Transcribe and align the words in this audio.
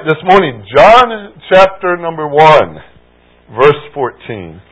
This 0.00 0.16
morning, 0.24 0.64
John 0.74 1.34
chapter 1.52 1.94
number 1.98 2.26
1, 2.26 2.76
verse 3.52 3.82
14. 3.92 4.62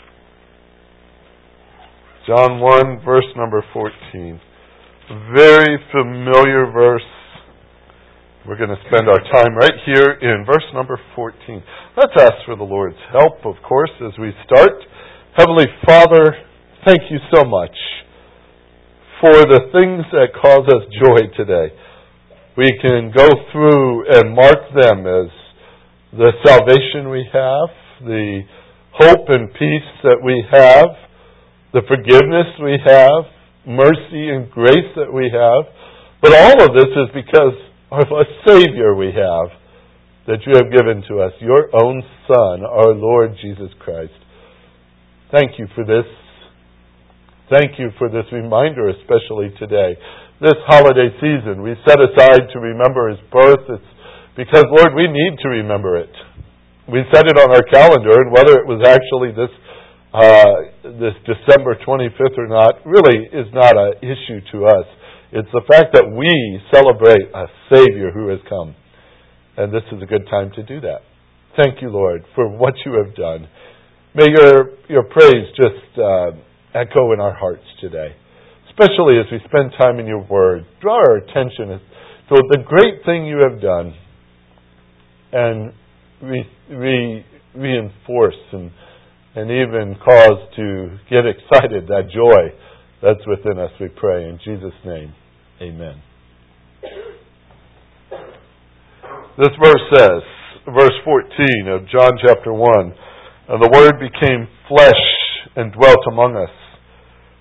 John 2.27 2.61
1, 2.61 3.05
verse 3.05 3.27
number 3.37 3.63
14. 3.75 4.41
Very 5.37 5.77
familiar 5.93 6.71
verse. 6.73 7.03
We're 8.47 8.57
going 8.57 8.71
to 8.71 8.81
spend 8.89 9.07
our 9.07 9.21
time 9.31 9.55
right 9.55 9.77
here 9.85 10.17
in 10.23 10.47
verse 10.47 10.65
number 10.73 10.99
14. 11.15 11.63
Let's 11.95 12.15
ask 12.19 12.47
for 12.47 12.57
the 12.57 12.65
Lord's 12.65 12.97
help, 13.13 13.45
of 13.45 13.63
course, 13.63 13.93
as 14.01 14.19
we 14.19 14.33
start. 14.47 14.81
Heavenly 15.37 15.67
Father, 15.85 16.37
thank 16.87 17.01
you 17.11 17.19
so 17.35 17.45
much 17.45 17.77
for 19.21 19.45
the 19.45 19.69
things 19.77 20.07
that 20.13 20.33
cause 20.41 20.65
us 20.69 20.89
joy 21.05 21.29
today. 21.37 21.75
We 22.59 22.75
can 22.83 23.13
go 23.15 23.29
through 23.53 24.11
and 24.11 24.35
mark 24.35 24.59
them 24.75 25.07
as 25.07 25.31
the 26.11 26.33
salvation 26.45 27.09
we 27.09 27.23
have, 27.33 27.71
the 28.03 28.41
hope 28.99 29.29
and 29.29 29.47
peace 29.53 29.91
that 30.03 30.19
we 30.25 30.43
have, 30.51 30.91
the 31.73 31.87
forgiveness 31.87 32.51
we 32.59 32.75
have, 32.83 33.31
mercy 33.65 34.35
and 34.35 34.51
grace 34.51 34.91
that 34.97 35.13
we 35.15 35.31
have. 35.31 35.71
But 36.21 36.35
all 36.35 36.67
of 36.67 36.75
this 36.75 36.91
is 36.91 37.15
because 37.15 37.55
of 37.93 38.11
a 38.11 38.27
Savior 38.51 38.97
we 38.97 39.15
have 39.15 39.55
that 40.27 40.43
you 40.45 40.59
have 40.59 40.75
given 40.75 41.05
to 41.07 41.23
us, 41.23 41.31
your 41.39 41.71
own 41.81 42.03
Son, 42.27 42.67
our 42.67 42.93
Lord 42.93 43.37
Jesus 43.41 43.71
Christ. 43.79 44.19
Thank 45.31 45.61
you 45.61 45.69
for 45.77 45.85
this 45.85 46.11
Thank 47.51 47.79
you 47.79 47.89
for 47.97 48.11
this 48.11 48.27
reminder, 48.31 48.91
especially 48.91 49.49
today. 49.59 49.97
This 50.41 50.55
holiday 50.71 51.11
season, 51.19 51.63
we 51.63 51.75
set 51.83 51.99
aside 51.99 52.47
to 52.55 52.59
remember 52.61 53.11
His 53.11 53.19
birth. 53.31 53.67
It's 53.69 53.91
because, 54.37 54.65
Lord, 54.71 54.95
we 54.95 55.11
need 55.11 55.35
to 55.43 55.49
remember 55.49 55.99
it. 55.99 56.15
We 56.87 57.03
set 57.13 57.27
it 57.27 57.37
on 57.37 57.51
our 57.51 57.67
calendar, 57.67 58.15
and 58.23 58.31
whether 58.31 58.55
it 58.63 58.67
was 58.67 58.81
actually 58.87 59.35
this 59.35 59.51
uh, 60.15 60.95
this 60.97 61.15
December 61.27 61.77
25th 61.85 62.39
or 62.39 62.47
not 62.47 62.87
really 62.87 63.27
is 63.27 63.47
not 63.53 63.77
an 63.77 63.93
issue 64.01 64.41
to 64.53 64.67
us. 64.67 64.87
It's 65.33 65.51
the 65.53 65.61
fact 65.69 65.93
that 65.93 66.09
we 66.09 66.31
celebrate 66.73 67.29
a 67.35 67.47
Savior 67.75 68.11
who 68.11 68.29
has 68.29 68.39
come. 68.49 68.75
And 69.57 69.75
this 69.75 69.83
is 69.93 70.03
a 70.03 70.07
good 70.07 70.27
time 70.31 70.51
to 70.55 70.63
do 70.63 70.81
that. 70.81 71.03
Thank 71.57 71.83
you, 71.83 71.91
Lord, 71.91 72.25
for 72.35 72.49
what 72.49 72.75
you 72.87 72.93
have 73.05 73.15
done. 73.15 73.49
May 74.15 74.27
your, 74.31 74.79
your 74.89 75.03
praise 75.03 75.51
just 75.57 75.99
uh, 75.99 76.31
echo 76.75 77.13
in 77.13 77.21
our 77.21 77.35
hearts 77.35 77.65
today, 77.81 78.15
especially 78.79 79.19
as 79.19 79.27
we 79.33 79.39
spend 79.49 79.73
time 79.79 79.99
in 79.99 80.07
your 80.07 80.25
word. 80.25 80.65
Draw 80.81 80.95
our 80.95 81.17
attention 81.17 81.81
to 82.29 82.43
the 82.51 82.59
great 82.65 83.05
thing 83.05 83.27
you 83.27 83.39
have 83.39 83.61
done 83.61 83.95
and 85.33 85.73
re, 86.23 86.45
re, 86.71 87.27
reinforce 87.55 88.37
and, 88.53 88.71
and 89.35 89.51
even 89.51 89.97
cause 90.05 90.49
to 90.57 90.97
get 91.11 91.25
excited 91.27 91.89
that 91.89 92.09
joy 92.15 92.55
that's 93.03 93.27
within 93.27 93.59
us, 93.59 93.71
we 93.81 93.89
pray. 93.89 94.29
In 94.29 94.39
Jesus' 94.45 94.73
name, 94.85 95.15
amen. 95.61 96.03
This 99.39 99.55
verse 99.63 99.83
says, 99.95 100.23
verse 100.67 100.99
14 101.05 101.69
of 101.69 101.89
John 101.89 102.13
chapter 102.27 102.53
1, 102.53 102.95
and 103.49 103.63
the 103.63 103.71
Word 103.73 104.01
became 104.01 104.49
flesh 104.69 104.93
and 105.57 105.73
dwelt 105.73 105.99
among 106.11 106.37
us. 106.37 106.68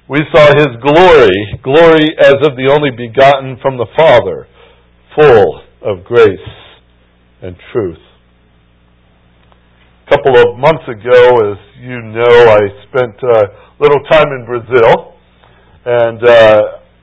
We 0.09 0.19
saw 0.31 0.47
his 0.55 0.71
glory, 0.79 1.59
glory 1.63 2.15
as 2.17 2.39
of 2.47 2.55
the 2.55 2.71
only 2.71 2.91
begotten 2.95 3.59
from 3.61 3.75
the 3.75 3.87
Father, 3.97 4.47
full 5.13 5.61
of 5.83 6.05
grace 6.05 6.47
and 7.41 7.57
truth. 7.73 7.99
A 10.07 10.15
couple 10.15 10.39
of 10.39 10.57
months 10.57 10.87
ago, 10.87 11.51
as 11.51 11.59
you 11.83 11.99
know, 12.15 12.23
I 12.23 12.63
spent 12.87 13.19
a 13.19 13.51
little 13.83 13.99
time 14.09 14.31
in 14.31 14.45
Brazil. 14.47 15.19
And 15.83 16.23
uh, 16.23 16.61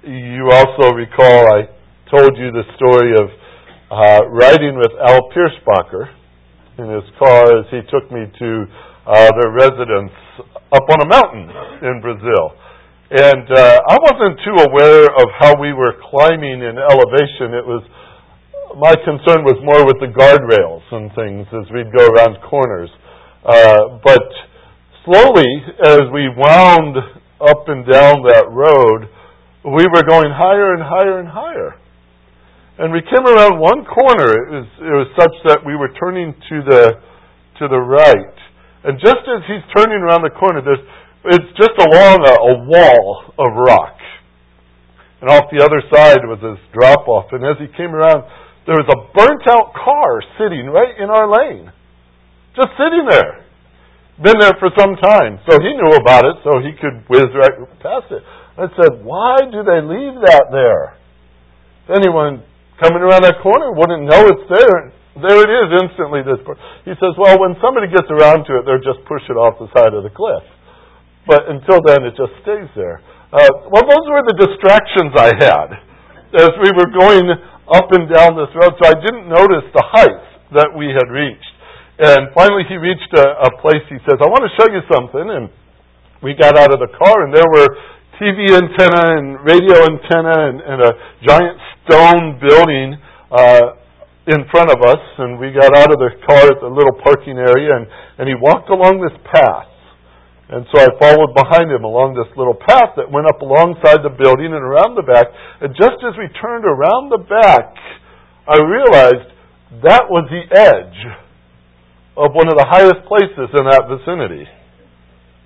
you 0.09 0.49
also 0.51 0.97
recall 0.97 1.45
I 1.53 1.69
told 2.09 2.39
you 2.39 2.53
the 2.53 2.65
story 2.81 3.13
of 3.21 3.29
uh, 3.93 4.29
riding 4.33 4.77
with 4.77 4.93
Al 5.07 5.29
Piersbacher 5.29 6.09
in 6.79 6.89
his 6.89 7.05
car 7.19 7.61
as 7.61 7.67
he 7.71 7.81
took 7.93 8.11
me 8.11 8.25
to 8.39 8.65
uh, 9.07 9.31
their 9.41 9.53
residence 9.53 10.13
up 10.73 10.89
on 10.89 11.03
a 11.03 11.07
mountain 11.07 11.51
in 11.85 12.01
Brazil. 12.01 12.64
And 13.11 13.47
uh, 13.53 13.81
I 13.85 13.97
wasn't 14.01 14.41
too 14.41 14.57
aware 14.65 15.05
of 15.13 15.27
how 15.37 15.61
we 15.61 15.73
were 15.73 15.93
climbing 16.09 16.65
in 16.65 16.81
elevation. 16.81 17.53
It 17.53 17.67
was 17.67 17.85
my 18.75 18.95
concern 19.07 19.47
was 19.47 19.61
more 19.63 19.87
with 19.87 20.03
the 20.03 20.11
guardrails 20.11 20.83
and 20.91 21.13
things 21.15 21.47
as 21.55 21.71
we'd 21.71 21.93
go 21.95 22.11
around 22.11 22.43
corners. 22.43 22.91
Uh, 23.45 24.01
but 24.03 24.27
slowly, 25.05 25.47
as 25.85 26.11
we 26.11 26.27
wound 26.33 26.97
up 27.45 27.69
and 27.69 27.87
down 27.87 28.25
that 28.35 28.49
road, 28.51 29.07
we 29.63 29.85
were 29.87 30.03
going 30.03 30.33
higher 30.33 30.75
and 30.75 30.83
higher 30.83 31.21
and 31.21 31.29
higher. 31.29 31.77
And 32.79 32.93
we 32.93 33.01
came 33.07 33.23
around 33.23 33.61
one 33.61 33.85
corner. 33.87 34.33
It 34.35 34.51
was, 34.51 34.69
it 34.81 34.95
was 34.97 35.09
such 35.15 35.35
that 35.47 35.61
we 35.65 35.77
were 35.77 35.93
turning 36.01 36.35
to 36.35 36.57
the 36.67 36.85
to 37.63 37.69
the 37.69 37.79
right. 37.79 38.35
And 38.83 38.99
just 38.99 39.23
as 39.31 39.47
he's 39.47 39.63
turning 39.71 40.03
around 40.03 40.27
the 40.27 40.35
corner, 40.35 40.59
there's 40.59 40.83
it's 41.25 41.51
just 41.57 41.77
along 41.81 42.25
a, 42.27 42.35
a 42.37 42.55
wall 42.69 43.25
of 43.39 43.49
rock. 43.57 43.97
And 45.25 45.33
off 45.33 45.49
the 45.49 45.65
other 45.65 45.81
side 45.89 46.21
was 46.29 46.37
this 46.45 46.61
drop 46.77 47.09
off. 47.09 47.33
And 47.33 47.41
as 47.41 47.57
he 47.57 47.69
came 47.73 47.97
around, 47.97 48.29
there 48.69 48.77
was 48.77 48.89
a 48.93 49.09
burnt 49.17 49.45
out 49.49 49.73
car 49.73 50.21
sitting 50.37 50.69
right 50.69 50.93
in 51.01 51.09
our 51.09 51.25
lane. 51.25 51.73
Just 52.53 52.77
sitting 52.77 53.09
there. 53.09 53.45
Been 54.21 54.39
there 54.39 54.55
for 54.61 54.69
some 54.77 54.95
time. 55.01 55.41
So 55.49 55.57
he 55.59 55.73
knew 55.75 55.97
about 55.97 56.29
it, 56.29 56.39
so 56.45 56.61
he 56.61 56.77
could 56.77 57.09
whiz 57.09 57.33
right 57.35 57.57
past 57.81 58.13
it. 58.13 58.23
I 58.55 58.71
said, 58.79 59.03
Why 59.03 59.43
do 59.49 59.67
they 59.67 59.83
leave 59.83 60.21
that 60.29 60.53
there? 60.53 61.01
If 61.89 62.05
anyone 62.05 62.45
coming 62.79 63.03
around 63.03 63.27
that 63.27 63.43
corner 63.43 63.75
wouldn't 63.75 64.07
know 64.07 64.23
it's 64.29 64.47
there. 64.47 64.95
There 65.19 65.41
it 65.41 65.51
is 65.51 65.69
instantly. 65.89 66.23
This 66.23 66.43
he 66.87 66.95
says, 67.01 67.19
Well, 67.19 67.41
when 67.43 67.59
somebody 67.59 67.91
gets 67.91 68.07
around 68.13 68.47
to 68.47 68.61
it, 68.61 68.69
they'll 68.69 68.87
just 68.87 69.03
push 69.09 69.23
it 69.27 69.41
off 69.41 69.59
the 69.59 69.73
side 69.75 69.97
of 69.97 70.07
the 70.07 70.15
cliff. 70.15 70.45
But 71.27 71.49
until 71.49 71.81
then, 71.85 72.05
it 72.05 72.15
just 72.17 72.33
stays 72.45 72.69
there. 72.77 73.01
Uh, 73.33 73.49
well, 73.73 73.83
those 73.83 74.07
were 74.07 74.23
the 74.29 74.39
distractions 74.47 75.13
I 75.17 75.31
had 75.41 75.69
as 76.35 76.53
we 76.61 76.71
were 76.75 76.91
going 76.91 77.27
up 77.71 77.89
and 77.95 78.11
down 78.11 78.37
this 78.37 78.53
road. 78.55 78.75
So 78.79 78.85
I 78.91 78.97
didn't 78.99 79.31
notice 79.31 79.67
the 79.73 79.87
height 79.87 80.25
that 80.55 80.71
we 80.77 80.93
had 80.93 81.09
reached. 81.11 81.55
And 81.99 82.35
finally, 82.35 82.67
he 82.69 82.77
reached 82.77 83.11
a, 83.15 83.27
a 83.47 83.51
place. 83.63 83.83
He 83.89 83.99
says, 84.03 84.19
"I 84.19 84.27
want 84.27 84.43
to 84.43 84.53
show 84.59 84.67
you 84.67 84.83
something." 84.91 85.27
And 85.31 85.47
we 86.23 86.35
got 86.35 86.59
out 86.59 86.75
of 86.75 86.83
the 86.83 86.91
car, 86.91 87.23
and 87.23 87.31
there 87.31 87.47
were 87.47 87.71
TV 88.19 88.51
antenna 88.51 89.19
and 89.19 89.39
radio 89.47 89.79
antenna 89.87 90.35
and, 90.51 90.59
and 90.59 90.79
a 90.83 90.93
giant 91.23 91.59
stone 91.87 92.39
building 92.43 92.99
uh, 93.31 93.79
in 94.27 94.43
front 94.51 94.75
of 94.75 94.83
us. 94.83 95.03
And 95.19 95.39
we 95.39 95.55
got 95.55 95.71
out 95.79 95.95
of 95.95 95.99
the 96.03 96.11
car 96.27 96.51
at 96.51 96.59
the 96.59 96.71
little 96.71 96.99
parking 97.03 97.39
area, 97.39 97.79
and, 97.79 97.87
and 98.19 98.27
he 98.27 98.35
walked 98.35 98.71
along 98.71 98.99
this 98.99 99.15
path. 99.31 99.71
And 100.45 100.69
so 100.69 100.77
I 100.77 100.93
followed 101.01 101.33
behind 101.33 101.73
him 101.73 101.89
along 101.89 102.13
this 102.15 102.29
little 102.37 102.57
path 102.57 102.93
that 103.01 103.09
went 103.09 103.25
up 103.25 103.41
alongside 103.41 104.05
the 104.05 104.13
building 104.13 104.53
and 104.53 104.61
around 104.61 104.93
the 104.93 105.07
back. 105.07 105.33
And 105.65 105.73
just 105.73 105.97
as 106.05 106.13
we 106.21 106.29
turned 106.37 106.69
around 106.69 107.09
the 107.09 107.25
back, 107.25 107.73
I 108.45 108.61
realized 108.61 109.33
that 109.89 110.05
was 110.13 110.29
the 110.29 110.45
edge 110.53 111.01
of 112.17 112.37
one 112.37 112.47
of 112.53 112.61
the 112.61 112.69
highest 112.69 113.09
places 113.09 113.49
in 113.57 113.65
that 113.65 113.89
vicinity. 113.89 114.45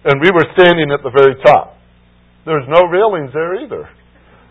And 0.04 0.18
we 0.18 0.34
were 0.34 0.50
standing 0.58 0.90
at 0.90 1.06
the 1.06 1.14
very 1.14 1.38
top. 1.46 1.78
There's 2.44 2.66
no 2.66 2.90
railings 2.90 3.30
there 3.32 3.54
either. 3.62 3.88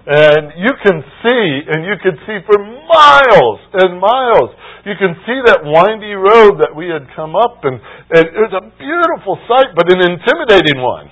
And 0.08 0.56
you 0.56 0.72
can 0.88 1.04
see, 1.20 1.44
and 1.68 1.84
you 1.84 2.00
could 2.00 2.16
see 2.24 2.40
for 2.48 2.64
miles 2.64 3.60
and 3.76 4.00
miles. 4.00 4.56
You 4.88 4.96
can 4.96 5.20
see 5.28 5.36
that 5.52 5.68
windy 5.68 6.16
road 6.16 6.64
that 6.64 6.72
we 6.72 6.88
had 6.88 7.12
come 7.12 7.36
up, 7.36 7.60
and, 7.68 7.76
and 8.16 8.24
it 8.32 8.40
was 8.40 8.56
a 8.56 8.64
beautiful 8.80 9.36
sight, 9.52 9.76
but 9.76 9.92
an 9.92 10.00
intimidating 10.00 10.80
one. 10.80 11.12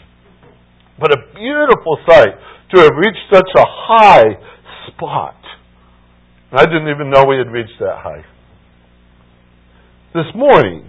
But 0.96 1.12
a 1.12 1.20
beautiful 1.36 2.00
sight 2.08 2.40
to 2.72 2.88
have 2.88 2.96
reached 2.96 3.28
such 3.28 3.52
a 3.60 3.68
high 3.68 4.32
spot. 4.88 5.36
I 6.54 6.64
didn't 6.64 6.88
even 6.88 7.10
know 7.12 7.26
we 7.28 7.36
had 7.36 7.52
reached 7.52 7.76
that 7.80 8.00
high. 8.00 8.24
This 10.16 10.32
morning, 10.34 10.88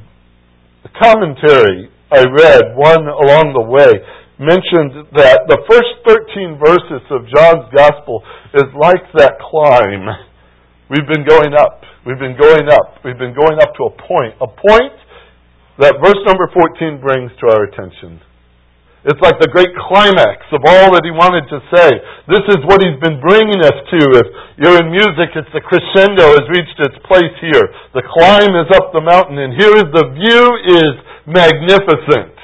the 0.84 0.90
commentary 0.94 1.90
I 2.12 2.22
read, 2.22 2.62
one 2.78 3.02
along 3.02 3.50
the 3.50 3.66
way, 3.66 3.90
mentioned 4.38 5.08
that 5.16 5.48
the 5.48 5.60
first 5.64 6.04
13 6.04 6.60
verses 6.60 7.02
of 7.08 7.24
John's 7.32 7.68
Gospel 7.72 8.20
is 8.52 8.68
like 8.76 9.04
that 9.16 9.40
climb. 9.40 10.04
We've 10.92 11.08
been 11.08 11.24
going 11.24 11.56
up. 11.56 11.82
We've 12.04 12.20
been 12.20 12.36
going 12.38 12.68
up. 12.68 13.00
We've 13.02 13.18
been 13.18 13.34
going 13.34 13.58
up 13.58 13.74
to 13.80 13.82
a 13.90 13.92
point. 13.96 14.36
A 14.38 14.46
point 14.46 14.94
that 15.80 15.98
verse 16.00 16.20
number 16.24 16.48
14 16.52 17.00
brings 17.00 17.32
to 17.40 17.44
our 17.52 17.68
attention. 17.68 18.20
It's 19.06 19.22
like 19.22 19.38
the 19.38 19.46
great 19.46 19.70
climax 19.86 20.42
of 20.50 20.66
all 20.66 20.90
that 20.98 21.06
he 21.06 21.14
wanted 21.14 21.46
to 21.46 21.62
say. 21.70 21.88
This 22.26 22.42
is 22.50 22.60
what 22.66 22.82
he's 22.82 22.98
been 22.98 23.22
bringing 23.22 23.62
us 23.62 23.78
to. 23.94 24.00
If 24.18 24.26
you're 24.58 24.82
in 24.82 24.90
music, 24.90 25.30
it's 25.38 25.52
the 25.54 25.62
crescendo 25.62 26.34
has 26.34 26.46
reached 26.50 26.74
its 26.82 26.98
place 27.06 27.34
here. 27.38 27.62
The 27.94 28.02
climb 28.02 28.52
is 28.58 28.66
up 28.74 28.90
the 28.90 29.04
mountain, 29.06 29.38
and 29.38 29.54
here 29.54 29.70
is 29.78 29.86
the 29.94 30.10
view 30.10 30.44
is 30.82 30.92
magnificent. 31.22 32.35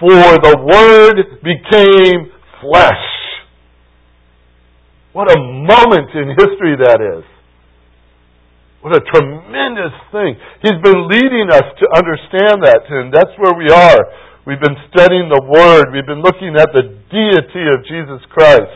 For 0.00 0.10
the 0.10 0.56
Word 0.64 1.16
became 1.44 2.32
flesh. 2.60 3.06
What 5.12 5.30
a 5.30 5.38
moment 5.38 6.10
in 6.14 6.34
history 6.34 6.76
that 6.80 6.98
is. 6.98 7.24
What 8.80 8.96
a 8.96 9.04
tremendous 9.12 9.92
thing. 10.10 10.40
He's 10.62 10.80
been 10.80 11.06
leading 11.06 11.52
us 11.52 11.68
to 11.78 11.86
understand 11.94 12.64
that, 12.64 12.88
and 12.88 13.12
that's 13.12 13.36
where 13.36 13.52
we 13.52 13.68
are 13.68 14.00
We've 14.50 14.60
been 14.60 14.82
studying 14.88 15.28
the 15.28 15.44
Word. 15.44 15.92
We've 15.92 16.08
been 16.08 16.24
looking 16.24 16.56
at 16.56 16.72
the 16.72 16.82
deity 17.12 17.64
of 17.70 17.84
Jesus 17.84 18.24
Christ. 18.32 18.72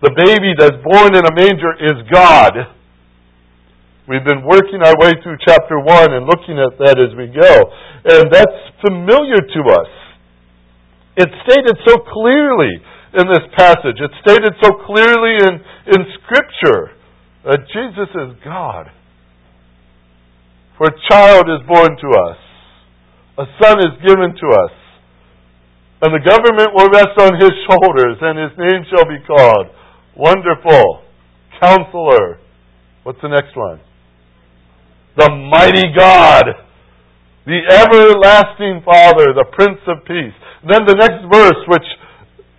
The 0.00 0.10
baby 0.10 0.56
that's 0.56 0.80
born 0.80 1.12
in 1.12 1.22
a 1.22 1.34
manger 1.36 1.76
is 1.76 2.02
God. 2.08 2.56
We've 4.08 4.24
been 4.24 4.42
working 4.42 4.80
our 4.80 4.96
way 4.96 5.12
through 5.20 5.36
chapter 5.44 5.76
1 5.76 6.18
and 6.18 6.24
looking 6.24 6.56
at 6.56 6.80
that 6.80 6.96
as 6.96 7.12
we 7.14 7.28
go. 7.28 7.52
And 8.10 8.32
that's 8.32 8.58
familiar 8.80 9.38
to 9.38 9.60
us. 9.76 9.92
It's 11.16 11.32
stated 11.48 11.76
so 11.86 11.98
clearly 11.98 12.72
in 13.14 13.24
this 13.28 13.46
passage. 13.56 13.96
It's 14.00 14.18
stated 14.26 14.54
so 14.62 14.72
clearly 14.86 15.38
in, 15.38 15.54
in 15.94 16.06
Scripture 16.22 16.96
that 17.44 17.66
Jesus 17.72 18.10
is 18.10 18.42
God. 18.44 18.90
For 20.78 20.88
a 20.88 20.98
child 21.08 21.46
is 21.48 21.66
born 21.68 21.96
to 21.96 22.08
us, 22.18 22.38
a 23.38 23.46
son 23.62 23.78
is 23.78 23.94
given 24.02 24.34
to 24.34 24.46
us 24.58 24.84
and 26.04 26.12
the 26.12 26.20
government 26.20 26.68
will 26.76 26.92
rest 26.92 27.16
on 27.16 27.40
his 27.40 27.48
shoulders, 27.64 28.18
and 28.20 28.36
his 28.36 28.52
name 28.58 28.84
shall 28.92 29.08
be 29.08 29.24
called 29.26 29.72
Wonderful, 30.14 31.00
Counselor. 31.58 32.40
What's 33.04 33.20
the 33.22 33.28
next 33.28 33.56
one? 33.56 33.80
The 35.16 35.30
Mighty 35.30 35.94
God, 35.96 36.44
the 37.44 37.60
Everlasting 37.60 38.80
Father, 38.84 39.36
the 39.36 39.44
Prince 39.52 39.80
of 39.88 40.04
Peace. 40.08 40.36
Then 40.64 40.88
the 40.88 40.96
next 40.96 41.28
verse, 41.28 41.60
which 41.68 41.88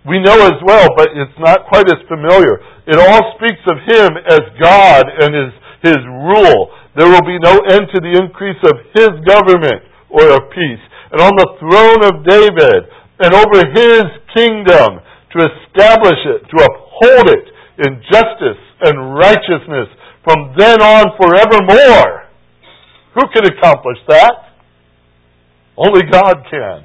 we 0.06 0.22
know 0.22 0.38
as 0.46 0.58
well, 0.62 0.86
but 0.94 1.10
it's 1.10 1.38
not 1.42 1.66
quite 1.66 1.90
as 1.90 1.98
familiar. 2.06 2.62
It 2.86 2.94
all 2.94 3.34
speaks 3.34 3.62
of 3.66 3.82
him 3.82 4.10
as 4.30 4.42
God 4.62 5.02
and 5.10 5.30
his, 5.34 5.52
his 5.90 6.00
rule. 6.30 6.70
There 6.94 7.10
will 7.10 7.26
be 7.26 7.42
no 7.42 7.58
end 7.66 7.90
to 7.90 7.98
the 7.98 8.14
increase 8.14 8.62
of 8.62 8.78
his 8.94 9.10
government 9.26 9.82
or 10.06 10.30
of 10.30 10.46
peace. 10.54 10.84
And 11.10 11.18
on 11.18 11.34
the 11.34 11.50
throne 11.58 12.02
of 12.06 12.22
David, 12.22 12.86
and 13.18 13.32
over 13.34 13.58
his 13.74 14.06
kingdom 14.36 15.00
to 15.34 15.38
establish 15.40 16.20
it, 16.30 16.46
to 16.46 16.56
uphold 16.62 17.26
it 17.32 17.46
in 17.82 18.00
justice 18.12 18.62
and 18.86 19.16
righteousness 19.16 19.88
from 20.22 20.54
then 20.56 20.80
on 20.82 21.04
forevermore. 21.18 22.28
Who 23.14 23.22
can 23.32 23.44
accomplish 23.46 23.98
that? 24.08 24.45
Only 25.76 26.02
God 26.10 26.44
can. 26.50 26.84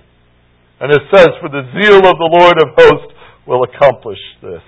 And 0.79 0.91
it 0.91 1.03
says, 1.13 1.29
For 1.39 1.49
the 1.49 1.67
zeal 1.75 2.03
of 2.03 2.17
the 2.19 2.31
Lord 2.31 2.57
of 2.59 2.75
hosts 2.75 3.13
will 3.47 3.63
accomplish 3.63 4.19
this. 4.41 4.63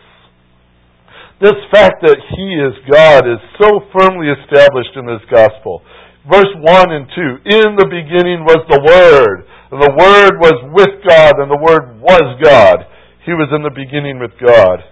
This 1.42 1.60
fact 1.72 2.02
that 2.04 2.18
He 2.18 2.48
is 2.56 2.74
God 2.88 3.28
is 3.28 3.42
so 3.60 3.84
firmly 3.92 4.32
established 4.32 4.96
in 4.96 5.06
this 5.06 5.24
gospel. 5.30 5.82
Verse 6.30 6.54
1 6.56 6.92
and 6.92 7.08
2 7.12 7.22
In 7.52 7.76
the 7.76 7.90
beginning 7.90 8.48
was 8.48 8.64
the 8.70 8.80
Word 8.80 9.44
and 9.74 9.82
the 9.82 9.98
Word 9.98 10.38
was 10.38 10.54
with 10.70 11.02
God, 11.02 11.42
and 11.42 11.50
the 11.50 11.58
Word 11.58 11.98
was 11.98 12.38
God. 12.46 12.86
He 13.26 13.34
was 13.34 13.50
in 13.50 13.66
the 13.66 13.74
beginning 13.74 14.22
with 14.22 14.38
God. 14.38 14.86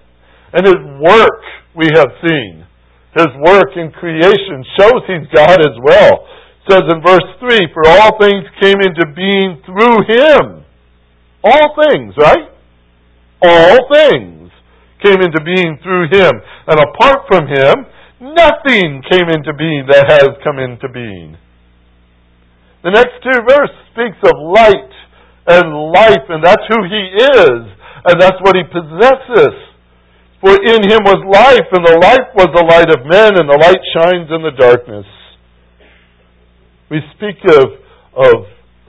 And 0.58 0.66
His 0.66 0.82
work 0.98 1.42
we 1.78 1.86
have 1.94 2.10
seen. 2.26 2.66
His 3.14 3.30
work 3.46 3.78
in 3.78 3.94
creation 3.94 4.66
shows 4.82 5.06
He's 5.06 5.30
God 5.38 5.62
as 5.62 5.78
well. 5.86 6.26
Says 6.70 6.84
in 6.94 7.02
verse 7.02 7.26
3, 7.40 7.74
For 7.74 7.88
all 7.88 8.20
things 8.20 8.46
came 8.62 8.78
into 8.82 9.06
being 9.16 9.62
through 9.66 10.06
Him. 10.08 10.66
All 11.44 11.76
things, 11.90 12.14
right? 12.18 12.50
All 13.42 13.78
things 13.92 14.52
came 15.04 15.22
into 15.22 15.42
being 15.44 15.80
through 15.82 16.08
Him. 16.14 16.32
And 16.68 16.78
apart 16.80 17.26
from 17.28 17.48
Him, 17.48 17.86
nothing 18.22 19.02
came 19.10 19.30
into 19.34 19.54
being 19.58 19.90
that 19.90 20.06
has 20.06 20.38
come 20.44 20.60
into 20.60 20.88
being. 20.94 21.38
The 22.84 22.92
next 22.94 23.22
two 23.22 23.42
verses 23.46 23.78
speaks 23.94 24.18
of 24.26 24.34
light 24.42 24.94
and 25.48 25.74
life, 25.94 26.26
and 26.30 26.44
that's 26.46 26.66
who 26.70 26.82
he 26.86 27.04
is, 27.18 27.62
and 28.06 28.16
that's 28.22 28.38
what 28.42 28.58
he 28.58 28.66
possesses. 28.70 29.54
For 30.42 30.54
in 30.58 30.82
him 30.86 31.06
was 31.06 31.22
life, 31.26 31.70
and 31.70 31.86
the 31.86 31.98
life 32.02 32.30
was 32.34 32.50
the 32.54 32.66
light 32.66 32.90
of 32.90 33.06
men, 33.06 33.38
and 33.38 33.46
the 33.46 33.62
light 33.62 33.82
shines 33.94 34.30
in 34.34 34.42
the 34.42 34.58
darkness. 34.58 35.06
We 36.92 37.00
speak 37.16 37.40
of, 37.48 37.80
of 38.20 38.36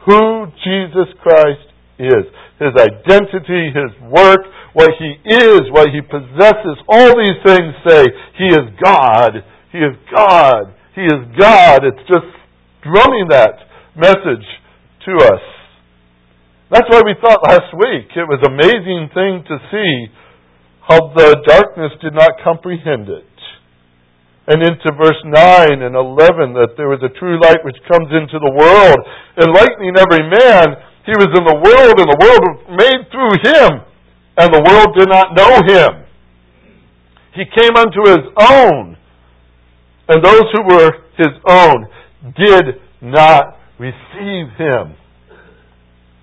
who 0.04 0.50
Jesus 0.66 1.14
Christ 1.22 1.70
is, 2.02 2.26
his 2.58 2.74
identity, 2.74 3.70
his 3.70 3.94
work, 4.10 4.42
what 4.74 4.90
he 4.98 5.14
is, 5.30 5.70
what 5.70 5.88
he 5.94 6.02
possesses. 6.02 6.82
All 6.88 7.14
these 7.14 7.38
things 7.46 7.70
say 7.86 8.02
he 8.38 8.46
is 8.46 8.66
God. 8.82 9.46
He 9.70 9.78
is 9.78 9.94
God. 10.10 10.74
He 10.96 11.02
is 11.02 11.22
God. 11.38 11.86
It's 11.86 12.02
just 12.10 12.26
drumming 12.82 13.28
that 13.30 13.54
message 13.94 14.46
to 15.06 15.12
us. 15.22 15.44
That's 16.70 16.88
why 16.90 17.02
we 17.04 17.14
thought 17.22 17.38
last 17.46 17.70
week 17.76 18.10
it 18.16 18.26
was 18.26 18.40
an 18.42 18.58
amazing 18.58 19.10
thing 19.14 19.44
to 19.46 19.56
see 19.70 20.06
how 20.88 21.12
the 21.14 21.38
darkness 21.46 21.92
did 22.02 22.14
not 22.14 22.30
comprehend 22.42 23.08
it. 23.08 23.31
And 24.46 24.58
into 24.58 24.90
verse 24.98 25.22
9 25.22 25.86
and 25.86 25.94
11 25.94 26.58
that 26.58 26.74
there 26.74 26.90
was 26.90 26.98
a 27.06 27.14
true 27.14 27.38
light 27.38 27.62
which 27.62 27.78
comes 27.86 28.10
into 28.10 28.42
the 28.42 28.50
world, 28.50 28.98
enlightening 29.38 29.94
every 29.94 30.26
man. 30.26 30.82
He 31.06 31.14
was 31.14 31.30
in 31.30 31.46
the 31.46 31.62
world 31.62 31.94
and 31.98 32.08
the 32.10 32.18
world 32.18 32.42
was 32.42 32.58
made 32.74 33.06
through 33.14 33.34
him, 33.38 33.70
and 34.38 34.48
the 34.50 34.62
world 34.66 34.90
did 34.98 35.06
not 35.06 35.38
know 35.38 35.62
him. 35.62 36.02
He 37.34 37.44
came 37.54 37.74
unto 37.78 38.02
his 38.02 38.26
own, 38.34 38.96
and 40.08 40.24
those 40.24 40.46
who 40.52 40.62
were 40.66 40.90
his 41.16 41.34
own 41.48 41.86
did 42.36 42.82
not 43.00 43.56
receive 43.78 44.50
him. 44.58 44.94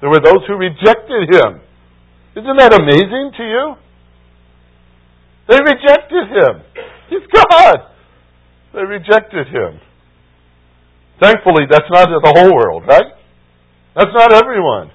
There 0.01 0.09
were 0.09 0.19
those 0.19 0.43
who 0.47 0.55
rejected 0.55 1.33
him. 1.33 1.59
Isn't 2.35 2.57
that 2.57 2.73
amazing 2.73 3.31
to 3.38 3.43
you? 3.43 3.75
They 5.49 5.59
rejected 5.59 6.27
him. 6.29 6.61
He's 7.09 7.25
God. 7.33 7.89
They 8.73 8.85
rejected 8.85 9.47
him. 9.47 9.81
Thankfully, 11.21 11.65
that's 11.69 11.89
not 11.91 12.07
the 12.07 12.33
whole 12.38 12.55
world, 12.55 12.83
right? 12.88 13.11
That's 13.95 14.13
not 14.13 14.33
everyone. 14.33 14.91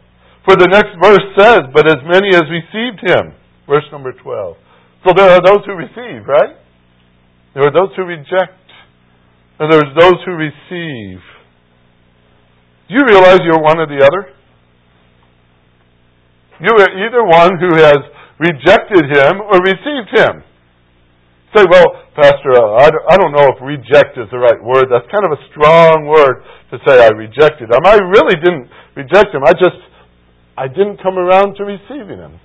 For 0.46 0.56
the 0.56 0.68
next 0.68 0.96
verse 1.02 1.24
says, 1.36 1.68
But 1.72 1.88
as 1.88 2.00
many 2.04 2.28
as 2.32 2.44
received 2.48 3.00
him. 3.04 3.34
Verse 3.68 3.84
number 3.92 4.12
12. 4.12 4.56
So 5.06 5.12
there 5.16 5.30
are 5.30 5.40
those 5.44 5.64
who 5.66 5.72
receive, 5.72 6.24
right? 6.26 6.56
There 7.54 7.64
are 7.64 7.72
those 7.72 7.94
who 7.96 8.04
reject. 8.04 8.60
And 9.58 9.72
there's 9.72 9.92
those 9.98 10.18
who 10.24 10.32
receive. 10.32 11.20
Do 12.88 12.94
you 12.94 13.04
realize 13.08 13.40
you're 13.44 13.62
one 13.62 13.78
or 13.78 13.86
the 13.86 14.04
other? 14.04 14.34
You 16.60 16.72
are 16.72 16.90
either 16.92 17.24
one 17.24 17.58
who 17.58 17.82
has 17.82 17.98
rejected 18.38 19.04
him 19.10 19.40
or 19.40 19.58
received 19.60 20.10
him. 20.12 20.42
Say, 21.56 21.64
well, 21.70 22.03
Pastor, 22.14 22.54
uh, 22.54 22.78
I 22.78 23.16
don't 23.18 23.34
know 23.34 23.50
if 23.50 23.58
reject 23.58 24.14
is 24.16 24.30
the 24.30 24.38
right 24.38 24.62
word. 24.62 24.86
That's 24.86 25.06
kind 25.10 25.26
of 25.26 25.34
a 25.34 25.42
strong 25.50 26.06
word 26.06 26.46
to 26.70 26.78
say 26.86 27.02
I 27.02 27.10
rejected 27.10 27.70
him. 27.74 27.82
I 27.84 27.98
really 27.98 28.38
didn't 28.38 28.70
reject 28.94 29.34
him. 29.34 29.42
I 29.42 29.52
just, 29.52 29.82
I 30.56 30.68
didn't 30.68 31.02
come 31.02 31.18
around 31.18 31.56
to 31.58 31.64
receiving 31.64 32.22
him. 32.22 32.38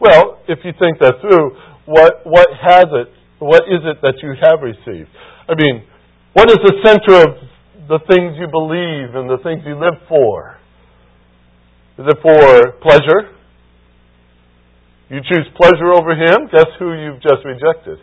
Well, 0.00 0.42
if 0.48 0.58
you 0.64 0.72
think 0.78 0.98
that 0.98 1.22
through, 1.22 1.54
what, 1.86 2.26
what 2.26 2.48
has 2.60 2.86
it, 2.90 3.08
what 3.38 3.62
is 3.70 3.86
it 3.86 4.02
that 4.02 4.18
you 4.22 4.34
have 4.42 4.58
received? 4.60 5.08
I 5.48 5.54
mean, 5.54 5.86
what 6.32 6.50
is 6.50 6.58
the 6.66 6.74
center 6.82 7.22
of 7.22 7.38
the 7.86 8.00
things 8.10 8.34
you 8.38 8.48
believe 8.50 9.14
and 9.14 9.30
the 9.30 9.38
things 9.44 9.62
you 9.64 9.78
live 9.78 10.02
for? 10.08 10.58
Is 11.98 12.06
it 12.08 12.18
for 12.22 12.72
pleasure? 12.82 13.30
You 15.14 15.22
choose 15.22 15.46
pleasure 15.54 15.94
over 15.94 16.10
Him? 16.18 16.50
Guess 16.50 16.74
who 16.80 16.90
you've 16.98 17.22
just 17.22 17.46
rejected? 17.46 18.02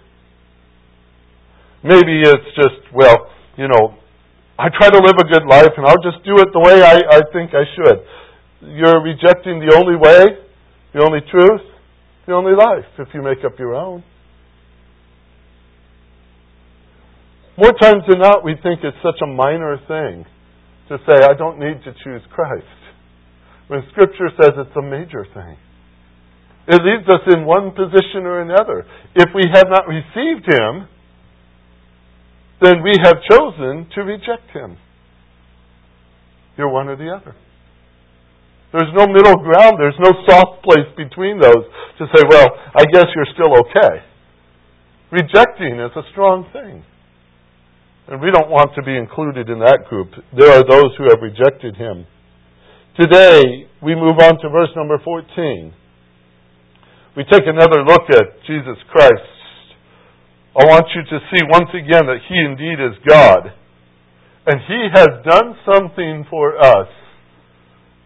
Maybe 1.84 2.24
it's 2.24 2.56
just, 2.56 2.88
well, 2.96 3.28
you 3.58 3.68
know, 3.68 4.00
I 4.58 4.70
try 4.72 4.88
to 4.88 4.98
live 5.04 5.20
a 5.20 5.28
good 5.28 5.44
life 5.44 5.76
and 5.76 5.86
I'll 5.86 6.00
just 6.00 6.24
do 6.24 6.40
it 6.40 6.48
the 6.54 6.64
way 6.64 6.80
I, 6.80 7.20
I 7.20 7.22
think 7.34 7.52
I 7.52 7.68
should. 7.76 8.00
You're 8.62 9.04
rejecting 9.04 9.60
the 9.60 9.76
only 9.76 10.00
way, 10.00 10.40
the 10.94 11.04
only 11.04 11.20
truth, 11.30 11.68
the 12.28 12.34
only 12.34 12.54
life 12.56 12.88
if 12.98 13.10
you 13.14 13.22
make 13.22 13.44
up 13.44 13.60
your 13.60 13.76
own. 13.76 14.06
More 17.58 17.74
times 17.74 18.04
than 18.08 18.20
not, 18.20 18.46
we 18.46 18.54
think 18.64 18.80
it's 18.84 18.96
such 19.04 19.20
a 19.22 19.28
minor 19.28 19.76
thing 19.86 20.24
to 20.88 20.98
say, 21.06 21.26
I 21.28 21.34
don't 21.34 21.60
need 21.60 21.84
to 21.84 21.92
choose 22.06 22.22
Christ. 22.32 22.64
when 23.68 23.82
Scripture 23.92 24.30
says 24.42 24.52
it's 24.56 24.78
a 24.78 24.82
major 24.82 25.28
thing. 25.34 25.58
It 26.72 26.80
leaves 26.88 27.04
us 27.04 27.28
in 27.36 27.44
one 27.44 27.72
position 27.72 28.24
or 28.24 28.40
another. 28.40 28.88
If 29.14 29.36
we 29.36 29.44
have 29.54 29.68
not 29.68 29.92
received 29.92 30.48
Him, 30.48 30.88
then 32.64 32.82
we 32.82 32.96
have 33.04 33.20
chosen 33.30 33.92
to 33.94 34.02
reject 34.02 34.56
Him. 34.56 34.78
You're 36.56 36.72
one 36.72 36.88
or 36.88 36.96
the 36.96 37.12
other. 37.12 37.36
There's 38.72 38.94
no 38.96 39.06
middle 39.08 39.36
ground. 39.44 39.84
There's 39.84 40.00
no 40.00 40.16
soft 40.24 40.64
place 40.64 40.88
between 40.96 41.42
those 41.42 41.68
to 42.00 42.08
say, 42.16 42.24
well, 42.30 42.48
I 42.74 42.86
guess 42.86 43.06
you're 43.16 43.28
still 43.36 43.52
okay. 43.68 44.08
Rejecting 45.12 45.76
is 45.76 45.92
a 45.98 46.08
strong 46.14 46.48
thing. 46.54 46.86
And 48.08 48.22
we 48.22 48.32
don't 48.32 48.50
want 48.50 48.72
to 48.76 48.82
be 48.82 48.96
included 48.96 49.50
in 49.50 49.60
that 49.60 49.88
group. 49.90 50.12
There 50.32 50.52
are 50.52 50.64
those 50.64 50.96
who 50.98 51.04
have 51.10 51.20
rejected 51.22 51.76
him. 51.76 52.08
Today, 52.98 53.68
we 53.84 53.94
move 53.94 54.20
on 54.24 54.40
to 54.40 54.50
verse 54.50 54.72
number 54.78 55.00
14. 55.04 55.74
We 57.16 57.24
take 57.26 57.44
another 57.46 57.84
look 57.84 58.04
at 58.10 58.40
Jesus 58.48 58.78
Christ. 58.90 59.32
I 60.56 60.66
want 60.66 60.86
you 60.96 61.04
to 61.04 61.20
see 61.32 61.44
once 61.52 61.70
again 61.74 62.08
that 62.08 62.20
he 62.28 62.40
indeed 62.40 62.80
is 62.80 62.96
God. 63.08 63.52
And 64.48 64.60
he 64.68 64.88
has 64.94 65.08
done 65.24 65.56
something 65.70 66.26
for 66.30 66.58
us 66.58 66.88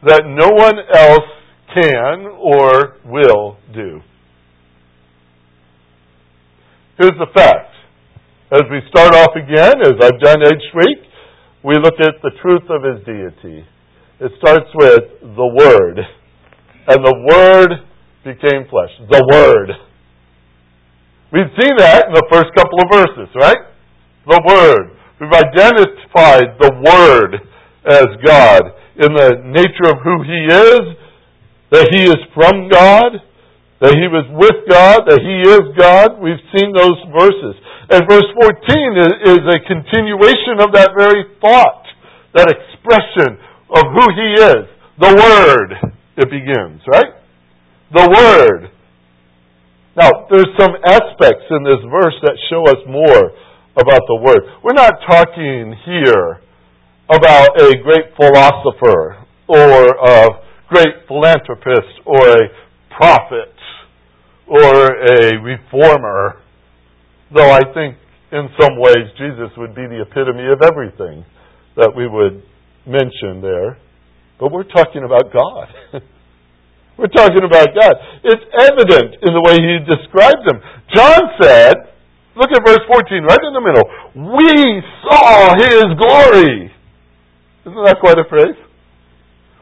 that 0.03 0.23
no 0.25 0.49
one 0.49 0.77
else 0.93 1.29
can 1.73 2.25
or 2.37 2.97
will 3.05 3.57
do. 3.73 4.01
Here's 6.97 7.17
the 7.19 7.31
fact. 7.33 7.73
As 8.51 8.61
we 8.71 8.79
start 8.89 9.13
off 9.15 9.35
again, 9.35 9.81
as 9.81 9.93
I've 10.01 10.19
done 10.21 10.41
each 10.41 10.69
week, 10.75 11.03
we 11.63 11.75
look 11.75 11.99
at 11.99 12.21
the 12.21 12.31
truth 12.41 12.69
of 12.69 12.83
his 12.83 13.05
deity. 13.05 13.65
It 14.19 14.31
starts 14.37 14.69
with 14.75 15.21
the 15.21 15.49
Word. 15.57 15.99
And 16.87 17.03
the 17.03 17.17
Word 17.33 17.71
became 18.25 18.65
flesh. 18.67 18.89
The 19.05 19.21
Word. 19.29 19.69
We've 21.31 21.53
seen 21.61 21.77
that 21.77 22.09
in 22.09 22.13
the 22.17 22.25
first 22.33 22.49
couple 22.57 22.81
of 22.81 22.89
verses, 22.89 23.29
right? 23.37 23.61
The 24.25 24.41
Word. 24.41 24.97
We've 25.21 25.31
identified 25.31 26.57
the 26.57 26.73
Word 26.81 27.37
as 27.85 28.09
God 28.25 28.63
in 28.97 29.13
the 29.13 29.45
nature 29.45 29.93
of 29.93 30.01
who 30.01 30.25
He 30.25 30.41
is, 30.49 30.83
that 31.69 31.87
He 31.93 32.09
is 32.09 32.17
from 32.33 32.67
God, 32.67 33.21
that 33.83 33.93
He 33.93 34.07
was 34.09 34.25
with 34.33 34.65
God, 34.65 35.05
that 35.05 35.21
He 35.21 35.45
is 35.45 35.75
God. 35.77 36.17
We've 36.17 36.41
seen 36.55 36.73
those 36.73 36.97
verses. 37.13 37.55
And 37.91 38.01
verse 38.09 38.25
14 38.41 39.29
is, 39.29 39.43
a 39.45 39.59
continuation 39.69 40.57
of 40.63 40.73
that 40.73 40.97
very 40.97 41.29
thought, 41.37 41.85
that 42.33 42.49
expression 42.49 43.37
of 43.69 43.83
who 43.93 44.05
He 44.17 44.29
is. 44.41 44.65
The 44.97 45.13
Word, 45.13 45.93
it 46.17 46.29
begins, 46.31 46.81
right? 46.87 47.13
The 47.93 48.09
Word. 48.09 48.71
Now, 49.95 50.09
there's 50.29 50.49
some 50.59 50.73
aspects 50.83 51.45
in 51.51 51.63
this 51.63 51.79
verse 51.89 52.15
that 52.23 52.35
show 52.49 52.65
us 52.65 52.81
more 52.89 53.31
about 53.77 54.01
the 54.07 54.19
Word. 54.21 54.41
We're 54.63 54.73
not 54.73 54.93
talking 55.07 55.75
here 55.85 56.41
about 57.09 57.61
a 57.61 57.77
great 57.83 58.09
philosopher 58.17 59.23
or 59.47 59.85
a 59.85 60.27
great 60.67 61.05
philanthropist 61.07 62.01
or 62.05 62.27
a 62.27 62.49
prophet 62.97 63.53
or 64.47 64.87
a 65.05 65.37
reformer, 65.43 66.41
though 67.33 67.51
I 67.51 67.61
think 67.73 67.97
in 68.31 68.49
some 68.59 68.79
ways 68.79 69.13
Jesus 69.17 69.55
would 69.57 69.75
be 69.75 69.85
the 69.85 70.01
epitome 70.01 70.47
of 70.51 70.61
everything 70.63 71.23
that 71.77 71.93
we 71.95 72.07
would 72.07 72.41
mention 72.87 73.41
there. 73.41 73.77
But 74.39 74.51
we're 74.51 74.63
talking 74.63 75.03
about 75.05 75.31
God. 75.31 76.01
we're 76.97 77.11
talking 77.11 77.43
about 77.43 77.75
God. 77.75 77.93
It's 78.23 78.45
evident 78.55 79.19
in 79.21 79.31
the 79.35 79.43
way 79.43 79.59
he 79.59 79.83
describes 79.83 80.43
him. 80.47 80.61
John 80.95 81.21
said, 81.41 81.75
look 82.35 82.49
at 82.51 82.63
verse 82.65 82.83
14, 82.87 83.23
right 83.23 83.43
in 83.43 83.53
the 83.53 83.63
middle. 83.63 83.85
We 84.35 84.81
saw 85.03 85.55
his 85.59 85.83
glory. 85.99 86.71
Isn't 87.65 87.83
that 87.83 87.97
quite 87.99 88.19
a 88.19 88.27
phrase? 88.29 88.55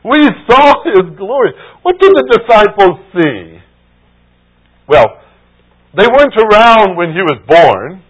We 0.04 0.20
saw 0.50 0.84
his 0.84 1.16
glory. 1.18 1.54
What 1.82 2.00
did 2.00 2.12
the 2.12 2.38
disciples 2.38 3.00
see? 3.16 3.60
Well, 4.88 5.06
they 5.96 6.06
weren't 6.06 6.36
around 6.38 6.98
when 6.98 7.14
he 7.14 7.22
was 7.22 7.40
born. 7.48 8.04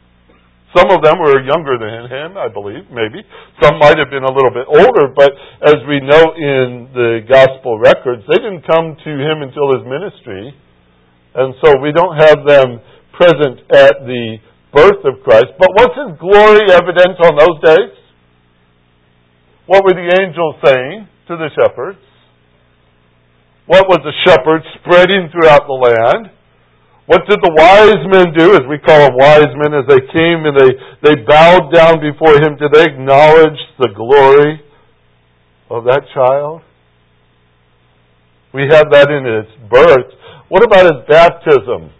Some 0.73 0.89
of 0.89 1.05
them 1.05 1.21
were 1.21 1.37
younger 1.45 1.77
than 1.77 2.09
him, 2.09 2.33
I 2.33 2.49
believe, 2.49 2.89
maybe. 2.89 3.21
Some 3.61 3.77
might 3.77 3.93
have 4.01 4.09
been 4.09 4.25
a 4.25 4.33
little 4.33 4.49
bit 4.49 4.65
older, 4.65 5.13
but 5.13 5.29
as 5.61 5.77
we 5.85 6.01
know 6.01 6.33
in 6.33 6.89
the 6.89 7.21
gospel 7.29 7.77
records, 7.77 8.25
they 8.25 8.41
didn't 8.41 8.65
come 8.65 8.97
to 8.97 9.11
him 9.13 9.45
until 9.45 9.69
his 9.77 9.85
ministry. 9.85 10.49
And 11.35 11.53
so 11.61 11.77
we 11.77 11.93
don't 11.93 12.17
have 12.17 12.41
them 12.41 12.81
present 13.13 13.61
at 13.69 14.01
the 14.01 14.41
birth 14.73 15.05
of 15.05 15.21
Christ. 15.21 15.53
But 15.61 15.69
was 15.77 15.93
his 15.93 16.17
glory 16.17 16.65
evident 16.73 17.21
on 17.21 17.37
those 17.37 17.57
days? 17.61 17.93
What 19.69 19.85
were 19.85 19.93
the 19.93 20.09
angels 20.09 20.55
saying 20.65 21.07
to 21.29 21.37
the 21.37 21.49
shepherds? 21.53 22.01
What 23.65 23.87
was 23.87 24.01
the 24.03 24.11
shepherds 24.25 24.65
spreading 24.81 25.29
throughout 25.31 25.69
the 25.69 25.77
land? 25.77 26.33
What 27.05 27.27
did 27.27 27.39
the 27.43 27.51
wise 27.51 27.99
men 28.07 28.31
do, 28.31 28.55
as 28.55 28.63
we 28.69 28.79
call 28.79 28.95
them 28.95 29.19
wise 29.19 29.51
men, 29.59 29.75
as 29.75 29.83
they 29.91 29.99
came 30.15 30.47
and 30.47 30.55
they, 30.55 30.71
they 31.03 31.15
bowed 31.27 31.67
down 31.73 31.99
before 31.99 32.39
him? 32.39 32.55
Did 32.55 32.71
they 32.71 32.87
acknowledge 32.87 33.59
the 33.77 33.91
glory 33.91 34.63
of 35.69 35.83
that 35.83 36.07
child? 36.15 36.61
We 38.53 38.63
have 38.71 38.87
that 38.91 39.11
in 39.11 39.27
his 39.27 39.51
birth. 39.67 40.15
What 40.47 40.63
about 40.63 40.87
his 40.87 41.03
baptism? 41.09 41.91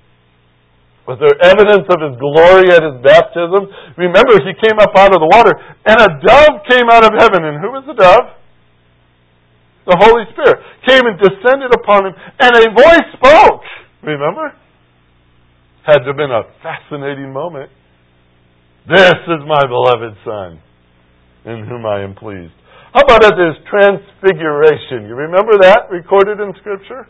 Was 1.03 1.19
there 1.19 1.36
evidence 1.51 1.83
of 1.91 2.00
his 2.00 2.15
glory 2.15 2.72
at 2.72 2.79
his 2.79 3.03
baptism? 3.03 3.67
Remember, 4.00 4.39
he 4.39 4.55
came 4.55 4.79
up 4.79 4.95
out 4.95 5.12
of 5.12 5.19
the 5.19 5.27
water, 5.27 5.51
and 5.83 6.00
a 6.00 6.10
dove 6.24 6.63
came 6.72 6.88
out 6.88 7.03
of 7.03 7.12
heaven. 7.19 7.43
And 7.43 7.60
who 7.60 7.75
was 7.75 7.83
the 7.83 7.98
dove? 8.00 8.39
The 9.83 10.00
Holy 10.00 10.24
Spirit 10.31 10.63
came 10.88 11.03
and 11.03 11.19
descended 11.19 11.75
upon 11.75 12.07
him, 12.07 12.15
and 12.39 12.55
a 12.55 12.72
voice 12.72 13.10
spoke. 13.19 13.67
Remember? 14.00 14.55
Had 15.84 16.08
to 16.08 16.16
have 16.16 16.18
been 16.18 16.32
a 16.32 16.48
fascinating 16.63 17.36
moment. 17.36 17.68
This 18.88 19.20
is 19.28 19.42
my 19.44 19.68
beloved 19.68 20.16
Son, 20.24 20.63
in 21.44 21.68
whom 21.68 21.84
I 21.86 22.08
am 22.08 22.16
pleased. 22.16 22.56
How 22.96 23.04
about 23.04 23.20
at 23.20 23.36
his 23.36 23.60
transfiguration? 23.68 25.12
You 25.12 25.16
remember 25.28 25.60
that 25.60 25.92
recorded 25.92 26.40
in 26.40 26.56
Scripture? 26.63 27.04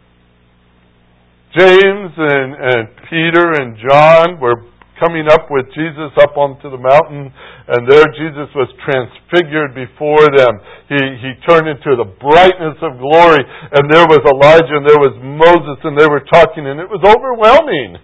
James 1.54 2.18
and, 2.18 2.50
and 2.58 2.84
Peter 3.14 3.62
and 3.62 3.78
John 3.78 4.42
were 4.42 4.66
coming 4.98 5.30
up 5.30 5.54
with 5.54 5.70
Jesus 5.78 6.10
up 6.18 6.34
onto 6.34 6.74
the 6.74 6.82
mountain, 6.82 7.30
and 7.30 7.86
there 7.86 8.10
Jesus 8.18 8.50
was 8.58 8.74
transfigured 8.90 9.78
before 9.78 10.34
them. 10.34 10.54
He, 10.90 10.98
he 11.22 11.32
turned 11.46 11.70
into 11.70 11.94
the 11.94 12.10
brightness 12.10 12.82
of 12.82 12.98
glory, 12.98 13.46
and 13.70 13.86
there 13.86 14.10
was 14.10 14.26
Elijah, 14.26 14.82
and 14.82 14.86
there 14.90 14.98
was 14.98 15.14
Moses, 15.22 15.78
and 15.86 15.94
they 15.94 16.10
were 16.10 16.26
talking, 16.26 16.66
and 16.66 16.82
it 16.82 16.90
was 16.90 17.06
overwhelming. 17.06 18.02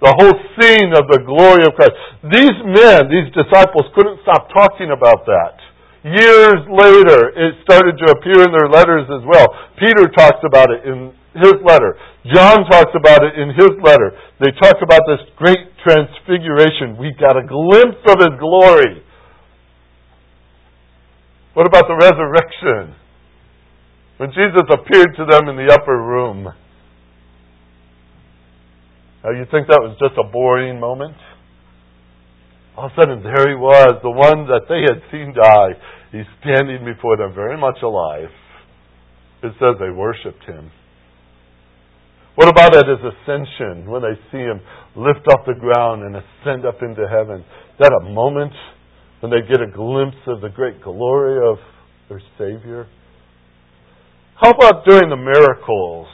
The 0.00 0.16
whole 0.16 0.36
scene 0.56 0.96
of 0.96 1.12
the 1.12 1.20
glory 1.28 1.68
of 1.68 1.76
Christ. 1.76 1.92
These 2.24 2.56
men, 2.64 3.12
these 3.12 3.28
disciples, 3.36 3.84
couldn't 3.92 4.24
stop 4.24 4.48
talking 4.48 4.88
about 4.96 5.28
that. 5.28 5.60
Years 6.00 6.64
later, 6.64 7.28
it 7.36 7.60
started 7.68 8.00
to 8.00 8.16
appear 8.16 8.40
in 8.48 8.52
their 8.56 8.72
letters 8.72 9.04
as 9.12 9.20
well. 9.28 9.44
Peter 9.76 10.08
talks 10.16 10.40
about 10.40 10.72
it 10.72 10.88
in 10.88 11.12
his 11.36 11.60
letter. 11.60 12.00
John 12.32 12.64
talks 12.64 12.96
about 12.96 13.20
it 13.20 13.36
in 13.36 13.52
his 13.52 13.76
letter. 13.84 14.16
They 14.40 14.48
talk 14.56 14.80
about 14.80 15.04
this 15.04 15.20
great 15.36 15.68
transfiguration. 15.84 16.96
We 16.96 17.12
got 17.20 17.36
a 17.36 17.44
glimpse 17.44 18.00
of 18.08 18.16
his 18.24 18.40
glory. 18.40 19.04
What 21.52 21.66
about 21.66 21.84
the 21.88 22.00
resurrection? 22.00 22.96
When 24.16 24.32
Jesus 24.32 24.64
appeared 24.72 25.16
to 25.16 25.24
them 25.28 25.48
in 25.48 25.56
the 25.56 25.72
upper 25.72 25.96
room. 25.96 26.48
Now, 29.22 29.30
you 29.36 29.44
think 29.50 29.68
that 29.68 29.84
was 29.84 29.96
just 30.00 30.16
a 30.16 30.24
boring 30.24 30.80
moment? 30.80 31.16
All 32.76 32.86
of 32.86 32.92
a 32.92 32.94
sudden, 32.96 33.22
there 33.22 33.52
he 33.52 33.54
was, 33.54 34.00
the 34.00 34.10
one 34.10 34.48
that 34.48 34.64
they 34.64 34.80
had 34.80 35.04
seen 35.12 35.36
die. 35.36 35.76
He's 36.12 36.28
standing 36.40 36.84
before 36.88 37.18
them, 37.18 37.34
very 37.34 37.60
much 37.60 37.76
alive. 37.82 38.32
It 39.42 39.52
says 39.60 39.76
they 39.76 39.92
worshiped 39.92 40.44
him. 40.44 40.72
What 42.34 42.48
about 42.48 42.74
at 42.74 42.88
his 42.88 43.04
ascension 43.04 43.90
when 43.90 44.00
they 44.00 44.16
see 44.32 44.40
him 44.40 44.60
lift 44.96 45.28
off 45.28 45.44
the 45.44 45.58
ground 45.58 46.02
and 46.02 46.16
ascend 46.16 46.64
up 46.64 46.80
into 46.80 47.04
heaven? 47.04 47.44
Is 47.44 47.78
that 47.80 47.92
a 47.92 48.08
moment 48.08 48.52
when 49.20 49.30
they 49.30 49.44
get 49.44 49.60
a 49.60 49.70
glimpse 49.70 50.24
of 50.26 50.40
the 50.40 50.48
great 50.48 50.80
glory 50.80 51.36
of 51.44 51.58
their 52.08 52.22
Savior? 52.38 52.86
How 54.40 54.50
about 54.50 54.86
during 54.86 55.10
the 55.10 55.20
miracles 55.20 56.08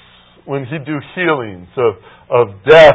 when 0.47 0.65
he'd 0.65 0.87
do 0.87 0.99
healings 1.15 1.69
of, 1.77 1.95
of 2.31 2.65
deaf 2.65 2.95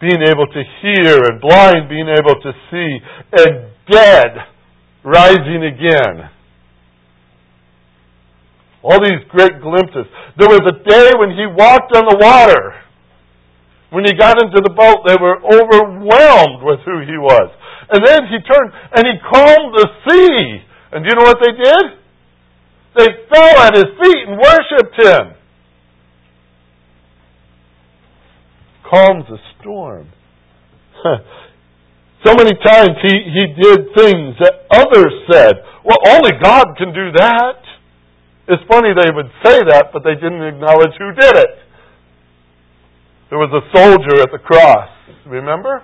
being 0.00 0.20
able 0.26 0.46
to 0.46 0.62
hear 0.82 1.22
and 1.24 1.40
blind 1.40 1.88
being 1.88 2.08
able 2.08 2.34
to 2.40 2.52
see 2.70 2.98
and 3.32 3.70
dead 3.88 4.32
rising 5.04 5.64
again? 5.64 6.30
All 8.82 9.00
these 9.00 9.24
great 9.28 9.60
glimpses. 9.62 10.04
There 10.36 10.48
was 10.48 10.60
a 10.68 10.76
day 10.84 11.12
when 11.16 11.30
he 11.30 11.46
walked 11.46 11.96
on 11.96 12.04
the 12.04 12.18
water. 12.20 12.74
When 13.88 14.04
he 14.04 14.12
got 14.12 14.36
into 14.42 14.60
the 14.60 14.74
boat, 14.74 15.06
they 15.06 15.16
were 15.16 15.40
overwhelmed 15.40 16.60
with 16.64 16.80
who 16.84 17.00
he 17.00 17.16
was. 17.16 17.48
And 17.88 18.04
then 18.04 18.26
he 18.28 18.42
turned 18.42 18.72
and 18.92 19.04
he 19.06 19.14
calmed 19.24 19.72
the 19.76 19.88
sea. 20.08 20.60
And 20.92 21.04
do 21.04 21.08
you 21.08 21.16
know 21.16 21.24
what 21.24 21.38
they 21.40 21.52
did? 21.52 21.84
They 22.96 23.08
fell 23.32 23.56
at 23.60 23.74
his 23.74 23.88
feet 24.02 24.28
and 24.28 24.36
worshiped 24.36 24.96
him. 24.98 25.33
Calms 28.94 29.26
a 29.26 29.38
storm. 29.58 30.06
so 32.24 32.34
many 32.38 32.54
times 32.62 32.94
he, 33.02 33.14
he 33.26 33.44
did 33.60 33.90
things 33.96 34.38
that 34.38 34.70
others 34.70 35.12
said, 35.30 35.54
well, 35.84 35.98
only 36.14 36.30
God 36.40 36.78
can 36.78 36.94
do 36.94 37.10
that. 37.18 37.58
It's 38.46 38.62
funny 38.70 38.90
they 38.94 39.10
would 39.10 39.32
say 39.42 39.58
that, 39.66 39.86
but 39.92 40.04
they 40.04 40.14
didn't 40.14 40.42
acknowledge 40.42 40.94
who 40.96 41.10
did 41.12 41.36
it. 41.36 41.58
There 43.30 43.38
was 43.38 43.50
a 43.50 43.66
soldier 43.76 44.22
at 44.22 44.30
the 44.30 44.38
cross, 44.38 44.90
remember? 45.26 45.82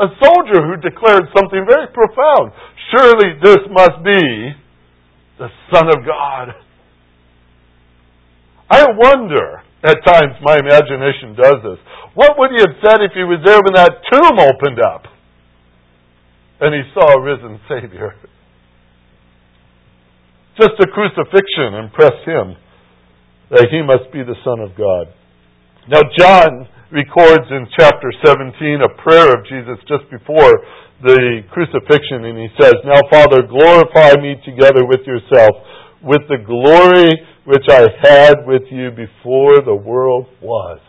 A 0.00 0.06
soldier 0.18 0.66
who 0.66 0.76
declared 0.82 1.30
something 1.36 1.64
very 1.68 1.86
profound. 1.94 2.50
Surely 2.90 3.38
this 3.40 3.62
must 3.70 4.02
be 4.02 4.50
the 5.38 5.48
Son 5.72 5.86
of 5.88 6.04
God. 6.04 6.56
I 8.68 8.84
wonder, 8.96 9.62
at 9.84 10.00
times 10.04 10.34
my 10.42 10.56
imagination 10.56 11.36
does 11.36 11.60
this, 11.62 11.80
what 12.14 12.38
would 12.38 12.50
he 12.50 12.60
have 12.60 12.76
said 12.80 13.04
if 13.04 13.12
he 13.12 13.24
was 13.24 13.40
there 13.44 13.60
when 13.60 13.76
that 13.76 14.00
tomb 14.08 14.40
opened 14.40 14.80
up 14.80 15.04
and 16.60 16.72
he 16.72 16.82
saw 16.94 17.16
a 17.16 17.20
risen 17.20 17.60
Savior? 17.68 18.16
Just 20.56 20.80
a 20.80 20.88
crucifixion 20.88 21.76
impressed 21.76 22.24
him 22.24 22.56
that 23.52 23.68
he 23.70 23.84
must 23.84 24.08
be 24.12 24.24
the 24.24 24.36
Son 24.42 24.64
of 24.64 24.72
God. 24.72 25.12
Now, 25.86 26.00
John 26.16 26.66
records 26.90 27.46
in 27.52 27.68
chapter 27.78 28.08
17 28.24 28.80
a 28.80 28.90
prayer 29.02 29.28
of 29.36 29.44
Jesus 29.44 29.76
just 29.84 30.08
before 30.10 30.50
the 31.04 31.44
crucifixion, 31.52 32.24
and 32.24 32.40
he 32.40 32.48
says, 32.56 32.74
Now, 32.88 33.04
Father, 33.12 33.44
glorify 33.44 34.16
me 34.16 34.40
together 34.42 34.88
with 34.88 35.04
yourself 35.04 35.52
with 36.02 36.24
the 36.32 36.40
glory 36.40 37.12
which 37.46 37.64
I 37.70 37.86
had 38.02 38.42
with 38.44 38.66
you 38.70 38.90
before 38.90 39.62
the 39.62 39.74
world 39.74 40.26
was. 40.42 40.82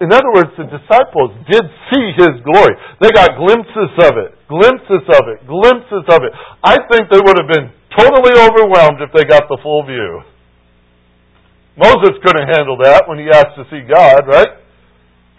In 0.00 0.10
other 0.10 0.32
words, 0.34 0.50
the 0.58 0.66
disciples 0.66 1.30
did 1.46 1.64
see 1.92 2.06
his 2.18 2.40
glory. 2.42 2.74
They 2.98 3.12
got 3.14 3.38
glimpses 3.38 3.92
of 4.00 4.16
it, 4.18 4.32
glimpses 4.48 5.04
of 5.06 5.22
it, 5.30 5.46
glimpses 5.46 6.04
of 6.08 6.20
it. 6.24 6.32
I 6.64 6.76
think 6.90 7.12
they 7.12 7.20
would 7.20 7.38
have 7.38 7.52
been 7.52 7.70
totally 7.94 8.34
overwhelmed 8.34 9.04
if 9.04 9.12
they 9.14 9.22
got 9.28 9.46
the 9.46 9.60
full 9.62 9.86
view. 9.86 10.24
Moses 11.76 12.18
couldn't 12.24 12.48
handle 12.48 12.80
that 12.82 13.06
when 13.06 13.20
he 13.20 13.30
asked 13.30 13.54
to 13.60 13.68
see 13.70 13.86
God, 13.86 14.26
right? 14.26 14.50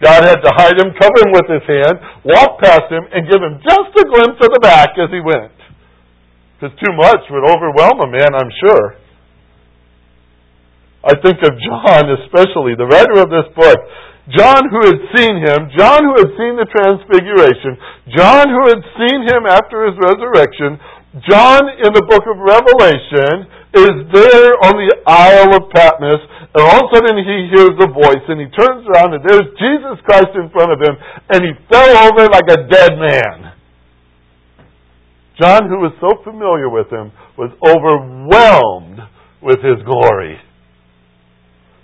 God 0.00 0.24
had 0.24 0.40
to 0.44 0.52
hide 0.56 0.76
him, 0.76 0.92
cover 0.92 1.18
him 1.24 1.32
with 1.32 1.48
his 1.48 1.64
hand, 1.64 1.96
walk 2.24 2.60
past 2.60 2.88
him, 2.92 3.04
and 3.12 3.28
give 3.28 3.40
him 3.40 3.60
just 3.64 3.92
a 3.96 4.04
glimpse 4.04 4.40
of 4.40 4.52
the 4.52 4.60
back 4.62 4.92
as 5.00 5.08
he 5.08 5.20
went. 5.20 5.56
Because 6.56 6.76
too 6.80 6.92
much 6.96 7.24
would 7.28 7.44
overwhelm 7.44 8.00
a 8.04 8.08
man, 8.08 8.32
I'm 8.32 8.52
sure. 8.64 9.05
I 11.04 11.14
think 11.20 11.38
of 11.44 11.52
John 11.58 12.04
especially, 12.24 12.78
the 12.78 12.88
writer 12.88 13.20
of 13.20 13.28
this 13.28 13.48
book. 13.52 13.78
John 14.34 14.66
who 14.74 14.82
had 14.82 15.00
seen 15.14 15.38
him, 15.38 15.70
John 15.78 16.02
who 16.02 16.18
had 16.18 16.34
seen 16.34 16.58
the 16.58 16.66
transfiguration, 16.66 17.78
John 18.10 18.50
who 18.50 18.64
had 18.66 18.82
seen 18.98 19.22
him 19.22 19.46
after 19.46 19.86
his 19.86 19.94
resurrection, 20.02 20.82
John 21.30 21.62
in 21.78 21.94
the 21.94 22.02
book 22.10 22.26
of 22.26 22.36
Revelation 22.42 23.46
is 23.70 23.96
there 24.10 24.52
on 24.66 24.74
the 24.74 24.90
Isle 25.06 25.54
of 25.54 25.70
Patmos, 25.70 26.22
and 26.58 26.62
all 26.64 26.84
of 26.84 26.90
a 26.90 26.94
sudden 26.96 27.16
he 27.22 27.54
hears 27.54 27.76
a 27.78 27.86
voice, 27.86 28.24
and 28.26 28.42
he 28.42 28.50
turns 28.50 28.82
around, 28.90 29.14
and 29.14 29.22
there's 29.22 29.46
Jesus 29.62 30.02
Christ 30.02 30.34
in 30.34 30.50
front 30.50 30.74
of 30.74 30.80
him, 30.82 30.96
and 31.30 31.40
he 31.46 31.52
fell 31.70 32.10
over 32.10 32.26
like 32.26 32.50
a 32.50 32.66
dead 32.66 32.98
man. 32.98 33.52
John, 35.40 35.68
who 35.68 35.78
was 35.84 35.92
so 36.00 36.18
familiar 36.24 36.68
with 36.68 36.90
him, 36.90 37.12
was 37.36 37.52
overwhelmed 37.62 39.00
with 39.42 39.60
his 39.62 39.84
glory. 39.84 40.40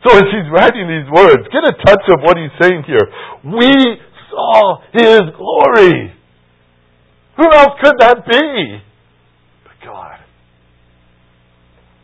So 0.05 0.11
as 0.17 0.27
he's 0.35 0.51
writing 0.51 0.91
these 0.91 1.11
words, 1.15 1.47
get 1.55 1.63
a 1.63 1.75
touch 1.87 2.03
of 2.11 2.21
what 2.23 2.37
he's 2.37 2.51
saying 2.61 2.83
here. 2.87 3.07
We 3.45 3.71
saw 4.31 4.83
his 4.93 5.23
glory. 5.39 6.13
Who 7.37 7.47
else 7.53 7.79
could 7.83 7.95
that 8.01 8.27
be? 8.27 8.83
But 9.63 9.79
God. 9.85 10.19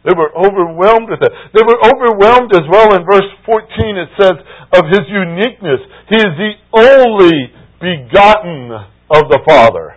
They 0.05 0.15
were 0.17 0.31
overwhelmed 0.31 1.11
with 1.11 1.23
it. 1.23 1.33
They 1.53 1.63
were 1.67 1.81
overwhelmed 1.83 2.55
as 2.55 2.63
well 2.71 2.95
in 2.95 3.05
verse 3.05 3.27
14 3.45 3.67
it 3.97 4.09
says 4.15 4.39
of 4.79 4.85
his 4.87 5.03
uniqueness. 5.11 5.81
He 6.09 6.17
is 6.17 6.33
the 6.39 6.53
only 6.73 7.53
begotten 7.81 8.71
of 9.11 9.29
the 9.29 9.41
Father. 9.47 9.97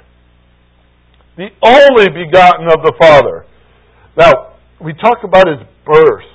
The 1.38 1.50
only 1.64 2.10
begotten 2.10 2.66
of 2.66 2.82
the 2.82 2.94
Father. 3.00 3.46
Now, 4.18 4.58
we 4.84 4.94
talk 4.94 5.20
about 5.24 5.48
his 5.48 5.60
birth 5.86 6.31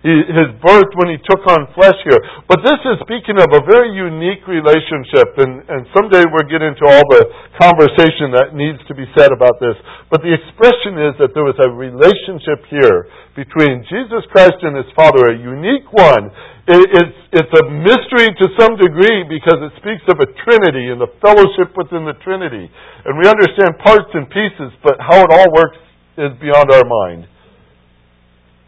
his 0.00 0.48
birth 0.64 0.88
when 0.96 1.12
he 1.12 1.20
took 1.28 1.44
on 1.44 1.68
flesh 1.76 1.96
here. 2.08 2.16
But 2.48 2.64
this 2.64 2.80
is 2.88 3.04
speaking 3.04 3.36
of 3.36 3.52
a 3.52 3.60
very 3.68 3.92
unique 3.92 4.48
relationship, 4.48 5.36
and, 5.36 5.60
and 5.68 5.84
someday 5.92 6.24
we'll 6.24 6.48
get 6.48 6.64
into 6.64 6.88
all 6.88 7.04
the 7.12 7.28
conversation 7.60 8.32
that 8.32 8.56
needs 8.56 8.80
to 8.88 8.96
be 8.96 9.04
said 9.12 9.28
about 9.28 9.60
this. 9.60 9.76
But 10.08 10.24
the 10.24 10.32
expression 10.32 10.96
is 11.04 11.20
that 11.20 11.36
there 11.36 11.44
was 11.44 11.60
a 11.60 11.68
relationship 11.68 12.64
here 12.72 13.12
between 13.36 13.84
Jesus 13.92 14.24
Christ 14.32 14.56
and 14.64 14.72
his 14.72 14.88
Father, 14.96 15.32
a 15.32 15.36
unique 15.36 15.92
one. 15.92 16.32
It, 16.64 16.80
it's, 16.96 17.18
it's 17.44 17.54
a 17.60 17.64
mystery 17.68 18.32
to 18.32 18.46
some 18.56 18.80
degree 18.80 19.28
because 19.28 19.60
it 19.68 19.72
speaks 19.84 20.04
of 20.08 20.16
a 20.16 20.28
Trinity 20.48 20.88
and 20.88 20.96
the 20.96 21.12
fellowship 21.20 21.76
within 21.76 22.08
the 22.08 22.16
Trinity. 22.24 22.72
And 23.04 23.20
we 23.20 23.28
understand 23.28 23.76
parts 23.84 24.08
and 24.16 24.24
pieces, 24.32 24.72
but 24.80 24.96
how 24.96 25.20
it 25.20 25.28
all 25.28 25.50
works 25.52 25.76
is 26.16 26.32
beyond 26.40 26.72
our 26.72 26.88
mind. 26.88 27.28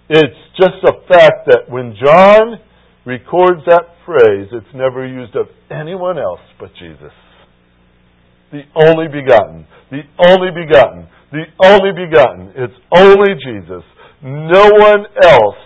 It's 0.08 0.36
just 0.58 0.82
a 0.84 1.06
fact 1.08 1.46
that 1.46 1.68
when 1.68 1.94
John 2.02 2.58
records 3.04 3.62
that 3.66 3.82
phrase, 4.04 4.48
it's 4.52 4.74
never 4.74 5.06
used 5.06 5.34
of 5.36 5.46
anyone 5.70 6.18
else 6.18 6.40
but 6.58 6.70
Jesus. 6.78 7.12
The 8.50 8.62
only 8.76 9.06
begotten. 9.08 9.66
The 9.90 10.02
only 10.28 10.50
begotten. 10.50 11.08
The 11.32 11.44
only 11.64 11.92
begotten. 11.92 12.52
It's 12.54 12.78
only 12.94 13.34
Jesus. 13.44 13.82
No 14.22 14.70
one 14.76 15.06
else 15.22 15.56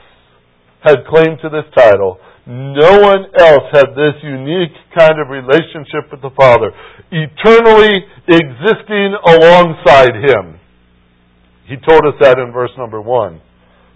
had 0.83 1.05
claim 1.11 1.37
to 1.43 1.49
this 1.49 1.67
title. 1.77 2.19
No 2.47 3.01
one 3.01 3.27
else 3.41 3.65
had 3.73 3.91
this 3.97 4.15
unique 4.23 4.77
kind 4.97 5.19
of 5.19 5.29
relationship 5.29 6.07
with 6.13 6.23
the 6.23 6.31
Father, 6.37 6.71
eternally 7.11 8.07
existing 8.29 9.17
alongside 9.27 10.15
Him. 10.15 10.61
He 11.67 11.75
told 11.89 12.07
us 12.07 12.15
that 12.21 12.39
in 12.39 12.53
verse 12.53 12.71
number 12.79 13.01
one. 13.03 13.43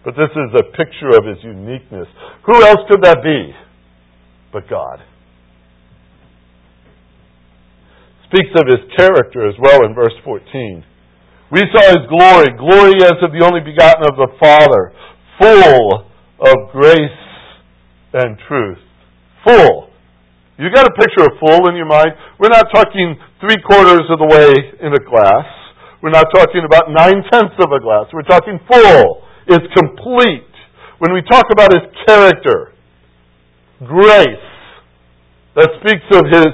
But 0.05 0.17
this 0.17 0.33
is 0.33 0.51
a 0.57 0.65
picture 0.77 1.13
of 1.13 1.27
his 1.27 1.37
uniqueness. 1.45 2.09
Who 2.47 2.63
else 2.65 2.81
could 2.89 3.03
that 3.03 3.21
be 3.23 3.53
but 4.53 4.69
God? 4.69 5.01
Speaks 8.33 8.51
of 8.57 8.67
his 8.67 8.81
character 8.97 9.47
as 9.49 9.55
well 9.61 9.85
in 9.85 9.95
verse 9.95 10.15
14. 10.25 10.85
We 11.53 11.61
saw 11.75 11.83
his 11.91 12.07
glory, 12.09 12.55
glory 12.57 12.97
as 13.03 13.19
of 13.21 13.35
the 13.35 13.45
only 13.45 13.61
begotten 13.61 14.07
of 14.07 14.17
the 14.17 14.31
Father, 14.39 14.95
full 15.37 16.07
of 16.39 16.57
grace 16.73 17.21
and 18.15 18.39
truth. 18.47 18.79
Full. 19.45 19.91
You 20.57 20.71
got 20.73 20.87
a 20.87 20.95
picture 20.95 21.25
of 21.25 21.37
full 21.41 21.69
in 21.69 21.77
your 21.77 21.91
mind? 21.91 22.13
We're 22.39 22.55
not 22.55 22.69
talking 22.73 23.17
three 23.41 23.59
quarters 23.67 24.07
of 24.09 24.21
the 24.21 24.29
way 24.31 24.53
in 24.81 24.93
a 24.95 25.03
glass. 25.03 25.49
We're 26.01 26.15
not 26.15 26.29
talking 26.33 26.63
about 26.65 26.89
nine 26.89 27.25
tenths 27.33 27.59
of 27.61 27.73
a 27.73 27.81
glass. 27.81 28.07
We're 28.13 28.29
talking 28.29 28.61
full 28.71 29.27
is 29.51 29.67
complete. 29.75 30.47
When 30.99 31.13
we 31.13 31.23
talk 31.27 31.47
about 31.51 31.73
his 31.73 31.83
character, 32.07 32.73
grace, 33.83 34.47
that 35.57 35.71
speaks 35.83 36.07
of 36.15 36.23
his, 36.31 36.51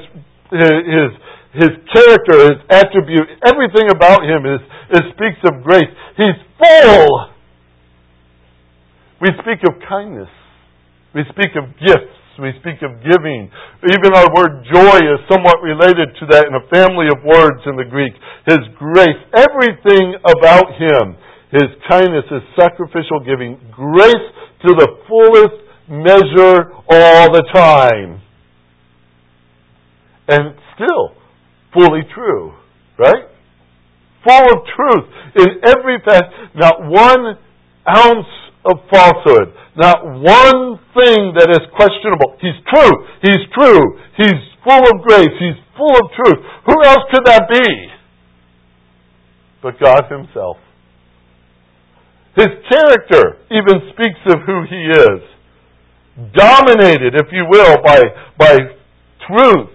his, 0.55 1.11
his 1.53 1.73
character, 1.93 2.37
his 2.55 2.61
attribute, 2.71 3.29
everything 3.45 3.91
about 3.93 4.25
him 4.25 4.47
is, 4.47 4.63
is 4.97 5.03
speaks 5.13 5.41
of 5.45 5.63
grace. 5.63 5.91
He's 6.17 6.39
full. 6.57 7.37
We 9.21 9.29
speak 9.43 9.61
of 9.69 9.77
kindness. 9.89 10.31
We 11.15 11.23
speak 11.33 11.53
of 11.57 11.69
gifts. 11.81 12.17
We 12.39 12.53
speak 12.61 12.85
of 12.85 13.01
giving. 13.01 13.49
Even 13.89 14.13
our 14.13 14.29
word 14.37 14.65
joy 14.69 14.97
is 15.01 15.21
somewhat 15.33 15.57
related 15.65 16.13
to 16.21 16.25
that 16.37 16.45
in 16.45 16.53
a 16.53 16.65
family 16.69 17.09
of 17.09 17.25
words 17.25 17.65
in 17.65 17.77
the 17.81 17.89
Greek. 17.89 18.13
His 18.45 18.61
grace, 18.77 19.17
everything 19.33 20.21
about 20.21 20.77
him 20.77 21.17
his 21.51 21.69
kindness, 21.89 22.25
is 22.31 22.43
sacrificial 22.59 23.21
giving, 23.25 23.59
grace 23.71 24.27
to 24.67 24.75
the 24.75 24.89
fullest 25.09 25.63
measure 25.89 26.73
all 26.91 27.33
the 27.33 27.45
time. 27.55 28.21
And 30.29 30.57
still 30.75 31.15
fully 31.73 32.03
true, 32.13 32.53
right? 32.99 33.31
Full 34.27 34.45
of 34.53 34.59
truth 34.75 35.09
in 35.37 35.47
every 35.65 35.99
fact, 36.05 36.33
not 36.57 36.75
one 36.81 37.39
ounce 37.89 38.27
of 38.67 38.83
falsehood. 38.91 39.55
Not 39.77 40.03
one 40.03 40.81
thing 40.97 41.37
that 41.39 41.49
is 41.53 41.63
questionable. 41.77 42.35
He's 42.41 42.59
true. 42.67 42.95
He's 43.23 43.45
true. 43.55 43.85
He's 44.17 44.41
full 44.65 44.83
of 44.83 45.05
grace. 45.07 45.31
He's 45.39 45.61
full 45.77 45.95
of 45.95 46.11
truth. 46.17 46.41
Who 46.67 46.77
else 46.85 47.05
could 47.13 47.25
that 47.27 47.47
be? 47.49 47.69
But 49.63 49.79
God 49.79 50.11
Himself. 50.11 50.57
His 52.37 52.53
character 52.69 53.41
even 53.51 53.89
speaks 53.97 54.21
of 54.29 54.45
who 54.45 54.69
He 54.69 54.83
is. 54.93 55.21
Dominated, 56.37 57.17
if 57.17 57.33
you 57.33 57.45
will, 57.49 57.77
by, 57.83 58.01
by 58.37 58.57
truth. 59.25 59.73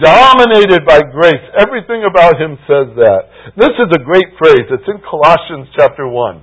Dominated 0.00 0.84
by 0.84 1.00
grace. 1.00 1.44
Everything 1.56 2.04
about 2.08 2.40
Him 2.40 2.56
says 2.68 2.92
that. 2.96 3.20
This 3.56 3.72
is 3.76 3.88
a 3.92 4.04
great 4.04 4.28
phrase. 4.36 4.68
It's 4.68 4.88
in 4.88 5.00
Colossians 5.04 5.68
chapter 5.76 6.08
1. 6.08 6.42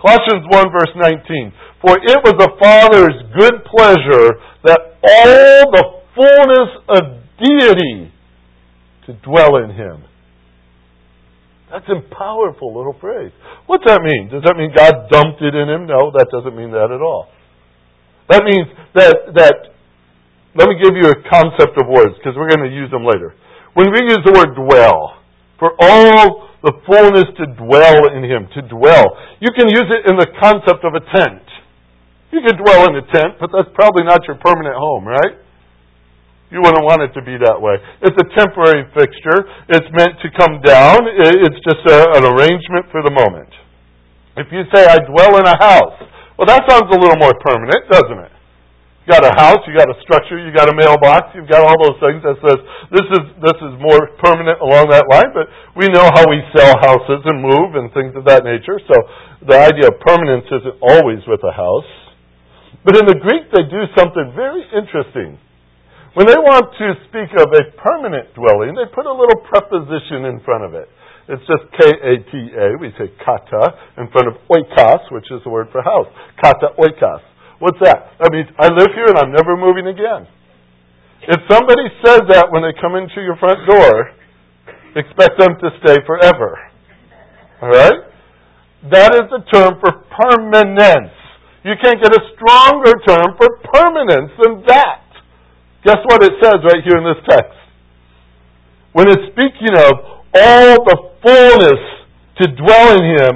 Colossians 0.00 0.44
1 0.48 0.72
verse 0.72 0.92
19. 0.96 1.52
For 1.80 1.96
it 1.96 2.20
was 2.24 2.36
the 2.36 2.52
Father's 2.60 3.16
good 3.36 3.64
pleasure 3.64 4.40
that 4.64 4.96
all 5.04 5.70
the 5.72 5.84
fullness 6.16 6.70
of 6.88 7.02
deity 7.40 8.12
to 9.06 9.12
dwell 9.24 9.56
in 9.56 9.70
Him. 9.70 10.04
That's 11.70 11.86
a 11.90 12.00
powerful 12.14 12.76
little 12.76 12.94
phrase. 13.00 13.32
What's 13.66 13.84
that 13.86 14.02
mean? 14.02 14.30
Does 14.30 14.42
that 14.46 14.54
mean 14.56 14.70
God 14.70 15.10
dumped 15.10 15.42
it 15.42 15.54
in 15.54 15.66
Him? 15.68 15.86
No, 15.86 16.14
that 16.14 16.30
doesn't 16.30 16.54
mean 16.54 16.70
that 16.70 16.94
at 16.94 17.02
all. 17.02 17.28
That 18.30 18.42
means 18.42 18.66
that, 18.94 19.34
that 19.34 19.54
let 20.54 20.68
me 20.68 20.78
give 20.82 20.94
you 20.94 21.10
a 21.10 21.18
concept 21.30 21.74
of 21.78 21.86
words 21.90 22.14
because 22.18 22.34
we're 22.38 22.50
going 22.50 22.70
to 22.70 22.74
use 22.74 22.90
them 22.90 23.04
later. 23.04 23.34
When 23.74 23.90
we 23.92 24.06
use 24.08 24.22
the 24.24 24.32
word 24.32 24.54
dwell, 24.54 25.20
for 25.58 25.72
all 25.80 26.48
the 26.62 26.72
fullness 26.84 27.28
to 27.38 27.46
dwell 27.56 28.10
in 28.12 28.24
him, 28.24 28.48
to 28.56 28.60
dwell. 28.68 29.04
You 29.40 29.52
can 29.54 29.68
use 29.68 29.88
it 29.88 30.08
in 30.08 30.16
the 30.16 30.28
concept 30.40 30.84
of 30.84 30.96
a 30.96 31.02
tent. 31.14 31.44
You 32.32 32.40
can 32.42 32.58
dwell 32.58 32.88
in 32.88 32.96
a 32.96 33.04
tent, 33.06 33.38
but 33.40 33.50
that's 33.52 33.70
probably 33.72 34.04
not 34.04 34.26
your 34.26 34.36
permanent 34.36 34.74
home, 34.76 35.06
right? 35.06 35.45
You 36.50 36.62
wouldn't 36.62 36.86
want 36.86 37.02
it 37.02 37.10
to 37.18 37.22
be 37.26 37.34
that 37.42 37.58
way. 37.58 37.74
It's 38.06 38.14
a 38.14 38.26
temporary 38.38 38.86
fixture. 38.94 39.50
It's 39.66 39.90
meant 39.90 40.14
to 40.22 40.28
come 40.38 40.62
down. 40.62 41.02
It's 41.10 41.58
just 41.66 41.82
a, 41.90 42.22
an 42.22 42.24
arrangement 42.24 42.86
for 42.94 43.02
the 43.02 43.10
moment. 43.10 43.50
If 44.38 44.52
you 44.54 44.62
say, 44.70 44.86
I 44.86 45.02
dwell 45.02 45.42
in 45.42 45.46
a 45.48 45.58
house, 45.58 45.98
well, 46.38 46.46
that 46.46 46.62
sounds 46.70 46.86
a 46.92 46.98
little 47.00 47.18
more 47.18 47.34
permanent, 47.42 47.90
doesn't 47.90 48.20
it? 48.30 48.32
You 49.06 49.14
got 49.14 49.22
a 49.22 49.34
house, 49.38 49.62
you 49.66 49.74
got 49.74 49.86
a 49.86 49.94
structure, 50.02 50.34
you 50.34 50.50
got 50.50 50.66
a 50.66 50.74
mailbox, 50.74 51.30
you've 51.34 51.46
got 51.46 51.62
all 51.62 51.78
those 51.78 51.94
things 52.02 52.26
that 52.26 52.42
says 52.42 52.58
this 52.90 53.06
is 53.06 53.22
this 53.38 53.54
is 53.62 53.78
more 53.78 54.02
permanent 54.18 54.58
along 54.58 54.90
that 54.90 55.06
line, 55.06 55.30
but 55.30 55.46
we 55.78 55.86
know 55.94 56.10
how 56.10 56.26
we 56.26 56.42
sell 56.50 56.74
houses 56.82 57.22
and 57.22 57.38
move 57.38 57.78
and 57.78 57.94
things 57.94 58.18
of 58.18 58.26
that 58.26 58.42
nature. 58.42 58.82
So 58.82 58.94
the 59.46 59.62
idea 59.62 59.94
of 59.94 60.02
permanence 60.02 60.50
isn't 60.50 60.78
always 60.82 61.22
with 61.30 61.38
a 61.46 61.54
house. 61.54 61.86
But 62.82 62.98
in 62.98 63.06
the 63.06 63.14
Greek 63.22 63.46
they 63.54 63.62
do 63.70 63.86
something 63.94 64.34
very 64.34 64.66
interesting. 64.74 65.38
When 66.16 66.24
they 66.24 66.40
want 66.40 66.72
to 66.80 66.96
speak 67.12 67.28
of 67.36 67.52
a 67.52 67.76
permanent 67.76 68.32
dwelling, 68.32 68.72
they 68.72 68.88
put 68.88 69.04
a 69.04 69.12
little 69.12 69.36
preposition 69.52 70.24
in 70.24 70.40
front 70.48 70.64
of 70.64 70.72
it. 70.72 70.88
It's 71.28 71.44
just 71.44 71.68
K-A-T-A. 71.76 72.80
We 72.80 72.88
say 72.96 73.12
kata 73.20 74.00
in 74.00 74.08
front 74.08 74.32
of 74.32 74.40
oikos, 74.48 75.12
which 75.12 75.28
is 75.28 75.44
the 75.44 75.52
word 75.52 75.68
for 75.68 75.84
house. 75.84 76.08
Kata 76.40 76.72
oikos. 76.80 77.20
What's 77.60 77.76
that? 77.84 78.16
That 78.16 78.32
means 78.32 78.48
I 78.56 78.72
live 78.72 78.96
here 78.96 79.12
and 79.12 79.20
I'm 79.20 79.28
never 79.28 79.60
moving 79.60 79.92
again. 79.92 80.24
If 81.28 81.44
somebody 81.52 81.84
says 82.00 82.24
that 82.32 82.48
when 82.48 82.64
they 82.64 82.72
come 82.80 82.96
into 82.96 83.20
your 83.20 83.36
front 83.36 83.60
door, 83.68 84.16
expect 84.96 85.36
them 85.36 85.60
to 85.60 85.68
stay 85.84 86.00
forever. 86.08 86.56
All 87.60 87.76
right? 87.76 88.00
That 88.88 89.12
is 89.20 89.28
the 89.28 89.44
term 89.52 89.76
for 89.84 89.92
permanence. 90.16 91.12
You 91.60 91.76
can't 91.76 92.00
get 92.00 92.08
a 92.08 92.24
stronger 92.40 92.96
term 93.04 93.36
for 93.36 93.60
permanence 93.68 94.32
than 94.40 94.64
that. 94.72 95.05
Guess 95.86 96.02
what 96.10 96.22
it 96.22 96.32
says 96.42 96.58
right 96.66 96.82
here 96.82 96.98
in 96.98 97.06
this 97.06 97.22
text? 97.30 97.54
When 98.92 99.06
it's 99.06 99.30
speaking 99.30 99.78
of 99.78 99.92
all 100.34 100.82
the 100.82 100.98
fullness 101.22 101.82
to 102.42 102.44
dwell 102.58 102.98
in 102.98 103.04
Him, 103.16 103.34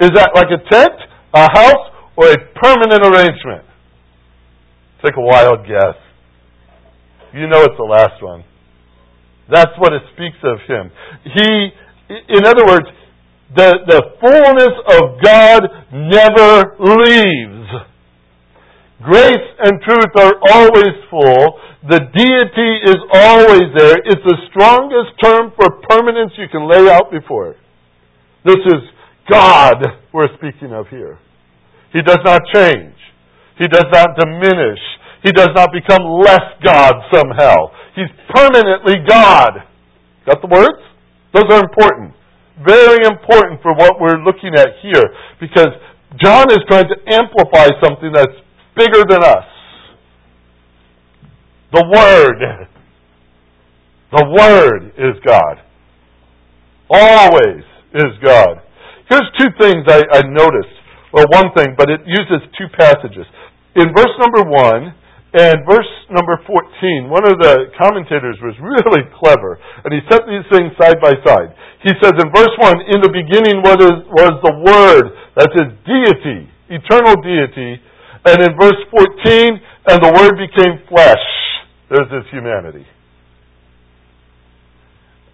is 0.00 0.10
that 0.16 0.30
like 0.34 0.48
a 0.48 0.58
tent, 0.72 0.96
a 1.34 1.46
house, 1.52 1.92
or 2.16 2.30
a 2.32 2.36
permanent 2.56 3.04
arrangement? 3.04 3.68
Take 5.04 5.16
a 5.16 5.20
wild 5.20 5.66
guess. 5.68 6.00
You 7.34 7.46
know 7.48 7.60
it's 7.62 7.76
the 7.76 7.84
last 7.84 8.22
one. 8.22 8.44
That's 9.52 9.72
what 9.78 9.92
it 9.92 10.02
speaks 10.14 10.38
of 10.42 10.58
him. 10.66 10.90
He, 11.24 11.68
in 12.08 12.46
other 12.46 12.64
words, 12.64 12.86
the, 13.54 13.76
the 13.86 14.00
fullness 14.22 14.74
of 14.88 15.20
God 15.22 15.62
never 15.92 16.76
leaves. 16.80 17.53
Grace 19.04 19.48
and 19.60 19.82
truth 19.84 20.12
are 20.16 20.32
always 20.48 20.96
full. 21.10 21.60
The 21.88 22.00
deity 22.08 22.72
is 22.88 22.96
always 23.12 23.68
there. 23.76 24.00
It's 24.00 24.24
the 24.24 24.38
strongest 24.48 25.12
term 25.22 25.52
for 25.56 25.68
permanence 25.90 26.32
you 26.38 26.48
can 26.48 26.64
lay 26.64 26.88
out 26.90 27.12
before 27.12 27.50
it. 27.50 27.58
This 28.44 28.64
is 28.64 28.80
God 29.28 29.84
we're 30.12 30.32
speaking 30.38 30.72
of 30.72 30.88
here. 30.88 31.18
He 31.92 32.00
does 32.00 32.20
not 32.24 32.40
change. 32.54 32.96
He 33.58 33.68
does 33.68 33.86
not 33.92 34.16
diminish. 34.16 34.80
He 35.22 35.32
does 35.32 35.52
not 35.54 35.68
become 35.72 36.04
less 36.24 36.44
God 36.64 36.94
somehow. 37.12 37.54
He's 37.94 38.12
permanently 38.34 38.96
God. 39.06 39.68
Got 40.26 40.40
the 40.40 40.48
words? 40.48 40.80
Those 41.32 41.44
are 41.50 41.60
important. 41.60 42.14
Very 42.64 43.04
important 43.04 43.60
for 43.60 43.74
what 43.74 44.00
we're 44.00 44.22
looking 44.24 44.54
at 44.56 44.80
here 44.80 45.04
because 45.40 45.68
John 46.22 46.48
is 46.50 46.60
trying 46.68 46.88
to 46.88 46.96
amplify 47.10 47.68
something 47.82 48.12
that's 48.14 48.43
bigger 48.76 49.04
than 49.08 49.22
us. 49.22 49.44
The 51.72 51.84
Word. 51.84 52.68
The 54.12 54.26
Word 54.30 54.92
is 54.96 55.20
God. 55.26 55.58
Always 56.90 57.64
is 57.94 58.12
God. 58.22 58.62
Here's 59.08 59.28
two 59.38 59.48
things 59.58 59.84
I, 59.88 60.02
I 60.12 60.22
noticed 60.22 60.74
well, 61.14 61.30
one 61.30 61.54
thing, 61.54 61.78
but 61.78 61.86
it 61.94 62.02
uses 62.10 62.42
two 62.58 62.66
passages. 62.74 63.22
In 63.78 63.94
verse 63.94 64.10
number 64.18 64.50
1 64.50 65.38
and 65.38 65.62
verse 65.62 65.86
number 66.10 66.42
14, 66.42 67.06
one 67.06 67.22
of 67.22 67.38
the 67.38 67.70
commentators 67.78 68.34
was 68.42 68.58
really 68.58 69.06
clever, 69.22 69.54
and 69.86 69.94
he 69.94 70.02
set 70.10 70.26
these 70.26 70.42
things 70.50 70.74
side 70.74 70.98
by 70.98 71.14
side. 71.22 71.54
He 71.86 71.94
says 72.02 72.18
in 72.18 72.34
verse 72.34 72.50
1, 72.58 72.90
In 72.90 72.98
the 72.98 73.14
beginning 73.14 73.62
was 73.62 73.78
the 73.78 74.56
Word, 74.58 75.14
that's 75.38 75.54
his 75.54 75.70
deity, 75.86 76.50
eternal 76.82 77.14
deity, 77.22 77.78
and 78.24 78.42
in 78.42 78.56
verse 78.58 78.80
14, 78.90 79.60
and 79.86 79.98
the 80.02 80.12
Word 80.16 80.36
became 80.38 80.80
flesh. 80.88 81.24
There's 81.90 82.10
his 82.10 82.30
humanity. 82.30 82.86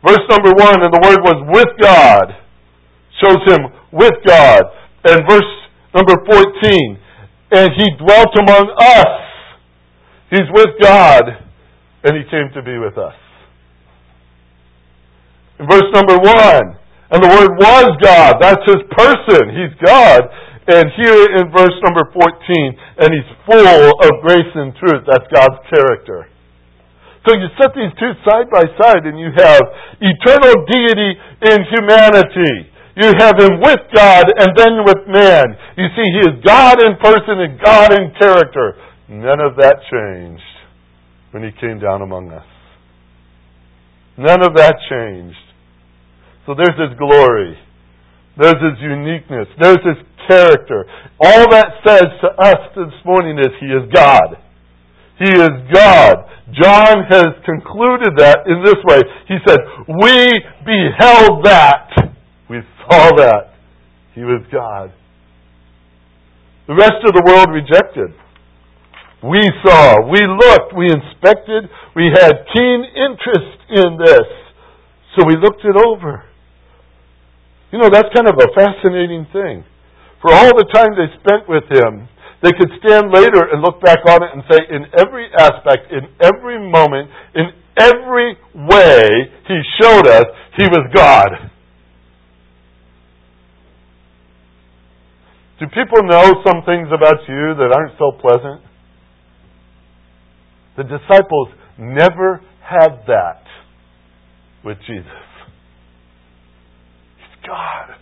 Verse 0.06 0.24
number 0.28 0.50
1, 0.52 0.82
and 0.82 0.92
the 0.92 1.00
Word 1.02 1.20
was 1.22 1.38
with 1.54 1.68
God, 1.80 2.34
shows 3.22 3.42
him 3.46 3.70
with 3.92 4.14
God. 4.26 4.62
And 5.04 5.22
verse 5.28 5.60
Number 5.94 6.14
14, 6.30 6.98
and 7.50 7.70
he 7.76 7.86
dwelt 7.98 8.30
among 8.38 8.70
us. 8.78 9.14
He's 10.30 10.46
with 10.54 10.78
God, 10.80 11.24
and 12.04 12.16
he 12.16 12.22
came 12.30 12.50
to 12.54 12.62
be 12.62 12.78
with 12.78 12.96
us. 12.96 13.14
In 15.58 15.66
verse 15.68 15.90
number 15.92 16.16
1, 16.16 16.76
and 17.10 17.24
the 17.24 17.28
Word 17.28 17.58
was 17.58 17.90
God. 18.00 18.36
That's 18.40 18.62
his 18.66 18.82
person. 18.94 19.50
He's 19.50 19.74
God. 19.84 20.22
And 20.70 20.86
here 20.94 21.26
in 21.34 21.50
verse 21.50 21.74
number 21.82 22.06
14, 22.14 23.02
and 23.02 23.10
he's 23.10 23.30
full 23.42 23.90
of 23.90 24.10
grace 24.22 24.52
and 24.54 24.70
truth. 24.78 25.02
That's 25.02 25.26
God's 25.34 25.58
character. 25.66 26.30
So 27.26 27.34
you 27.34 27.50
set 27.60 27.74
these 27.74 27.90
two 27.98 28.14
side 28.22 28.46
by 28.54 28.64
side, 28.78 29.02
and 29.04 29.18
you 29.18 29.34
have 29.34 29.60
eternal 29.98 30.54
deity 30.70 31.18
in 31.42 31.58
humanity. 31.74 32.70
You 32.96 33.10
have 33.18 33.34
him 33.38 33.60
with 33.60 33.80
God 33.94 34.24
and 34.36 34.50
then 34.56 34.84
with 34.84 35.08
man. 35.08 35.56
You 35.76 35.86
see, 35.96 36.06
he 36.06 36.20
is 36.30 36.44
God 36.44 36.78
in 36.82 36.96
person 37.02 37.38
and 37.38 37.60
God 37.60 37.92
in 37.92 38.12
character. 38.20 38.76
None 39.08 39.40
of 39.40 39.56
that 39.56 39.76
changed 39.90 40.42
when 41.30 41.42
he 41.42 41.50
came 41.60 41.78
down 41.78 42.02
among 42.02 42.30
us. 42.30 42.46
None 44.18 44.42
of 44.42 44.54
that 44.54 44.76
changed. 44.90 45.36
So 46.46 46.54
there's 46.54 46.78
his 46.78 46.98
glory. 46.98 47.56
There's 48.36 48.60
his 48.60 48.80
uniqueness. 48.80 49.48
There's 49.60 49.82
his 49.84 50.00
character. 50.28 50.86
All 51.20 51.50
that 51.50 51.80
says 51.86 52.08
to 52.22 52.28
us 52.40 52.60
this 52.76 52.94
morning 53.04 53.38
is 53.38 53.48
he 53.60 53.66
is 53.66 53.90
God. 53.92 54.36
He 55.18 55.30
is 55.30 55.50
God. 55.72 56.16
John 56.50 57.04
has 57.08 57.36
concluded 57.44 58.16
that 58.18 58.46
in 58.46 58.64
this 58.64 58.80
way. 58.84 59.00
He 59.28 59.36
said, 59.46 59.58
We 59.86 60.40
beheld 60.64 61.44
that 61.44 62.10
we 62.48 62.58
saw 62.82 63.14
that. 63.16 63.54
He 64.14 64.22
was 64.22 64.42
God. 64.50 64.92
The 66.66 66.74
rest 66.74 66.98
of 67.06 67.14
the 67.14 67.22
world 67.26 67.48
rejected. 67.54 68.10
We 69.22 69.42
saw, 69.62 70.08
we 70.10 70.18
looked, 70.18 70.74
we 70.74 70.90
inspected, 70.90 71.68
we 71.94 72.10
had 72.10 72.46
keen 72.54 72.84
interest 72.96 73.58
in 73.68 73.98
this. 73.98 74.26
So 75.14 75.26
we 75.26 75.36
looked 75.36 75.62
it 75.64 75.76
over. 75.76 76.24
You 77.70 77.78
know, 77.78 77.90
that's 77.92 78.08
kind 78.14 78.26
of 78.26 78.34
a 78.34 78.48
fascinating 78.56 79.26
thing. 79.32 79.64
For 80.20 80.32
all 80.32 80.52
the 80.56 80.68
time 80.72 80.92
they 80.96 81.08
spent 81.20 81.48
with 81.48 81.64
him, 81.70 82.08
they 82.42 82.52
could 82.52 82.70
stand 82.84 83.12
later 83.12 83.48
and 83.52 83.60
look 83.62 83.80
back 83.80 83.98
on 84.08 84.22
it 84.22 84.30
and 84.32 84.42
say, 84.50 84.58
in 84.68 84.84
every 84.98 85.28
aspect, 85.38 85.92
in 85.92 86.08
every 86.20 86.58
moment, 86.58 87.10
in 87.34 87.52
every 87.76 88.36
way, 88.54 89.02
he 89.46 89.60
showed 89.80 90.06
us 90.06 90.24
he 90.56 90.64
was 90.64 90.90
God. 90.94 91.50
Do 95.60 95.66
people 95.66 96.02
know 96.04 96.42
some 96.46 96.64
things 96.64 96.88
about 96.88 97.20
you 97.28 97.54
that 97.56 97.72
aren't 97.76 97.98
so 97.98 98.12
pleasant? 98.18 98.62
The 100.78 100.84
disciples 100.84 101.48
never 101.78 102.40
had 102.62 103.04
that 103.06 103.44
with 104.64 104.78
Jesus. 104.86 105.04
He's 107.18 107.46
God. 107.46 107.99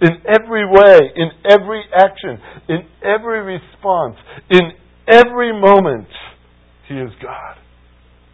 In 0.00 0.22
every 0.28 0.64
way, 0.64 0.98
in 1.16 1.30
every 1.50 1.82
action, 1.92 2.38
in 2.68 2.86
every 3.02 3.58
response, 3.58 4.16
in 4.48 4.72
every 5.08 5.52
moment, 5.52 6.06
He 6.86 6.94
is 6.94 7.10
God. 7.20 7.56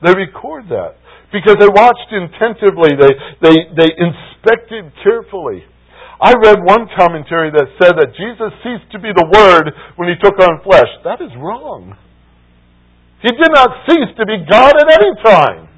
They 0.05 0.13
record 0.13 0.69
that 0.69 0.97
because 1.33 1.57
they 1.59 1.69
watched 1.69 2.13
intentively, 2.13 2.93
they, 3.01 3.11
they, 3.41 3.57
they 3.75 3.91
inspected 3.97 4.93
carefully. 5.03 5.65
I 6.21 6.35
read 6.37 6.63
one 6.63 6.87
commentary 6.97 7.51
that 7.51 7.67
said 7.81 7.97
that 7.99 8.15
Jesus 8.15 8.53
ceased 8.63 8.93
to 8.93 8.99
be 9.01 9.11
the 9.11 9.27
Word 9.33 9.73
when 9.97 10.09
He 10.09 10.15
took 10.23 10.39
on 10.39 10.63
flesh. 10.63 10.89
That 11.03 11.21
is 11.21 11.33
wrong. 11.37 11.97
He 13.23 13.31
did 13.31 13.51
not 13.57 13.89
cease 13.89 14.13
to 14.19 14.27
be 14.27 14.45
God 14.49 14.77
at 14.77 15.01
any 15.01 15.13
time. 15.25 15.69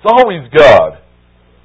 It's 0.00 0.08
always 0.08 0.48
God. 0.56 1.03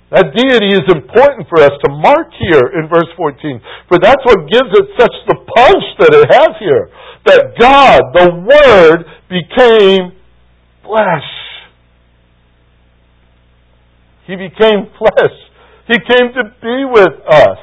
That 0.09 0.33
deity 0.33 0.73
is 0.73 0.89
important 0.89 1.45
for 1.49 1.61
us 1.61 1.69
to 1.85 1.89
mark 1.93 2.33
here 2.33 2.73
in 2.81 2.89
verse 2.89 3.09
14. 3.13 3.61
For 3.87 3.99
that's 4.01 4.25
what 4.25 4.49
gives 4.49 4.73
it 4.73 4.87
such 4.97 5.13
the 5.29 5.37
punch 5.37 5.85
that 6.01 6.17
it 6.17 6.25
has 6.33 6.57
here. 6.57 6.89
That 7.29 7.53
God, 7.61 8.01
the 8.17 8.33
Word, 8.41 9.05
became 9.29 10.17
flesh. 10.81 11.29
He 14.25 14.33
became 14.33 14.89
flesh. 14.97 15.35
He 15.89 15.97
came 16.01 16.33
to 16.33 16.43
be 16.57 16.85
with 16.89 17.13
us, 17.29 17.61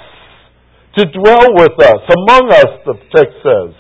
to 0.99 1.05
dwell 1.11 1.51
with 1.55 1.75
us, 1.83 2.03
among 2.15 2.51
us, 2.51 2.71
the 2.87 2.95
text 3.15 3.39
says. 3.43 3.75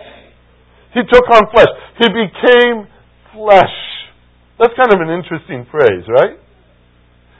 He 0.95 1.03
took 1.13 1.31
on 1.31 1.43
flesh. 1.55 1.71
He 1.99 2.09
became 2.09 2.87
flesh. 3.35 3.77
That's 4.59 4.75
kind 4.75 4.91
of 4.91 5.01
an 5.07 5.11
interesting 5.15 5.67
phrase, 5.71 6.03
right? 6.09 6.39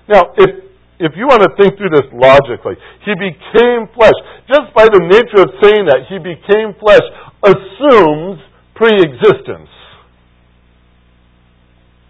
Now, 0.09 0.35
if 0.37 0.66
if 0.99 1.13
you 1.17 1.29
want 1.29 1.45
to 1.45 1.53
think 1.61 1.77
through 1.77 1.93
this 1.93 2.09
logically, 2.13 2.77
he 3.05 3.13
became 3.17 3.89
flesh. 3.93 4.17
Just 4.49 4.73
by 4.73 4.89
the 4.89 5.03
nature 5.05 5.45
of 5.45 5.53
saying 5.61 5.85
that, 5.93 6.09
he 6.09 6.17
became 6.17 6.73
flesh 6.81 7.05
assumes 7.45 8.41
pre-existence. 8.75 9.69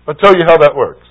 I'll 0.07 0.14
tell 0.14 0.35
you 0.38 0.46
how 0.46 0.57
that 0.59 0.75
works. 0.75 1.07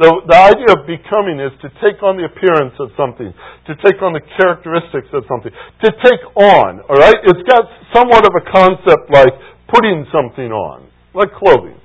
The, 0.00 0.08
the 0.08 0.38
idea 0.56 0.80
of 0.80 0.88
becoming 0.88 1.36
is 1.44 1.52
to 1.60 1.68
take 1.84 2.00
on 2.00 2.16
the 2.16 2.24
appearance 2.24 2.72
of 2.80 2.88
something, 2.96 3.28
to 3.68 3.72
take 3.84 4.00
on 4.00 4.16
the 4.16 4.24
characteristics 4.40 5.12
of 5.12 5.28
something, 5.28 5.52
to 5.52 5.88
take 6.00 6.24
on, 6.40 6.80
alright? 6.88 7.20
It's 7.28 7.44
got 7.44 7.68
somewhat 7.92 8.24
of 8.24 8.32
a 8.32 8.44
concept 8.48 9.12
like 9.12 9.36
putting 9.68 10.08
something 10.08 10.48
on, 10.48 10.88
like 11.12 11.28
clothing. 11.36 11.76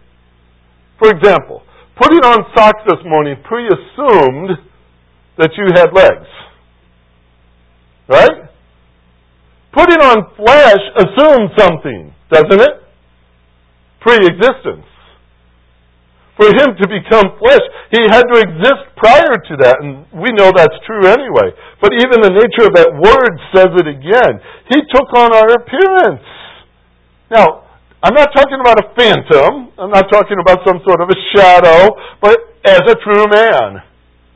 For 0.95 1.11
example, 1.11 1.59
putting 1.99 2.23
on 2.23 2.47
socks 2.55 2.87
this 2.87 3.03
morning 3.03 3.35
pre-assumed 3.43 4.63
that 5.37 5.51
you 5.57 5.65
had 5.75 5.93
legs. 5.93 6.27
Right? 8.07 8.49
Putting 9.73 9.99
on 9.99 10.31
flesh 10.39 10.83
assumes 10.95 11.51
something, 11.57 12.13
doesn't 12.31 12.61
it? 12.61 12.75
Pre-existence. 13.99 14.87
For 16.39 16.47
him 16.51 16.75
to 16.79 16.85
become 16.87 17.35
flesh, 17.39 17.63
he 17.91 18.03
had 18.11 18.23
to 18.27 18.35
exist 18.39 18.91
prior 18.99 19.35
to 19.39 19.53
that, 19.63 19.79
and 19.79 20.03
we 20.11 20.35
know 20.35 20.51
that's 20.51 20.75
true 20.83 21.07
anyway. 21.07 21.55
But 21.79 21.95
even 21.95 22.19
the 22.19 22.35
nature 22.35 22.67
of 22.67 22.75
that 22.75 22.91
word 22.91 23.33
says 23.55 23.71
it 23.71 23.87
again. 23.87 24.43
He 24.67 24.79
took 24.91 25.11
on 25.15 25.31
our 25.31 25.47
appearance. 25.55 26.27
Now, 27.31 27.63
I'm 28.03 28.13
not 28.13 28.35
talking 28.35 28.59
about 28.59 28.83
a 28.83 28.91
phantom. 28.99 29.71
I'm 29.79 29.91
not 29.91 30.11
talking 30.11 30.37
about 30.39 30.59
some 30.67 30.83
sort 30.83 30.99
of 30.99 31.07
a 31.07 31.17
shadow, 31.35 31.95
but 32.21 32.35
as 32.67 32.83
a 32.83 32.95
true 32.99 33.27
man. 33.31 33.81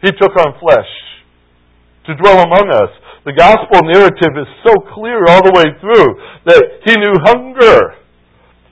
He 0.02 0.12
took 0.12 0.36
on 0.38 0.56
flesh 0.60 0.92
to 2.08 2.16
dwell 2.16 2.40
among 2.42 2.72
us. 2.72 2.92
The 3.26 3.34
gospel 3.34 3.84
narrative 3.84 4.34
is 4.40 4.50
so 4.66 4.74
clear 4.96 5.20
all 5.28 5.44
the 5.44 5.54
way 5.54 5.68
through 5.82 6.10
that 6.46 6.64
he 6.88 6.96
knew 6.96 7.14
hunger, 7.22 8.00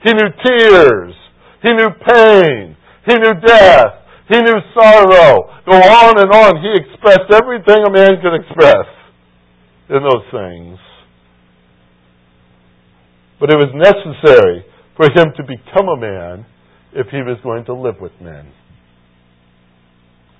he 0.02 0.12
knew 0.12 0.30
tears, 0.42 1.14
he 1.62 1.72
knew 1.74 1.90
pain, 2.08 2.76
he 3.06 3.14
knew 3.14 3.34
death, 3.44 4.08
he 4.28 4.38
knew 4.40 4.60
sorrow. 4.74 5.52
Go 5.64 5.76
on 5.76 6.20
and 6.20 6.32
on. 6.32 6.62
He 6.62 6.72
expressed 6.80 7.32
everything 7.32 7.84
a 7.84 7.90
man 7.90 8.20
could 8.20 8.34
express 8.34 8.88
in 9.88 10.02
those 10.02 10.24
things. 10.32 10.78
But 13.40 13.50
it 13.50 13.56
was 13.56 13.72
necessary 13.74 14.64
for 14.96 15.06
him 15.06 15.32
to 15.36 15.42
become 15.42 15.88
a 15.88 16.00
man 16.00 16.46
if 16.92 17.06
he 17.10 17.18
was 17.18 17.38
going 17.42 17.64
to 17.66 17.74
live 17.74 18.00
with 18.00 18.12
men. 18.20 18.52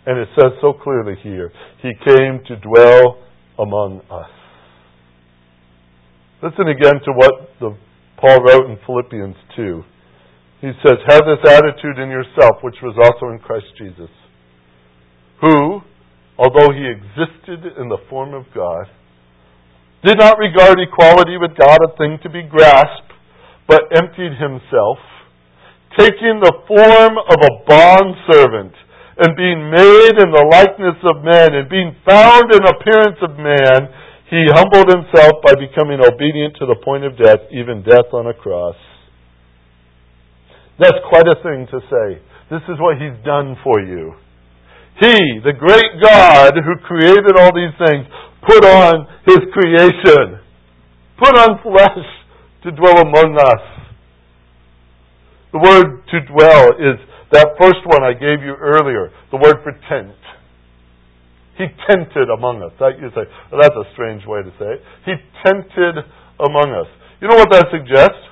And 0.09 0.19
it 0.19 0.29
says 0.41 0.57
so 0.63 0.73
clearly 0.73 1.17
here, 1.23 1.53
he 1.83 1.93
came 1.93 2.41
to 2.49 2.57
dwell 2.57 3.21
among 3.59 4.01
us. 4.09 4.33
Listen 6.43 6.69
again 6.69 6.97
to 7.05 7.13
what 7.13 7.53
the, 7.61 7.77
Paul 8.17 8.39
wrote 8.41 8.71
in 8.71 8.79
Philippians 8.87 9.37
2. 9.55 9.85
He 10.63 10.73
says, 10.81 10.97
Have 11.13 11.29
this 11.29 11.45
attitude 11.45 11.99
in 12.01 12.09
yourself, 12.09 12.57
which 12.63 12.81
was 12.83 12.97
also 12.97 13.35
in 13.35 13.39
Christ 13.39 13.67
Jesus, 13.77 14.09
who, 15.43 15.83
although 16.39 16.73
he 16.73 16.89
existed 16.89 17.77
in 17.77 17.91
the 17.91 18.01
form 18.09 18.33
of 18.33 18.45
God, 18.55 18.87
did 20.03 20.17
not 20.17 20.39
regard 20.39 20.81
equality 20.81 21.37
with 21.37 21.53
God 21.59 21.85
a 21.85 21.95
thing 21.99 22.17
to 22.23 22.31
be 22.31 22.49
grasped 22.49 23.13
but 23.69 23.83
emptied 23.95 24.41
himself, 24.41 24.97
taking 25.99 26.41
the 26.41 26.57
form 26.67 27.19
of 27.19 27.37
a 27.45 27.69
bond 27.69 28.15
servant, 28.33 28.73
and 29.19 29.35
being 29.35 29.67
made 29.71 30.15
in 30.15 30.31
the 30.31 30.47
likeness 30.47 30.99
of 31.03 31.27
men, 31.27 31.55
and 31.59 31.67
being 31.69 31.95
found 32.07 32.55
in 32.55 32.63
appearance 32.63 33.19
of 33.19 33.35
man, 33.35 33.91
he 34.31 34.47
humbled 34.55 34.87
himself 34.87 35.43
by 35.43 35.59
becoming 35.59 35.99
obedient 35.99 36.55
to 36.63 36.67
the 36.67 36.79
point 36.85 37.03
of 37.03 37.19
death, 37.19 37.51
even 37.51 37.83
death 37.83 38.13
on 38.13 38.31
a 38.31 38.35
cross. 38.35 38.77
That's 40.79 41.03
quite 41.11 41.27
a 41.27 41.43
thing 41.43 41.67
to 41.73 41.81
say. 41.91 42.23
This 42.51 42.63
is 42.71 42.79
what 42.79 42.97
he's 42.97 43.19
done 43.27 43.57
for 43.65 43.81
you. 43.81 44.15
He, 45.01 45.43
the 45.43 45.55
great 45.55 45.99
God 46.03 46.55
who 46.55 46.79
created 46.87 47.35
all 47.39 47.51
these 47.51 47.75
things, 47.75 48.07
put 48.47 48.65
on 48.65 49.07
his 49.27 49.43
creation, 49.51 50.39
put 51.19 51.35
on 51.35 51.59
flesh, 51.63 52.07
to 52.65 52.73
dwell 52.73 52.99
among 52.99 53.39
us. 53.39 53.65
The 55.53 55.59
word 55.59 56.03
to 56.11 56.19
dwell 56.27 56.69
is 56.79 56.99
that 57.33 57.57
first 57.61 57.85
one 57.85 58.03
I 58.03 58.13
gave 58.13 58.41
you 58.41 58.57
earlier, 58.57 59.13
the 59.31 59.37
word 59.37 59.61
for 59.63 59.73
tent. 59.89 60.17
He 61.59 61.67
tented 61.91 62.31
among 62.31 62.63
us. 62.63 62.73
That 62.79 63.03
you 63.03 63.11
say, 63.13 63.27
well, 63.51 63.61
that's 63.61 63.75
a 63.75 63.87
strange 63.93 64.23
way 64.25 64.47
to 64.47 64.53
say 64.57 64.79
it. 64.79 64.81
He 65.05 65.15
tented 65.43 66.07
among 66.39 66.71
us. 66.71 66.87
You 67.21 67.27
know 67.27 67.37
what 67.37 67.51
that 67.51 67.67
suggests? 67.75 68.23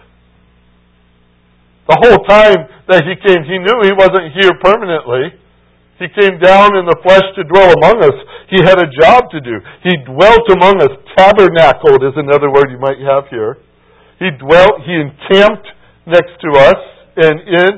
The 1.90 1.98
whole 2.02 2.22
time 2.26 2.66
that 2.87 3.02
he 3.02 3.14
came, 3.18 3.42
he 3.42 3.59
knew 3.59 3.76
he 3.82 3.94
wasn't 3.94 4.30
here 4.35 4.54
permanently. 4.62 5.35
He 5.98 6.06
came 6.12 6.38
down 6.38 6.76
in 6.78 6.87
the 6.87 6.98
flesh 7.02 7.26
to 7.35 7.42
dwell 7.46 7.74
among 7.82 7.98
us. 8.02 8.16
He 8.46 8.62
had 8.62 8.78
a 8.78 8.90
job 9.00 9.26
to 9.35 9.40
do. 9.42 9.59
He 9.82 9.94
dwelt 10.06 10.46
among 10.54 10.78
us. 10.82 10.92
Tabernacled 11.18 12.06
is 12.06 12.14
another 12.14 12.50
word 12.50 12.70
you 12.70 12.78
might 12.78 13.02
have 13.02 13.26
here. 13.30 13.59
He 14.22 14.30
dwelt, 14.38 14.87
he 14.87 14.94
encamped 14.94 15.66
next 16.06 16.38
to 16.46 16.50
us, 16.62 16.80
and 17.16 17.37
in 17.42 17.70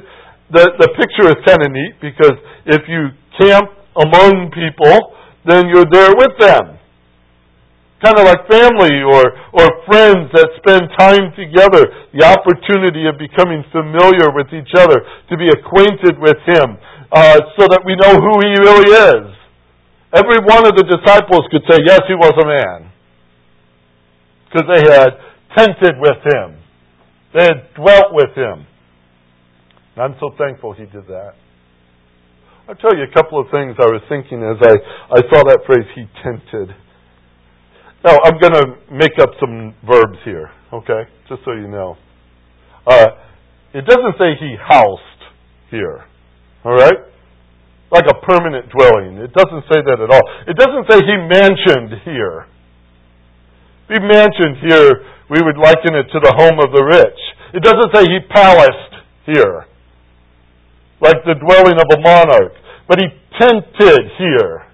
the 0.51 0.65
the 0.81 0.89
picture 0.97 1.29
is 1.29 1.39
kind 1.45 1.61
of 1.61 1.71
neat 1.73 2.01
because 2.01 2.37
if 2.65 2.89
you 2.89 3.13
camp 3.41 3.71
among 3.97 4.51
people, 4.55 5.15
then 5.45 5.69
you're 5.69 5.89
there 5.91 6.13
with 6.17 6.35
them. 6.39 6.79
Kind 7.99 8.15
of 8.15 8.31
like 8.31 8.47
family 8.47 9.03
or, 9.03 9.27
or 9.59 9.67
friends 9.91 10.31
that 10.31 10.47
spend 10.63 10.87
time 10.95 11.35
together. 11.35 11.83
The 12.15 12.23
opportunity 12.23 13.11
of 13.11 13.19
becoming 13.19 13.67
familiar 13.75 14.31
with 14.31 14.55
each 14.55 14.71
other, 14.79 15.03
to 15.03 15.35
be 15.35 15.51
acquainted 15.51 16.15
with 16.23 16.39
Him, 16.47 16.79
uh, 17.11 17.43
so 17.59 17.67
that 17.67 17.83
we 17.83 17.99
know 17.99 18.15
who 18.23 18.35
He 18.39 18.55
really 18.63 18.91
is. 18.95 19.35
Every 20.15 20.39
one 20.47 20.63
of 20.63 20.79
the 20.79 20.87
disciples 20.87 21.51
could 21.51 21.67
say, 21.67 21.83
yes, 21.83 22.07
He 22.07 22.15
was 22.15 22.39
a 22.39 22.47
man. 22.47 22.93
Because 24.47 24.67
they 24.71 24.95
had 24.95 25.11
tented 25.59 25.99
with 25.99 26.23
him. 26.25 26.57
They 27.35 27.45
had 27.45 27.75
dwelt 27.75 28.13
with 28.13 28.33
him. 28.35 28.67
I'm 30.01 30.15
so 30.21 30.31
thankful 30.39 30.73
he 30.73 30.85
did 30.85 31.07
that. 31.09 31.33
I'll 32.69 32.77
tell 32.77 32.95
you 32.95 33.05
a 33.09 33.15
couple 33.15 33.41
of 33.41 33.49
things 33.51 33.77
I 33.81 33.89
was 33.89 34.03
thinking 34.09 34.45
as 34.45 34.61
I, 34.61 34.77
I 35.09 35.21
saw 35.33 35.41
that 35.49 35.65
phrase, 35.65 35.89
he 35.97 36.05
tented. 36.21 36.77
Now, 38.05 38.21
I'm 38.25 38.37
going 38.39 38.53
to 38.53 38.67
make 38.93 39.17
up 39.21 39.31
some 39.41 39.75
verbs 39.89 40.21
here, 40.25 40.51
okay? 40.73 41.09
Just 41.29 41.43
so 41.45 41.53
you 41.53 41.67
know. 41.67 41.97
Uh, 42.87 43.07
it 43.73 43.85
doesn't 43.89 44.17
say 44.21 44.37
he 44.39 44.55
housed 44.61 45.21
here, 45.71 46.05
all 46.65 46.77
right? 46.77 47.09
Like 47.91 48.05
a 48.05 48.21
permanent 48.21 48.69
dwelling. 48.69 49.17
It 49.17 49.33
doesn't 49.33 49.65
say 49.73 49.81
that 49.81 49.99
at 49.99 50.11
all. 50.13 50.25
It 50.47 50.57
doesn't 50.57 50.87
say 50.93 51.01
he 51.01 51.17
mansioned 51.25 52.05
here. 52.05 52.47
He 53.89 53.97
mansioned 53.97 54.61
here, 54.61 55.09
we 55.33 55.41
would 55.41 55.57
liken 55.57 55.97
it 55.97 56.13
to 56.13 56.21
the 56.21 56.37
home 56.37 56.61
of 56.61 56.73
the 56.77 56.85
rich. 56.85 57.21
It 57.57 57.65
doesn't 57.65 57.97
say 57.97 58.05
he 58.05 58.21
palaced 58.29 58.93
here, 59.25 59.68
like 61.01 61.23
the 61.25 61.39
dwelling 61.39 61.79
of 61.79 61.89
a 61.95 62.01
monarch. 62.03 62.55
But 62.89 62.99
he 62.99 63.07
tented 63.39 64.03
here, 64.19 64.67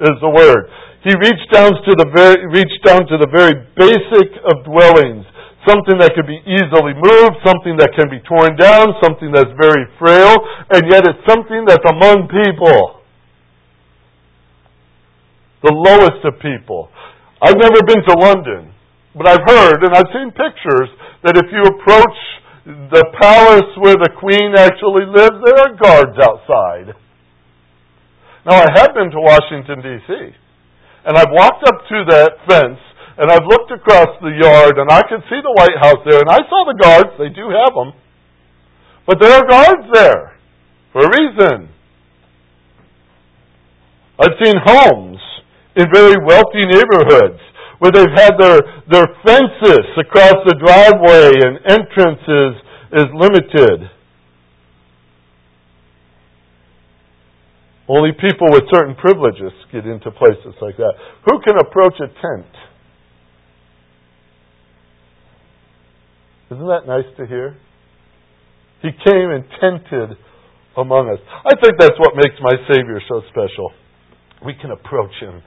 is 0.00 0.16
the 0.22 0.30
word. 0.30 0.70
He 1.04 1.14
reached 1.14 1.50
down 1.54 1.72
to 1.72 1.92
the 1.94 2.08
very, 2.10 2.42
reached 2.50 2.82
down 2.82 3.06
to 3.06 3.16
the 3.18 3.30
very 3.30 3.54
basic 3.78 4.28
of 4.46 4.66
dwellings. 4.66 5.26
Something 5.66 6.00
that 6.00 6.14
can 6.14 6.24
be 6.24 6.40
easily 6.48 6.96
moved, 6.96 7.44
something 7.44 7.76
that 7.78 7.92
can 7.94 8.08
be 8.08 8.18
torn 8.24 8.56
down, 8.56 8.94
something 9.04 9.30
that's 9.30 9.52
very 9.60 9.84
frail, 10.00 10.34
and 10.70 10.86
yet 10.88 11.04
it's 11.06 11.22
something 11.28 11.66
that's 11.66 11.84
among 11.86 12.30
people. 12.30 13.04
The 15.62 15.74
lowest 15.74 16.24
of 16.24 16.40
people. 16.40 16.88
I've 17.42 17.58
never 17.58 17.82
been 17.84 18.02
to 18.06 18.14
London, 18.18 18.74
but 19.14 19.28
I've 19.28 19.44
heard 19.46 19.82
and 19.82 19.92
I've 19.94 20.10
seen 20.14 20.30
pictures 20.30 20.90
that 21.26 21.36
if 21.36 21.46
you 21.50 21.62
approach 21.62 22.18
the 22.68 23.04
palace 23.16 23.72
where 23.80 23.96
the 23.96 24.12
queen 24.20 24.52
actually 24.52 25.08
lives, 25.08 25.40
there 25.40 25.56
are 25.56 25.72
guards 25.80 26.20
outside. 26.20 26.92
Now, 28.44 28.60
I 28.60 28.68
have 28.76 28.92
been 28.92 29.08
to 29.08 29.20
Washington, 29.24 29.80
D.C., 29.80 30.12
and 31.08 31.16
I've 31.16 31.32
walked 31.32 31.64
up 31.64 31.80
to 31.88 31.98
that 32.12 32.44
fence, 32.44 32.76
and 33.16 33.32
I've 33.32 33.48
looked 33.48 33.72
across 33.72 34.12
the 34.20 34.36
yard, 34.36 34.76
and 34.76 34.92
I 34.92 35.00
can 35.08 35.24
see 35.32 35.40
the 35.40 35.56
White 35.56 35.80
House 35.80 36.04
there, 36.04 36.20
and 36.20 36.28
I 36.28 36.44
saw 36.44 36.68
the 36.68 36.76
guards. 36.76 37.16
They 37.16 37.32
do 37.32 37.48
have 37.48 37.72
them. 37.72 37.96
But 39.06 39.16
there 39.16 39.32
are 39.32 39.48
guards 39.48 39.88
there 39.94 40.36
for 40.92 41.08
a 41.08 41.08
reason. 41.08 41.72
I've 44.20 44.36
seen 44.44 44.60
homes 44.60 45.20
in 45.74 45.86
very 45.88 46.20
wealthy 46.20 46.68
neighborhoods 46.68 47.40
where 47.78 47.92
they've 47.92 48.16
had 48.16 48.34
their, 48.38 48.58
their 48.90 49.06
fences 49.24 49.86
across 49.98 50.42
the 50.46 50.56
driveway 50.58 51.30
and 51.38 51.58
entrances 51.70 52.60
is 52.92 53.06
limited. 53.14 53.90
Only 57.88 58.12
people 58.12 58.48
with 58.50 58.64
certain 58.74 58.94
privileges 58.96 59.52
get 59.72 59.86
into 59.86 60.10
places 60.10 60.54
like 60.60 60.76
that. 60.76 60.92
Who 61.24 61.40
can 61.40 61.56
approach 61.56 61.94
a 62.00 62.08
tent? 62.08 62.52
Isn't 66.50 66.66
that 66.66 66.86
nice 66.86 67.08
to 67.16 67.26
hear? 67.26 67.56
He 68.82 68.90
came 68.90 69.30
and 69.30 69.44
tented 69.60 70.18
among 70.76 71.08
us. 71.10 71.18
I 71.44 71.54
think 71.60 71.78
that's 71.78 71.98
what 71.98 72.14
makes 72.14 72.36
my 72.40 72.56
Savior 72.72 73.00
so 73.08 73.22
special. 73.28 73.72
We 74.44 74.54
can 74.54 74.70
approach 74.70 75.12
him. 75.20 75.42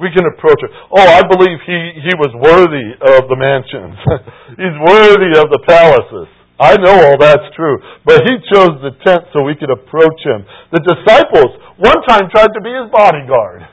We 0.00 0.08
can 0.16 0.24
approach 0.24 0.58
him. 0.64 0.72
Oh, 0.90 1.04
I 1.04 1.20
believe 1.28 1.60
he, 1.68 1.78
he 2.00 2.14
was 2.16 2.32
worthy 2.32 2.96
of 3.04 3.28
the 3.28 3.36
mansions. 3.36 4.00
He's 4.60 4.76
worthy 4.80 5.36
of 5.36 5.52
the 5.52 5.60
palaces. 5.68 6.32
I 6.56 6.76
know 6.80 6.92
all 6.92 7.18
that's 7.20 7.52
true. 7.56 7.76
But 8.04 8.24
he 8.24 8.40
chose 8.48 8.80
the 8.80 8.96
tent 9.04 9.28
so 9.32 9.44
we 9.44 9.56
could 9.56 9.68
approach 9.68 10.20
him. 10.24 10.44
The 10.72 10.80
disciples 10.80 11.56
one 11.76 12.00
time 12.08 12.32
tried 12.32 12.52
to 12.52 12.60
be 12.64 12.72
his 12.72 12.88
bodyguard. 12.92 13.68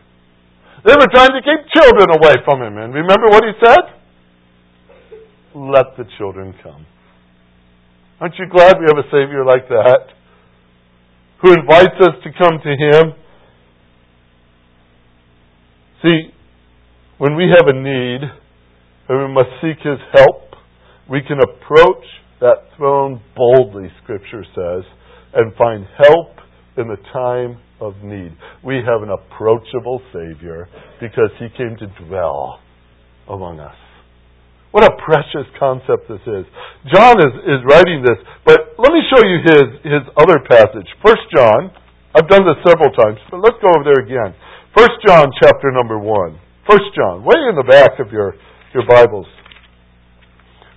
They 0.84 0.96
were 0.96 1.12
trying 1.12 1.36
to 1.36 1.44
keep 1.44 1.64
children 1.76 2.12
away 2.16 2.36
from 2.44 2.64
him. 2.64 2.76
And 2.80 2.94
remember 2.96 3.28
what 3.32 3.44
he 3.44 3.56
said? 3.64 3.84
Let 5.56 5.96
the 5.96 6.06
children 6.18 6.56
come. 6.64 6.86
Aren't 8.20 8.36
you 8.40 8.48
glad 8.50 8.78
we 8.80 8.86
have 8.90 8.98
a 8.98 9.08
Savior 9.12 9.46
like 9.46 9.70
that? 9.70 10.18
Who 11.42 11.54
invites 11.54 11.98
us 12.02 12.18
to 12.24 12.30
come 12.34 12.58
to 12.58 12.74
Him? 12.74 13.14
See, 16.08 16.32
when 17.18 17.36
we 17.36 17.52
have 17.52 17.68
a 17.68 17.74
need 17.74 18.22
and 19.10 19.28
we 19.28 19.34
must 19.34 19.50
seek 19.60 19.76
His 19.84 20.00
help, 20.16 20.56
we 21.10 21.20
can 21.20 21.38
approach 21.44 22.06
that 22.40 22.72
throne 22.78 23.20
boldly, 23.36 23.92
Scripture 24.04 24.46
says, 24.56 24.84
and 25.34 25.54
find 25.56 25.86
help 25.98 26.32
in 26.78 26.88
the 26.88 26.96
time 27.12 27.60
of 27.82 27.96
need. 28.04 28.32
We 28.64 28.76
have 28.88 29.04
an 29.04 29.10
approachable 29.12 30.02
Savior 30.14 30.70
because 31.02 31.32
He 31.40 31.48
came 31.58 31.76
to 31.76 31.88
dwell 32.08 32.62
among 33.28 33.60
us. 33.60 33.76
What 34.72 34.86
a 34.86 34.96
precious 35.04 35.52
concept 35.60 36.08
this 36.08 36.24
is. 36.24 36.46
John 36.94 37.20
is, 37.20 37.34
is 37.52 37.60
writing 37.68 38.00
this, 38.08 38.20
but 38.46 38.80
let 38.80 38.94
me 38.94 39.02
show 39.12 39.20
you 39.28 39.44
his, 39.44 39.68
his 39.84 40.04
other 40.16 40.40
passage. 40.48 40.88
First 41.04 41.28
John, 41.36 41.72
I've 42.16 42.30
done 42.30 42.48
this 42.48 42.64
several 42.64 42.96
times, 42.96 43.20
but 43.30 43.44
let's 43.44 43.60
go 43.60 43.68
over 43.76 43.84
there 43.84 44.06
again. 44.06 44.36
First 44.78 45.02
John 45.08 45.34
chapter 45.42 45.74
number 45.74 45.98
one. 45.98 46.38
First 46.70 46.94
John, 46.94 47.26
way 47.26 47.34
in 47.50 47.58
the 47.58 47.66
back 47.66 47.98
of 47.98 48.14
your, 48.14 48.38
your 48.78 48.86
Bibles. 48.86 49.26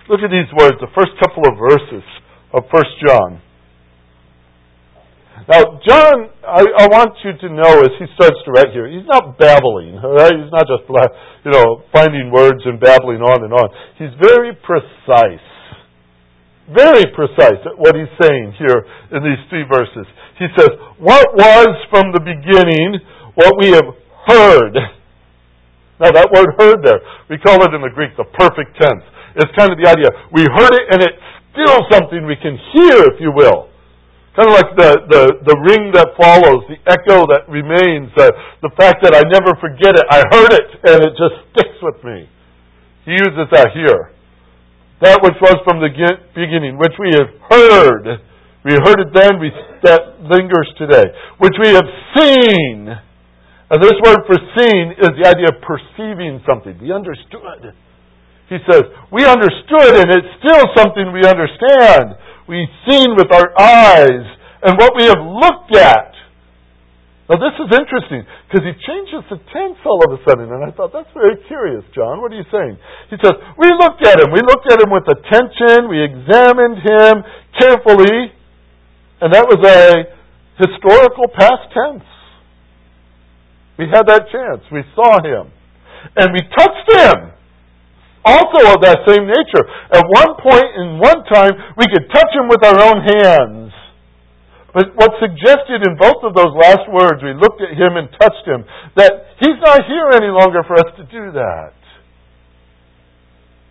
Look 0.09 0.25
at 0.25 0.33
these 0.33 0.49
words, 0.57 0.81
the 0.81 0.89
first 0.97 1.13
couple 1.21 1.45
of 1.45 1.53
verses 1.53 2.01
of 2.49 2.65
First 2.73 2.89
John. 3.05 3.37
Now, 5.45 5.77
John, 5.85 6.33
I, 6.41 6.65
I, 6.81 6.85
want 6.89 7.13
you 7.21 7.37
to 7.45 7.47
know 7.53 7.85
as 7.85 7.93
he 8.01 8.09
starts 8.17 8.41
to 8.45 8.49
write 8.49 8.73
here, 8.73 8.89
he's 8.89 9.05
not 9.05 9.37
babbling, 9.37 10.01
right? 10.01 10.33
He's 10.33 10.49
not 10.49 10.65
just, 10.65 10.89
you 11.45 11.53
know, 11.53 11.85
finding 11.93 12.33
words 12.33 12.65
and 12.65 12.81
babbling 12.81 13.21
on 13.21 13.45
and 13.45 13.53
on. 13.53 13.69
He's 14.01 14.13
very 14.17 14.57
precise. 14.65 15.45
Very 16.73 17.05
precise 17.13 17.61
at 17.69 17.77
what 17.77 17.93
he's 17.93 18.09
saying 18.17 18.57
here 18.57 18.81
in 19.13 19.21
these 19.21 19.41
three 19.49 19.65
verses. 19.69 20.09
He 20.41 20.49
says, 20.57 20.73
What 20.97 21.37
was 21.37 21.69
from 21.93 22.09
the 22.13 22.21
beginning 22.21 22.97
what 23.35 23.55
we 23.59 23.71
have 23.71 23.89
heard? 24.27 24.75
Now, 26.01 26.09
that 26.09 26.33
word 26.33 26.49
heard 26.57 26.81
there, 26.81 26.97
we 27.29 27.37
call 27.37 27.61
it 27.61 27.77
in 27.77 27.81
the 27.85 27.93
Greek 27.93 28.17
the 28.17 28.25
perfect 28.33 28.73
tense. 28.81 29.05
It's 29.37 29.53
kind 29.53 29.69
of 29.69 29.77
the 29.77 29.85
idea. 29.85 30.09
We 30.33 30.41
heard 30.49 30.73
it 30.73 30.85
and 30.89 30.99
it's 31.05 31.21
still 31.53 31.85
something 31.93 32.25
we 32.25 32.41
can 32.41 32.57
hear, 32.73 33.05
if 33.13 33.21
you 33.21 33.29
will. 33.29 33.69
Kind 34.33 34.49
of 34.49 34.55
like 34.57 34.71
the, 34.79 34.91
the, 35.11 35.23
the 35.45 35.57
ring 35.61 35.93
that 35.93 36.17
follows, 36.17 36.65
the 36.71 36.79
echo 36.89 37.27
that 37.29 37.45
remains, 37.51 38.09
uh, 38.17 38.33
the 38.65 38.73
fact 38.79 39.03
that 39.03 39.13
I 39.13 39.21
never 39.29 39.53
forget 39.59 39.93
it. 39.93 40.05
I 40.09 40.25
heard 40.31 40.51
it 40.55 40.69
and 40.89 40.97
it 41.05 41.13
just 41.19 41.37
sticks 41.53 41.77
with 41.83 42.01
me. 42.01 42.25
He 43.05 43.11
uses 43.11 43.45
that 43.53 43.69
here. 43.75 44.15
That 45.05 45.21
which 45.21 45.37
was 45.37 45.57
from 45.67 45.85
the 45.85 45.91
beginning, 46.33 46.81
which 46.81 46.97
we 46.97 47.13
have 47.13 47.29
heard. 47.45 48.25
We 48.63 48.73
heard 48.73 49.05
it 49.05 49.11
then, 49.13 49.37
we, 49.37 49.53
that 49.83 50.21
lingers 50.21 50.69
today. 50.77 51.13
Which 51.37 51.57
we 51.61 51.77
have 51.77 51.89
seen. 52.17 52.89
And 53.71 53.79
this 53.79 53.95
word 54.03 54.27
for 54.27 54.35
seen 54.59 54.99
is 54.99 55.15
the 55.15 55.23
idea 55.31 55.47
of 55.47 55.63
perceiving 55.63 56.43
something. 56.43 56.75
We 56.75 56.91
understood. 56.91 57.71
He 58.51 58.59
says, 58.67 58.83
we 59.15 59.23
understood 59.23 59.95
and 59.95 60.11
it's 60.11 60.27
still 60.43 60.67
something 60.75 61.15
we 61.15 61.23
understand. 61.23 62.19
We've 62.51 62.67
seen 62.91 63.15
with 63.15 63.31
our 63.31 63.47
eyes 63.55 64.27
and 64.67 64.75
what 64.75 64.91
we 64.99 65.07
have 65.07 65.23
looked 65.23 65.71
at. 65.79 66.11
Now 67.31 67.39
this 67.39 67.55
is 67.63 67.71
interesting 67.71 68.27
because 68.51 68.67
he 68.67 68.75
changes 68.75 69.23
the 69.31 69.39
tense 69.55 69.79
all 69.87 70.03
of 70.03 70.19
a 70.19 70.21
sudden 70.27 70.51
and 70.51 70.67
I 70.67 70.75
thought 70.75 70.91
that's 70.91 71.15
very 71.15 71.39
curious, 71.47 71.87
John. 71.95 72.19
What 72.19 72.35
are 72.35 72.39
you 72.43 72.49
saying? 72.51 72.75
He 73.07 73.15
says, 73.23 73.39
we 73.55 73.71
looked 73.71 74.03
at 74.03 74.19
him. 74.19 74.35
We 74.35 74.43
looked 74.43 74.67
at 74.67 74.83
him 74.83 74.91
with 74.91 75.07
attention. 75.07 75.87
We 75.87 76.03
examined 76.03 76.83
him 76.83 77.23
carefully. 77.55 78.35
And 79.23 79.31
that 79.31 79.47
was 79.47 79.63
a 79.63 80.11
historical 80.59 81.31
past 81.31 81.71
tense. 81.71 82.03
We 83.77 83.85
had 83.91 84.07
that 84.07 84.27
chance. 84.31 84.63
We 84.71 84.83
saw 84.95 85.21
him. 85.23 85.51
And 86.17 86.33
we 86.33 86.41
touched 86.57 86.87
him 86.91 87.31
also 88.25 88.77
of 88.77 88.81
that 88.85 89.01
same 89.07 89.25
nature. 89.25 89.65
At 89.89 90.05
one 90.05 90.33
point 90.41 90.69
in 90.77 91.01
one 91.01 91.21
time, 91.29 91.53
we 91.77 91.85
could 91.89 92.09
touch 92.13 92.31
him 92.33 92.49
with 92.49 92.61
our 92.65 92.77
own 92.77 93.01
hands. 93.01 93.73
But 94.73 94.95
what's 94.95 95.19
suggested 95.19 95.83
in 95.83 95.99
both 95.99 96.23
of 96.23 96.31
those 96.33 96.55
last 96.55 96.87
words, 96.87 97.19
we 97.19 97.35
looked 97.35 97.59
at 97.59 97.75
him 97.75 97.99
and 97.99 98.07
touched 98.15 98.47
him, 98.47 98.63
that 98.95 99.35
he's 99.39 99.59
not 99.59 99.83
here 99.83 100.15
any 100.15 100.31
longer 100.31 100.63
for 100.63 100.79
us 100.79 100.95
to 100.95 101.03
do 101.11 101.31
that. 101.35 101.75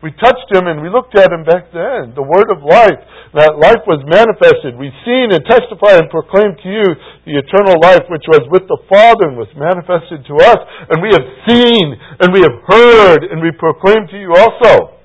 We 0.00 0.16
touched 0.16 0.48
him 0.48 0.64
and 0.64 0.80
we 0.80 0.88
looked 0.88 1.12
at 1.12 1.28
him 1.28 1.44
back 1.44 1.68
then. 1.76 2.16
The 2.16 2.24
word 2.24 2.48
of 2.48 2.64
life. 2.64 3.00
That 3.36 3.60
life 3.60 3.84
was 3.84 4.00
manifested. 4.08 4.74
We've 4.80 4.96
seen 5.04 5.28
and 5.30 5.44
testified 5.44 6.00
and 6.00 6.08
proclaimed 6.08 6.56
to 6.64 6.68
you 6.72 6.86
the 7.28 7.36
eternal 7.36 7.76
life 7.84 8.08
which 8.08 8.24
was 8.26 8.42
with 8.48 8.64
the 8.64 8.80
Father 8.88 9.28
and 9.28 9.36
was 9.36 9.52
manifested 9.52 10.24
to 10.24 10.34
us. 10.40 10.60
And 10.88 11.04
we 11.04 11.12
have 11.12 11.26
seen 11.46 11.84
and 12.16 12.32
we 12.32 12.40
have 12.40 12.58
heard 12.64 13.28
and 13.28 13.44
we 13.44 13.52
proclaim 13.52 14.08
to 14.08 14.16
you 14.16 14.32
also. 14.32 14.96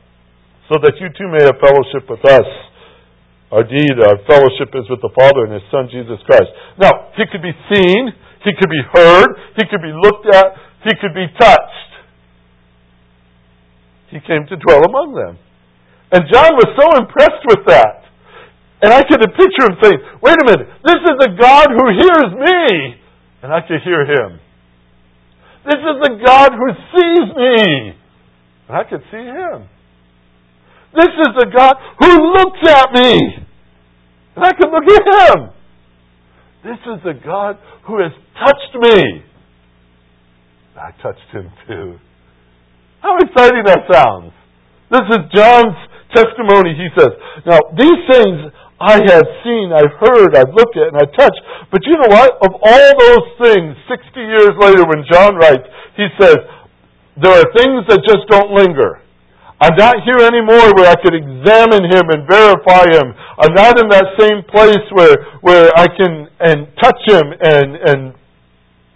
So 0.72 0.80
that 0.82 0.96
you 0.98 1.12
too 1.14 1.30
may 1.30 1.44
have 1.44 1.60
fellowship 1.60 2.10
with 2.10 2.24
us. 2.26 2.48
Our 3.52 3.68
deed, 3.68 4.00
our 4.02 4.18
fellowship 4.26 4.74
is 4.74 4.90
with 4.90 5.04
the 5.04 5.14
Father 5.14 5.46
and 5.46 5.54
His 5.54 5.68
Son 5.70 5.86
Jesus 5.92 6.18
Christ. 6.26 6.50
Now, 6.82 7.14
He 7.14 7.28
could 7.30 7.44
be 7.44 7.54
seen, 7.70 8.10
He 8.42 8.52
could 8.58 8.72
be 8.72 8.84
heard, 8.96 9.30
He 9.60 9.64
could 9.70 9.84
be 9.84 9.94
looked 9.94 10.26
at, 10.34 10.56
He 10.88 10.92
could 10.98 11.14
be 11.14 11.30
touched. 11.38 11.95
He 14.16 14.24
came 14.24 14.48
to 14.48 14.56
dwell 14.56 14.80
among 14.88 15.12
them. 15.12 15.36
And 16.16 16.24
John 16.32 16.56
was 16.56 16.72
so 16.80 16.88
impressed 17.04 17.44
with 17.52 17.68
that. 17.68 18.08
And 18.80 18.94
I 18.96 19.04
could 19.04 19.20
picture 19.20 19.68
him 19.68 19.76
saying, 19.84 20.00
wait 20.24 20.40
a 20.40 20.46
minute, 20.48 20.72
this 20.88 21.04
is 21.04 21.16
the 21.20 21.36
God 21.36 21.68
who 21.68 21.86
hears 21.92 22.32
me. 22.32 22.96
And 23.44 23.52
I 23.52 23.60
could 23.60 23.84
hear 23.84 24.08
him. 24.08 24.40
This 25.68 25.84
is 25.84 25.98
the 26.00 26.16
God 26.24 26.52
who 26.56 26.68
sees 26.96 27.28
me. 27.36 27.92
And 28.70 28.78
I 28.78 28.84
could 28.88 29.04
see 29.12 29.26
him. 29.26 29.68
This 30.96 31.12
is 31.12 31.32
the 31.36 31.52
God 31.52 31.76
who 32.00 32.12
looks 32.32 32.64
at 32.72 32.94
me. 32.94 33.20
And 34.38 34.46
I 34.46 34.54
could 34.54 34.72
look 34.72 34.88
at 34.88 35.36
him. 35.36 35.50
This 36.64 36.80
is 36.88 37.04
the 37.04 37.20
God 37.26 37.58
who 37.86 38.02
has 38.02 38.12
touched 38.40 38.76
me. 38.80 39.24
I 40.78 40.92
touched 41.02 41.32
him 41.34 41.52
too. 41.68 42.00
How 43.06 43.22
exciting 43.22 43.62
that 43.70 43.86
sounds. 43.86 44.34
This 44.90 45.06
is 45.14 45.22
John's 45.30 45.78
testimony. 46.10 46.74
He 46.74 46.90
says, 46.98 47.14
Now, 47.46 47.62
these 47.78 48.02
things 48.10 48.50
I 48.82 48.98
have 48.98 49.28
seen, 49.46 49.70
I've 49.70 49.94
heard, 50.02 50.34
I've 50.34 50.50
looked 50.50 50.74
at, 50.74 50.90
and 50.90 50.98
I've 50.98 51.14
touched. 51.14 51.38
But 51.70 51.86
you 51.86 52.02
know 52.02 52.10
what? 52.10 52.34
Of 52.42 52.58
all 52.58 52.90
those 52.98 53.28
things, 53.46 53.78
60 53.94 54.10
years 54.18 54.58
later 54.58 54.90
when 54.90 55.06
John 55.06 55.38
writes, 55.38 55.70
he 55.94 56.10
says, 56.18 56.34
There 57.22 57.30
are 57.30 57.46
things 57.54 57.86
that 57.94 58.02
just 58.10 58.26
don't 58.26 58.50
linger. 58.58 59.06
I'm 59.62 59.78
not 59.78 60.02
here 60.02 60.26
anymore 60.26 60.74
where 60.74 60.90
I 60.90 60.98
could 60.98 61.14
examine 61.14 61.86
him 61.86 62.10
and 62.10 62.26
verify 62.26 62.90
him. 62.90 63.14
I'm 63.38 63.54
not 63.54 63.78
in 63.78 63.86
that 63.94 64.18
same 64.18 64.42
place 64.50 64.82
where, 64.98 65.14
where 65.46 65.70
I 65.78 65.86
can 65.94 66.26
and 66.42 66.74
touch 66.82 67.06
him 67.06 67.38
and, 67.38 67.70
and 67.86 68.02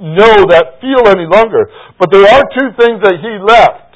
know 0.01 0.49
that 0.49 0.82
feel 0.82 1.05
any 1.14 1.30
longer. 1.30 1.70
But 2.01 2.10
there 2.10 2.26
are 2.26 2.41
two 2.57 2.74
things 2.74 3.05
that 3.05 3.22
he 3.22 3.38
left 3.45 3.89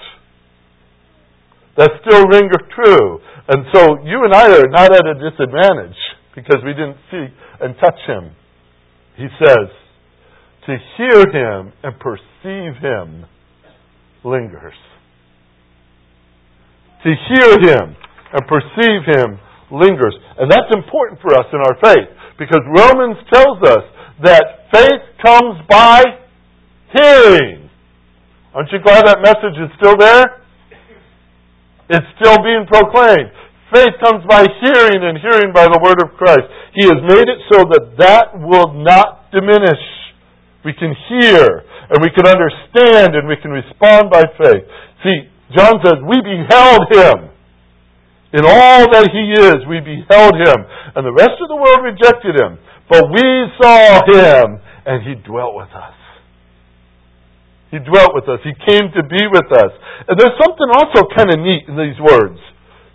that 1.77 1.91
still 2.05 2.25
ring 2.27 2.49
true. 2.75 3.19
And 3.47 3.65
so 3.73 3.97
you 4.03 4.23
and 4.23 4.33
I 4.33 4.47
are 4.49 4.69
not 4.69 4.91
at 4.93 5.05
a 5.05 5.15
disadvantage 5.15 5.99
because 6.35 6.61
we 6.63 6.73
didn't 6.73 6.97
see 7.11 7.25
and 7.61 7.75
touch 7.79 7.99
him. 8.07 8.35
He 9.17 9.27
says, 9.39 9.69
to 10.65 10.77
hear 10.97 11.19
him 11.29 11.73
and 11.83 11.99
perceive 11.99 12.81
him 12.81 13.25
lingers 14.23 14.73
to 17.03 17.11
hear 17.11 17.51
him 17.59 17.95
and 18.31 18.41
perceive 18.47 19.03
him 19.05 19.39
lingers. 19.71 20.15
And 20.39 20.49
that's 20.49 20.71
important 20.73 21.19
for 21.21 21.35
us 21.35 21.47
in 21.51 21.59
our 21.59 21.75
faith 21.83 22.09
because 22.39 22.63
Romans 22.65 23.17
tells 23.31 23.59
us 23.63 23.83
that 24.23 24.71
faith 24.71 25.03
comes 25.21 25.59
by 25.69 26.01
hearing. 26.95 27.69
Aren't 28.55 28.71
you 28.71 28.79
glad 28.83 29.05
that 29.05 29.19
message 29.21 29.57
is 29.59 29.69
still 29.77 29.97
there? 29.97 30.42
It's 31.93 32.09
still 32.17 32.41
being 32.41 32.65
proclaimed. 32.65 33.29
Faith 33.69 33.93
comes 34.01 34.25
by 34.25 34.45
hearing 34.61 35.01
and 35.01 35.17
hearing 35.21 35.53
by 35.53 35.69
the 35.69 35.77
word 35.77 36.01
of 36.01 36.17
Christ. 36.17 36.45
He 36.73 36.89
has 36.89 36.97
made 37.05 37.29
it 37.29 37.39
so 37.53 37.65
that 37.69 37.97
that 38.01 38.25
will 38.33 38.73
not 38.73 39.29
diminish. 39.29 39.81
We 40.65 40.73
can 40.73 40.93
hear 41.09 41.65
and 41.89 42.01
we 42.01 42.09
can 42.09 42.25
understand 42.25 43.13
and 43.13 43.29
we 43.29 43.37
can 43.37 43.51
respond 43.51 44.09
by 44.09 44.25
faith. 44.41 44.65
See, 45.05 45.29
John 45.53 45.77
says, 45.85 46.01
We 46.01 46.17
beheld 46.21 46.89
him. 46.89 47.29
In 48.33 48.41
all 48.41 48.89
that 48.89 49.13
he 49.13 49.25
is, 49.37 49.61
we 49.69 49.77
beheld 49.77 50.33
him. 50.33 50.59
And 50.97 51.05
the 51.05 51.13
rest 51.13 51.37
of 51.37 51.49
the 51.49 51.57
world 51.57 51.85
rejected 51.85 52.33
him. 52.33 52.57
But 52.89 53.05
we 53.13 53.25
saw 53.61 54.01
him, 54.09 54.57
and 54.85 55.05
he 55.05 55.13
dwelt 55.21 55.53
with 55.53 55.69
us. 55.69 56.02
He 57.73 57.81
dwelt 57.81 58.13
with 58.13 58.29
us. 58.29 58.37
He 58.45 58.53
came 58.69 58.93
to 58.93 59.01
be 59.01 59.25
with 59.33 59.49
us. 59.49 59.73
And 60.05 60.13
there's 60.13 60.37
something 60.37 60.69
also 60.77 61.09
kind 61.09 61.33
of 61.33 61.41
neat 61.41 61.65
in 61.65 61.73
these 61.73 61.97
words. 61.97 62.37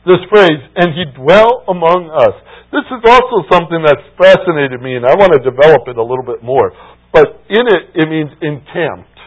This 0.06 0.22
phrase, 0.30 0.62
and 0.78 0.94
he 0.94 1.02
dwelt 1.18 1.66
among 1.66 2.14
us. 2.14 2.38
This 2.70 2.86
is 2.86 3.02
also 3.02 3.42
something 3.50 3.82
that's 3.82 4.06
fascinated 4.14 4.78
me, 4.78 4.94
and 4.94 5.02
I 5.02 5.18
want 5.18 5.34
to 5.34 5.42
develop 5.42 5.90
it 5.90 5.98
a 5.98 6.06
little 6.06 6.22
bit 6.22 6.46
more. 6.46 6.70
But 7.10 7.42
in 7.50 7.66
it, 7.66 7.90
it 7.98 8.06
means 8.06 8.30
encamped. 8.38 9.18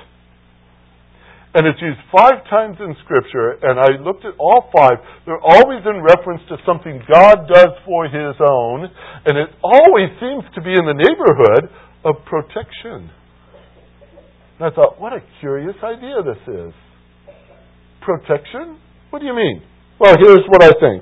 And 1.51 1.67
it's 1.67 1.83
used 1.83 1.99
five 2.15 2.47
times 2.47 2.79
in 2.79 2.95
Scripture, 3.03 3.59
and 3.59 3.75
I 3.75 3.99
looked 3.99 4.23
at 4.23 4.39
all 4.39 4.71
five. 4.71 5.03
They're 5.27 5.43
always 5.43 5.83
in 5.83 5.99
reference 5.99 6.47
to 6.47 6.63
something 6.63 7.03
God 7.11 7.51
does 7.51 7.75
for 7.83 8.07
His 8.07 8.39
own, 8.39 8.87
and 9.27 9.35
it 9.35 9.51
always 9.59 10.15
seems 10.23 10.47
to 10.55 10.63
be 10.63 10.71
in 10.71 10.87
the 10.87 10.95
neighborhood 10.95 11.67
of 12.07 12.23
protection. 12.23 13.11
And 14.61 14.69
I 14.69 14.75
thought, 14.77 15.01
what 15.01 15.09
a 15.09 15.25
curious 15.39 15.73
idea 15.81 16.21
this 16.21 16.37
is. 16.45 16.69
Protection? 18.05 18.77
What 19.09 19.17
do 19.17 19.25
you 19.25 19.33
mean? 19.33 19.65
Well, 19.97 20.13
here's 20.21 20.45
what 20.53 20.61
I 20.61 20.69
think 20.77 21.01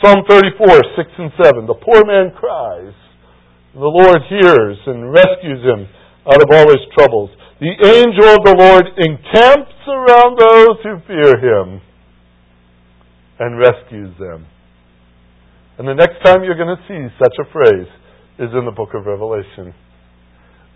Psalm 0.00 0.24
34, 0.24 0.64
6 0.64 1.10
and 1.20 1.30
7. 1.44 1.68
The 1.68 1.76
poor 1.76 2.08
man 2.08 2.32
cries, 2.32 2.96
and 3.76 3.84
the 3.84 3.92
Lord 4.00 4.16
hears 4.32 4.80
and 4.88 5.12
rescues 5.12 5.60
him 5.60 5.84
out 6.24 6.40
of 6.40 6.48
all 6.48 6.64
his 6.72 6.88
troubles. 6.96 7.28
The 7.60 7.76
angel 7.84 8.32
of 8.32 8.40
the 8.48 8.56
Lord 8.64 8.88
encamps 8.96 9.76
around 9.84 10.40
those 10.40 10.80
who 10.80 10.96
fear 11.04 11.36
him 11.36 11.84
and 13.40 13.60
rescues 13.60 14.16
them. 14.16 14.48
And 15.76 15.86
the 15.86 16.00
next 16.00 16.24
time 16.24 16.44
you're 16.44 16.56
going 16.56 16.72
to 16.72 16.88
see 16.88 17.12
such 17.20 17.36
a 17.44 17.52
phrase 17.52 17.92
is 18.40 18.56
in 18.56 18.64
the 18.64 18.72
book 18.72 18.96
of 18.96 19.04
Revelation. 19.04 19.76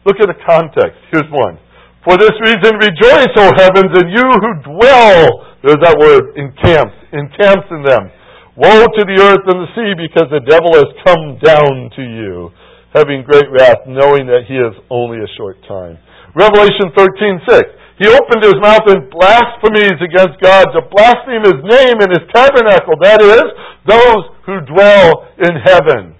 Look 0.04 0.20
at 0.20 0.28
the 0.28 0.36
context. 0.44 1.00
Here's 1.10 1.24
one. 1.32 1.56
For 2.04 2.16
this 2.16 2.32
reason 2.40 2.80
rejoice, 2.80 3.32
O 3.36 3.52
heavens, 3.60 3.92
and 3.92 4.08
you 4.08 4.24
who 4.24 4.50
dwell, 4.64 5.44
there's 5.60 5.84
that 5.84 6.00
word, 6.00 6.32
encamps, 6.32 6.96
encamps 7.12 7.68
in 7.68 7.84
them. 7.84 8.08
Woe 8.56 8.88
to 8.88 9.02
the 9.04 9.20
earth 9.20 9.44
and 9.44 9.60
the 9.60 9.70
sea, 9.76 9.92
because 9.96 10.32
the 10.32 10.40
devil 10.48 10.72
has 10.80 10.88
come 11.04 11.36
down 11.44 11.92
to 11.96 12.02
you, 12.02 12.52
having 12.96 13.20
great 13.20 13.48
wrath, 13.52 13.84
knowing 13.84 14.24
that 14.32 14.48
he 14.48 14.56
is 14.56 14.72
only 14.88 15.20
a 15.20 15.28
short 15.36 15.60
time. 15.68 16.00
Revelation 16.32 16.88
13:6. 16.96 17.68
He 18.00 18.08
opened 18.08 18.48
his 18.48 18.56
mouth 18.64 18.88
in 18.88 19.12
blasphemies 19.12 20.00
against 20.00 20.40
God 20.40 20.72
to 20.72 20.80
blaspheme 20.88 21.44
his 21.44 21.60
name 21.68 22.00
and 22.00 22.08
his 22.08 22.24
tabernacle, 22.32 22.96
that 23.04 23.20
is, 23.20 23.44
those 23.84 24.24
who 24.48 24.64
dwell 24.72 25.28
in 25.36 25.52
heaven. 25.60 26.16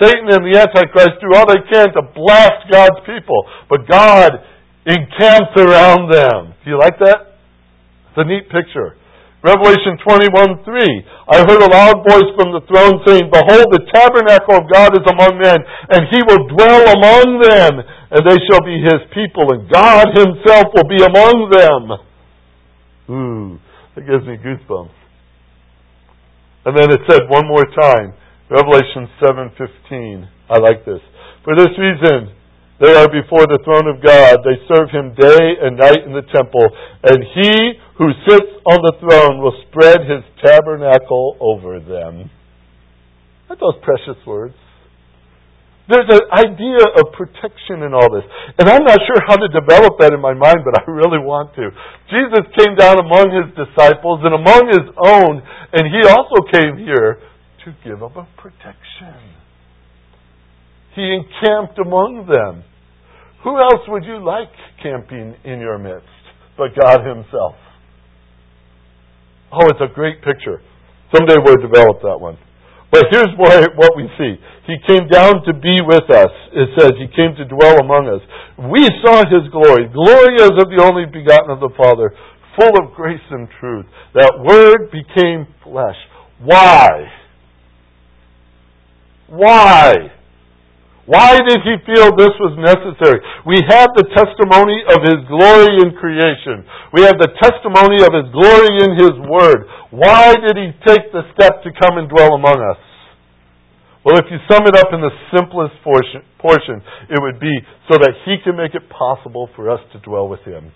Satan 0.00 0.26
and 0.26 0.42
the 0.42 0.58
Antichrist 0.58 1.22
do 1.22 1.30
all 1.38 1.46
they 1.46 1.62
can 1.70 1.94
to 1.94 2.02
blast 2.14 2.66
God's 2.70 2.98
people, 3.06 3.46
but 3.70 3.86
God 3.86 4.42
encamps 4.86 5.54
around 5.56 6.10
them. 6.10 6.54
Do 6.64 6.70
you 6.70 6.78
like 6.78 6.98
that? 6.98 7.38
It's 8.10 8.18
a 8.18 8.24
neat 8.24 8.50
picture. 8.50 8.98
Revelation 9.44 10.00
21 10.00 10.64
3. 10.64 10.72
I 11.28 11.44
heard 11.44 11.60
a 11.60 11.68
loud 11.68 12.00
voice 12.00 12.32
from 12.32 12.56
the 12.56 12.64
throne 12.64 13.04
saying, 13.04 13.28
Behold, 13.28 13.68
the 13.76 13.84
tabernacle 13.92 14.56
of 14.56 14.72
God 14.72 14.96
is 14.96 15.04
among 15.04 15.36
men, 15.36 15.60
and 15.92 16.08
he 16.08 16.24
will 16.24 16.48
dwell 16.48 16.80
among 16.96 17.44
them, 17.44 17.84
and 17.84 18.22
they 18.24 18.40
shall 18.48 18.64
be 18.64 18.80
his 18.80 19.04
people, 19.12 19.52
and 19.52 19.68
God 19.68 20.16
himself 20.16 20.72
will 20.72 20.88
be 20.88 20.96
among 20.96 21.52
them. 21.52 21.82
Ooh, 23.12 23.60
that 23.94 24.08
gives 24.08 24.24
me 24.24 24.40
goosebumps. 24.40 24.96
And 26.64 26.72
then 26.72 26.90
it 26.90 27.00
said 27.06 27.28
one 27.28 27.46
more 27.46 27.68
time, 27.68 28.14
Revelation 28.50 29.08
7:15. 29.20 30.28
I 30.50 30.58
like 30.58 30.84
this. 30.84 31.00
For 31.44 31.56
this 31.56 31.72
reason, 31.78 32.32
they 32.80 32.92
are 32.92 33.08
before 33.08 33.46
the 33.46 33.62
throne 33.64 33.88
of 33.88 34.02
God. 34.02 34.44
They 34.44 34.58
serve 34.68 34.90
him 34.90 35.14
day 35.14 35.56
and 35.62 35.78
night 35.78 36.04
in 36.04 36.12
the 36.12 36.26
temple. 36.34 36.66
And 37.02 37.22
he 37.22 37.80
who 37.96 38.10
sits 38.28 38.50
on 38.66 38.82
the 38.82 38.98
throne 39.00 39.40
will 39.40 39.54
spread 39.70 40.04
his 40.04 40.24
tabernacle 40.42 41.36
over 41.40 41.80
them. 41.80 42.30
Aren't 43.48 43.60
those 43.60 43.78
precious 43.82 44.18
words? 44.26 44.54
There's 45.86 46.08
an 46.08 46.24
idea 46.32 46.80
of 46.96 47.12
protection 47.12 47.84
in 47.84 47.92
all 47.92 48.08
this. 48.08 48.24
And 48.56 48.68
I'm 48.68 48.88
not 48.88 49.04
sure 49.04 49.20
how 49.28 49.36
to 49.36 49.48
develop 49.52 50.00
that 50.00 50.16
in 50.16 50.20
my 50.20 50.32
mind, 50.32 50.64
but 50.64 50.80
I 50.80 50.88
really 50.88 51.20
want 51.20 51.52
to. 51.60 51.68
Jesus 52.08 52.44
came 52.56 52.72
down 52.74 52.98
among 53.04 53.28
his 53.28 53.52
disciples 53.52 54.24
and 54.24 54.32
among 54.32 54.72
his 54.72 54.88
own, 54.96 55.44
and 55.76 55.84
he 55.84 56.00
also 56.08 56.40
came 56.48 56.80
here 56.80 57.20
to 57.64 57.74
give 57.84 58.00
them 58.00 58.12
a 58.16 58.28
protection. 58.36 59.18
He 60.94 61.02
encamped 61.02 61.78
among 61.78 62.26
them. 62.30 62.64
Who 63.42 63.58
else 63.58 63.82
would 63.88 64.04
you 64.04 64.24
like 64.24 64.48
camping 64.82 65.34
in 65.44 65.60
your 65.60 65.78
midst 65.78 66.08
but 66.56 66.70
God 66.80 67.04
Himself? 67.04 67.56
Oh, 69.52 69.66
it's 69.68 69.80
a 69.80 69.92
great 69.94 70.22
picture. 70.22 70.62
Someday 71.14 71.36
we'll 71.44 71.60
develop 71.60 72.00
that 72.02 72.18
one. 72.18 72.38
But 72.90 73.06
here's 73.10 73.34
what 73.36 73.96
we 73.96 74.08
see. 74.18 74.34
He 74.66 74.76
came 74.86 75.08
down 75.08 75.42
to 75.46 75.52
be 75.52 75.82
with 75.82 76.06
us. 76.10 76.30
It 76.54 76.68
says 76.78 76.92
he 76.94 77.10
came 77.10 77.34
to 77.36 77.44
dwell 77.44 77.78
among 77.82 78.06
us. 78.06 78.22
We 78.70 78.86
saw 79.02 79.18
his 79.26 79.50
glory. 79.50 79.90
Glory 79.90 80.38
as 80.38 80.54
of 80.54 80.70
the 80.70 80.78
only 80.80 81.04
begotten 81.06 81.50
of 81.50 81.58
the 81.58 81.74
Father, 81.76 82.14
full 82.58 82.70
of 82.78 82.94
grace 82.94 83.26
and 83.30 83.48
truth. 83.58 83.86
That 84.14 84.38
word 84.38 84.90
became 84.94 85.46
flesh. 85.64 85.98
Why? 86.38 87.10
Why? 89.28 90.12
Why 91.04 91.36
did 91.36 91.60
he 91.60 91.76
feel 91.84 92.16
this 92.16 92.32
was 92.40 92.56
necessary? 92.56 93.20
We 93.44 93.60
have 93.68 93.92
the 93.92 94.08
testimony 94.16 94.80
of 94.88 95.04
his 95.04 95.20
glory 95.28 95.84
in 95.84 95.92
creation. 96.00 96.64
We 96.96 97.04
have 97.04 97.20
the 97.20 97.28
testimony 97.44 98.00
of 98.00 98.12
his 98.16 98.32
glory 98.32 98.72
in 98.80 98.96
his 98.96 99.12
word. 99.28 99.68
Why 99.92 100.32
did 100.32 100.56
he 100.56 100.72
take 100.88 101.12
the 101.12 101.28
step 101.36 101.60
to 101.60 101.76
come 101.76 102.00
and 102.00 102.08
dwell 102.08 102.32
among 102.32 102.56
us? 102.56 102.80
Well, 104.00 104.16
if 104.16 104.32
you 104.32 104.40
sum 104.48 104.64
it 104.64 104.76
up 104.76 104.92
in 104.92 105.00
the 105.00 105.12
simplest 105.32 105.76
portion, 105.84 106.80
it 107.08 107.20
would 107.20 107.40
be 107.40 107.52
so 107.88 107.96
that 108.00 108.12
he 108.24 108.36
can 108.44 108.56
make 108.56 108.74
it 108.74 108.88
possible 108.88 109.48
for 109.56 109.68
us 109.68 109.80
to 109.92 110.00
dwell 110.00 110.28
with 110.28 110.40
him. 110.40 110.72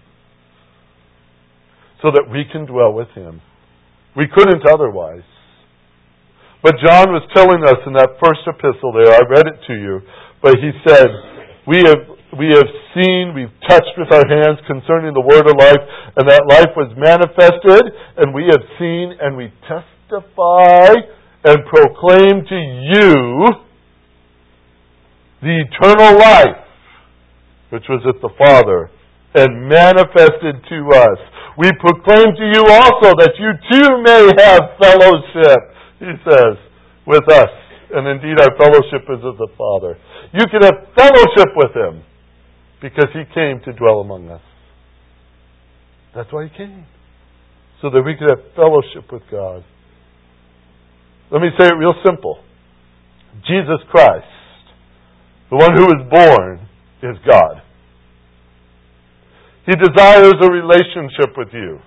So 2.00 2.10
that 2.12 2.28
we 2.30 2.44
can 2.50 2.64
dwell 2.64 2.92
with 2.92 3.08
him. 3.16 3.40
We 4.16 4.28
couldn't 4.28 4.64
otherwise. 4.68 5.28
But 6.62 6.74
John 6.82 7.14
was 7.14 7.22
telling 7.34 7.62
us 7.62 7.78
in 7.86 7.94
that 7.94 8.18
first 8.18 8.42
epistle 8.46 8.90
there, 8.90 9.14
I 9.14 9.22
read 9.30 9.46
it 9.46 9.62
to 9.70 9.74
you, 9.78 10.02
but 10.42 10.58
he 10.58 10.74
said, 10.82 11.06
We 11.66 11.86
have 11.86 12.18
we 12.36 12.52
have 12.52 12.68
seen, 12.92 13.32
we've 13.32 13.54
touched 13.66 13.96
with 13.96 14.12
our 14.12 14.26
hands 14.28 14.60
concerning 14.66 15.14
the 15.14 15.24
word 15.24 15.48
of 15.48 15.56
life, 15.56 15.80
and 16.16 16.28
that 16.28 16.44
life 16.44 16.76
was 16.76 16.92
manifested, 16.92 17.88
and 18.20 18.34
we 18.34 18.44
have 18.52 18.60
seen 18.76 19.16
and 19.16 19.36
we 19.36 19.48
testify 19.64 20.92
and 21.44 21.64
proclaim 21.64 22.44
to 22.44 22.58
you 22.58 23.48
the 25.40 25.64
eternal 25.64 26.18
life 26.18 26.66
which 27.70 27.84
was 27.88 28.02
at 28.08 28.20
the 28.20 28.32
Father 28.36 28.90
and 29.34 29.68
manifested 29.68 30.56
to 30.68 30.78
us. 30.98 31.18
We 31.56 31.70
proclaim 31.80 32.34
to 32.34 32.46
you 32.50 32.62
also 32.66 33.14
that 33.16 33.32
you 33.38 33.50
too 33.70 33.88
may 34.02 34.24
have 34.42 34.76
fellowship 34.80 35.77
he 35.98 36.12
says, 36.24 36.56
with 37.08 37.24
us. 37.32 37.50
And 37.90 38.06
indeed, 38.06 38.36
our 38.38 38.52
fellowship 38.60 39.08
is 39.08 39.24
with 39.24 39.40
the 39.40 39.48
Father. 39.56 39.96
You 40.36 40.44
can 40.52 40.60
have 40.60 40.92
fellowship 40.94 41.56
with 41.56 41.72
Him 41.74 42.04
because 42.82 43.08
He 43.14 43.24
came 43.34 43.60
to 43.64 43.72
dwell 43.72 44.00
among 44.00 44.28
us. 44.28 44.42
That's 46.14 46.30
why 46.30 46.44
He 46.44 46.56
came. 46.56 46.84
So 47.80 47.88
that 47.88 48.02
we 48.02 48.14
could 48.14 48.28
have 48.28 48.52
fellowship 48.54 49.10
with 49.10 49.22
God. 49.30 49.64
Let 51.30 51.40
me 51.40 51.48
say 51.58 51.66
it 51.66 51.74
real 51.74 51.94
simple 52.04 52.40
Jesus 53.46 53.80
Christ, 53.90 54.26
the 55.50 55.56
one 55.56 55.72
who 55.76 55.84
was 55.86 56.04
born, 56.10 56.68
is 57.02 57.16
God. 57.24 57.62
He 59.64 59.72
desires 59.76 60.34
a 60.42 60.50
relationship 60.50 61.36
with 61.36 61.48
you, 61.52 61.78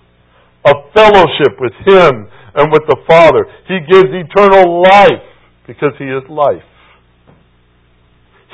a 0.66 0.74
fellowship 0.96 1.60
with 1.60 1.74
Him 1.86 2.30
and 2.56 2.72
with 2.72 2.84
the 2.88 2.98
Father. 3.08 3.46
He 3.68 3.80
gives 3.88 4.10
eternal 4.12 4.82
life 4.82 5.24
because 5.68 5.94
He 5.98 6.06
is 6.06 6.24
life. 6.30 6.68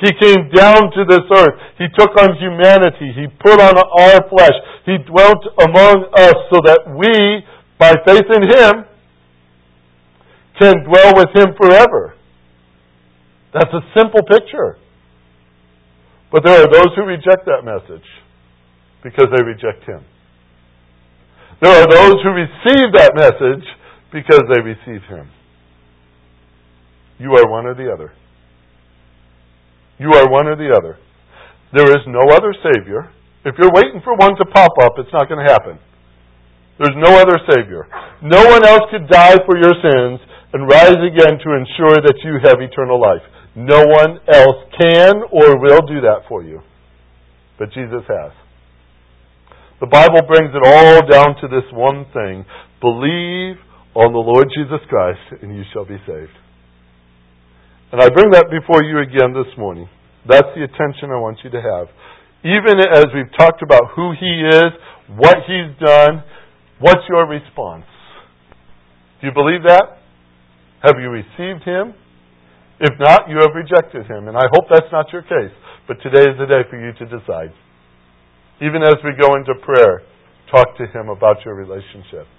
He 0.00 0.12
came 0.14 0.48
down 0.54 0.94
to 0.94 1.02
this 1.08 1.26
earth. 1.34 1.58
He 1.78 1.86
took 1.98 2.14
on 2.22 2.38
humanity. 2.38 3.10
He 3.18 3.26
put 3.26 3.58
on 3.60 3.74
our 3.74 4.22
flesh. 4.30 4.54
He 4.86 4.96
dwelt 5.02 5.42
among 5.58 6.06
us 6.14 6.38
so 6.54 6.62
that 6.62 6.86
we, 6.94 7.42
by 7.78 7.94
faith 8.06 8.30
in 8.30 8.42
Him, 8.46 8.84
can 10.60 10.84
dwell 10.84 11.14
with 11.16 11.34
Him 11.34 11.54
forever. 11.60 12.14
That's 13.52 13.72
a 13.74 13.82
simple 13.98 14.22
picture. 14.22 14.78
But 16.30 16.44
there 16.44 16.62
are 16.62 16.70
those 16.70 16.94
who 16.94 17.02
reject 17.02 17.46
that 17.46 17.64
message 17.64 18.06
because 19.02 19.26
they 19.34 19.42
reject 19.42 19.84
Him. 19.84 20.04
There 21.60 21.72
are 21.72 21.86
those 21.90 22.22
who 22.22 22.30
receive 22.30 22.92
that 22.94 23.12
message 23.16 23.66
because 24.12 24.42
they 24.52 24.60
receive 24.60 25.02
Him. 25.08 25.30
You 27.18 27.34
are 27.34 27.50
one 27.50 27.66
or 27.66 27.74
the 27.74 27.92
other. 27.92 28.12
You 29.98 30.12
are 30.14 30.30
one 30.30 30.46
or 30.46 30.56
the 30.56 30.70
other. 30.70 30.98
There 31.74 31.90
is 31.90 32.06
no 32.06 32.22
other 32.32 32.54
Savior. 32.62 33.10
If 33.44 33.56
you're 33.58 33.74
waiting 33.74 34.00
for 34.02 34.14
one 34.14 34.36
to 34.36 34.44
pop 34.46 34.72
up, 34.82 34.94
it's 34.98 35.12
not 35.12 35.28
going 35.28 35.44
to 35.44 35.52
happen. 35.52 35.78
There's 36.78 36.96
no 36.96 37.18
other 37.18 37.38
Savior. 37.50 37.86
No 38.22 38.38
one 38.46 38.64
else 38.64 38.86
could 38.90 39.08
die 39.08 39.36
for 39.44 39.58
your 39.58 39.74
sins 39.82 40.20
and 40.52 40.70
rise 40.70 40.96
again 41.02 41.38
to 41.42 41.50
ensure 41.58 41.98
that 41.98 42.22
you 42.22 42.38
have 42.44 42.62
eternal 42.62 43.00
life. 43.00 43.26
No 43.54 43.82
one 43.82 44.20
else 44.32 44.62
can 44.80 45.22
or 45.32 45.58
will 45.58 45.82
do 45.82 46.00
that 46.06 46.22
for 46.28 46.44
you. 46.44 46.62
But 47.58 47.72
Jesus 47.72 48.06
has. 48.06 48.32
The 49.80 49.86
Bible 49.86 50.22
brings 50.26 50.54
it 50.54 50.62
all 50.62 51.02
down 51.06 51.34
to 51.42 51.48
this 51.48 51.66
one 51.72 52.06
thing 52.14 52.46
believe 52.80 53.56
on 53.98 54.14
the 54.14 54.22
Lord 54.22 54.46
Jesus 54.54 54.78
Christ, 54.86 55.42
and 55.42 55.50
you 55.50 55.66
shall 55.74 55.82
be 55.82 55.98
saved. 56.06 56.38
And 57.90 57.98
I 57.98 58.06
bring 58.14 58.30
that 58.30 58.46
before 58.46 58.86
you 58.86 59.02
again 59.02 59.34
this 59.34 59.50
morning. 59.58 59.90
That's 60.22 60.46
the 60.54 60.62
attention 60.62 61.10
I 61.10 61.18
want 61.18 61.42
you 61.42 61.50
to 61.50 61.58
have. 61.58 61.90
Even 62.46 62.78
as 62.78 63.10
we've 63.10 63.32
talked 63.34 63.58
about 63.58 63.98
who 63.98 64.14
He 64.14 64.46
is, 64.46 64.70
what 65.18 65.42
He's 65.50 65.74
done, 65.82 66.22
what's 66.78 67.02
your 67.10 67.26
response? 67.26 67.90
Do 69.18 69.26
you 69.26 69.34
believe 69.34 69.66
that? 69.66 69.98
Have 70.86 71.02
you 71.02 71.10
received 71.10 71.66
Him? 71.66 71.98
If 72.78 72.94
not, 73.02 73.26
you 73.26 73.42
have 73.42 73.50
rejected 73.50 74.06
Him. 74.06 74.30
And 74.30 74.38
I 74.38 74.46
hope 74.54 74.70
that's 74.70 74.94
not 74.94 75.10
your 75.10 75.26
case. 75.26 75.50
But 75.90 75.98
today 76.06 76.22
is 76.22 76.38
the 76.38 76.46
day 76.46 76.62
for 76.70 76.78
you 76.78 76.94
to 77.02 77.04
decide. 77.10 77.50
Even 78.62 78.86
as 78.86 78.94
we 79.02 79.18
go 79.18 79.34
into 79.34 79.58
prayer, 79.58 80.06
talk 80.54 80.78
to 80.78 80.86
Him 80.86 81.10
about 81.10 81.42
your 81.42 81.58
relationship. 81.58 82.30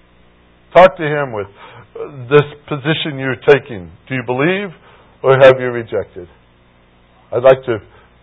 Talk 0.74 0.96
to 0.96 1.02
him 1.02 1.32
with 1.32 1.48
this 2.30 2.46
position 2.68 3.18
you're 3.18 3.42
taking. 3.42 3.90
Do 4.08 4.14
you 4.14 4.22
believe 4.26 4.70
or 5.22 5.34
have 5.42 5.58
you 5.58 5.66
rejected? 5.66 6.28
I'd 7.32 7.42
like 7.42 7.62
to, 7.66 7.78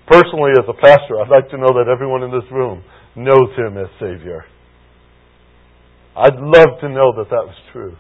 personally 0.08 0.52
as 0.58 0.66
a 0.68 0.74
pastor, 0.74 1.20
I'd 1.20 1.30
like 1.30 1.50
to 1.52 1.58
know 1.58 1.76
that 1.76 1.92
everyone 1.92 2.24
in 2.24 2.32
this 2.32 2.48
room 2.52 2.84
knows 3.16 3.52
him 3.58 3.78
as 3.78 3.88
Savior. 4.00 4.46
I'd 6.16 6.40
love 6.40 6.80
to 6.82 6.90
know 6.90 7.14
that 7.20 7.30
that 7.30 7.46
was 7.46 7.56
true. 7.74 7.96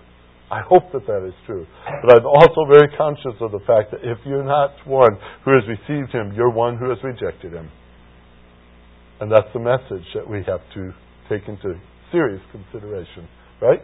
I 0.50 0.62
hope 0.62 0.92
that 0.94 1.06
that 1.06 1.28
is 1.28 1.34
true. 1.46 1.68
But 1.86 2.18
I'm 2.18 2.26
also 2.26 2.64
very 2.72 2.88
conscious 2.98 3.36
of 3.42 3.52
the 3.52 3.60
fact 3.68 3.92
that 3.92 4.00
if 4.02 4.18
you're 4.26 4.46
not 4.46 4.72
one 4.88 5.20
who 5.44 5.52
has 5.52 5.64
received 5.68 6.12
him, 6.12 6.32
you're 6.34 6.50
one 6.50 6.78
who 6.78 6.90
has 6.90 6.98
rejected 7.04 7.52
him. 7.52 7.70
And 9.20 9.30
that's 9.32 9.52
the 9.54 9.60
message 9.60 10.08
that 10.16 10.28
we 10.28 10.38
have 10.48 10.62
to 10.76 10.92
take 11.28 11.48
into 11.50 11.76
serious 12.12 12.42
consideration. 12.52 13.28
Right? 13.62 13.82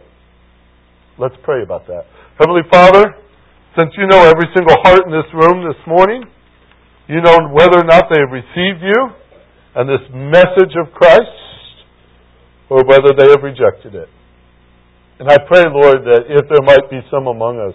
Let's 1.18 1.36
pray 1.44 1.62
about 1.62 1.86
that. 1.86 2.06
Heavenly 2.38 2.66
Father, 2.70 3.14
since 3.78 3.90
you 3.96 4.06
know 4.06 4.22
every 4.26 4.50
single 4.54 4.76
heart 4.82 5.06
in 5.06 5.12
this 5.12 5.30
room 5.30 5.62
this 5.62 5.78
morning, 5.86 6.24
you 7.06 7.20
know 7.22 7.50
whether 7.52 7.78
or 7.78 7.86
not 7.86 8.10
they 8.10 8.18
have 8.18 8.34
received 8.34 8.82
you 8.82 9.00
and 9.76 9.88
this 9.88 10.06
message 10.10 10.74
of 10.78 10.92
Christ, 10.94 11.38
or 12.70 12.82
whether 12.86 13.10
they 13.18 13.28
have 13.30 13.42
rejected 13.42 13.94
it. 13.94 14.08
And 15.18 15.28
I 15.28 15.38
pray, 15.46 15.62
Lord, 15.70 16.02
that 16.06 16.26
if 16.26 16.46
there 16.48 16.64
might 16.64 16.90
be 16.90 17.00
some 17.10 17.26
among 17.26 17.58
us 17.58 17.74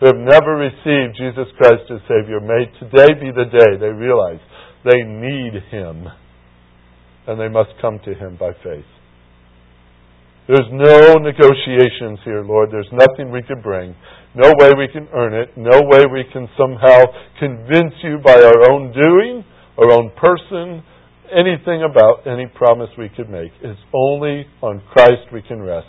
who 0.00 0.06
have 0.06 0.18
never 0.18 0.58
received 0.58 1.18
Jesus 1.18 1.46
Christ 1.58 1.86
as 1.90 2.00
Savior, 2.08 2.40
may 2.40 2.66
today 2.78 3.14
be 3.14 3.30
the 3.30 3.46
day 3.46 3.78
they 3.78 3.94
realize 3.94 4.40
they 4.84 5.02
need 5.02 5.62
Him 5.70 6.06
and 7.26 7.38
they 7.38 7.48
must 7.48 7.70
come 7.80 8.00
to 8.04 8.14
Him 8.14 8.36
by 8.38 8.50
faith. 8.64 8.86
There's 10.48 10.68
no 10.72 11.14
negotiations 11.22 12.18
here, 12.24 12.42
Lord. 12.42 12.70
There's 12.72 12.90
nothing 12.92 13.30
we 13.30 13.42
can 13.42 13.62
bring. 13.62 13.94
No 14.34 14.52
way 14.58 14.72
we 14.76 14.88
can 14.88 15.08
earn 15.14 15.34
it. 15.34 15.56
No 15.56 15.82
way 15.84 16.04
we 16.10 16.24
can 16.32 16.48
somehow 16.58 17.04
convince 17.38 17.94
you 18.02 18.18
by 18.24 18.34
our 18.34 18.72
own 18.72 18.92
doing, 18.92 19.44
our 19.78 19.92
own 19.92 20.10
person, 20.16 20.82
anything 21.30 21.84
about 21.88 22.26
any 22.26 22.46
promise 22.46 22.90
we 22.98 23.08
could 23.08 23.30
make. 23.30 23.52
It's 23.62 23.80
only 23.94 24.46
on 24.62 24.82
Christ 24.92 25.32
we 25.32 25.42
can 25.42 25.62
rest. 25.62 25.86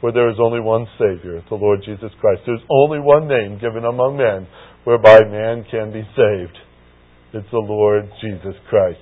Where 0.00 0.12
there 0.12 0.30
is 0.30 0.36
only 0.40 0.60
one 0.60 0.86
Savior, 0.98 1.42
the 1.50 1.56
Lord 1.56 1.80
Jesus 1.84 2.10
Christ. 2.20 2.42
There's 2.46 2.64
only 2.70 3.00
one 3.00 3.28
name 3.28 3.58
given 3.60 3.84
among 3.84 4.16
men 4.16 4.48
whereby 4.84 5.20
man 5.28 5.66
can 5.70 5.92
be 5.92 6.02
saved. 6.16 6.56
It's 7.34 7.50
the 7.52 7.58
Lord 7.58 8.08
Jesus 8.22 8.54
Christ. 8.70 8.98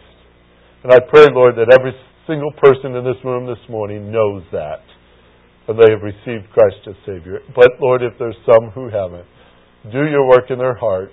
And 0.83 0.93
I 0.93 0.99
pray, 0.99 1.29
Lord, 1.33 1.55
that 1.57 1.73
every 1.79 1.93
single 2.29 2.53
person 2.61 2.95
in 2.95 3.05
this 3.05 3.17
room 3.25 3.47
this 3.47 3.65
morning 3.71 4.13
knows 4.13 4.45
that. 4.53 4.85
And 5.67 5.79
they 5.79 5.91
have 5.91 6.03
received 6.03 6.53
Christ 6.53 6.87
as 6.87 6.95
Savior. 7.05 7.41
But, 7.57 7.81
Lord, 7.81 8.03
if 8.03 8.13
there's 8.19 8.37
some 8.47 8.71
who 8.71 8.89
haven't, 8.89 9.27
do 9.91 10.05
your 10.05 10.29
work 10.29 10.51
in 10.51 10.59
their 10.59 10.77
heart. 10.77 11.13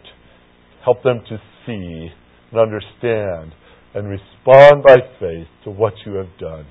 Help 0.84 1.02
them 1.04 1.22
to 1.28 1.38
see 1.66 2.10
and 2.52 2.60
understand 2.60 3.54
and 3.96 4.10
respond 4.10 4.84
by 4.86 4.98
faith 5.20 5.48
to 5.64 5.72
what 5.72 5.94
you 6.06 6.14
have 6.14 6.38
done. 6.38 6.68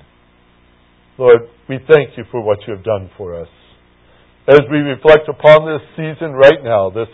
Lord, 1.17 1.41
we 1.67 1.79
thank 1.89 2.17
you 2.17 2.23
for 2.31 2.41
what 2.41 2.59
you 2.67 2.75
have 2.75 2.83
done 2.83 3.09
for 3.17 3.39
us. 3.39 3.49
As 4.47 4.61
we 4.71 4.77
reflect 4.77 5.27
upon 5.27 5.65
this 5.65 5.81
season 5.95 6.33
right 6.33 6.63
now, 6.63 6.91
this, 6.91 7.09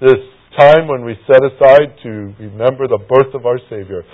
this 0.00 0.20
time 0.58 0.86
when 0.86 1.04
we 1.04 1.16
set 1.26 1.40
aside 1.42 1.96
to 2.02 2.34
remember 2.38 2.86
the 2.86 3.00
birth 3.08 3.34
of 3.34 3.46
our 3.46 3.58
Savior, 3.70 4.04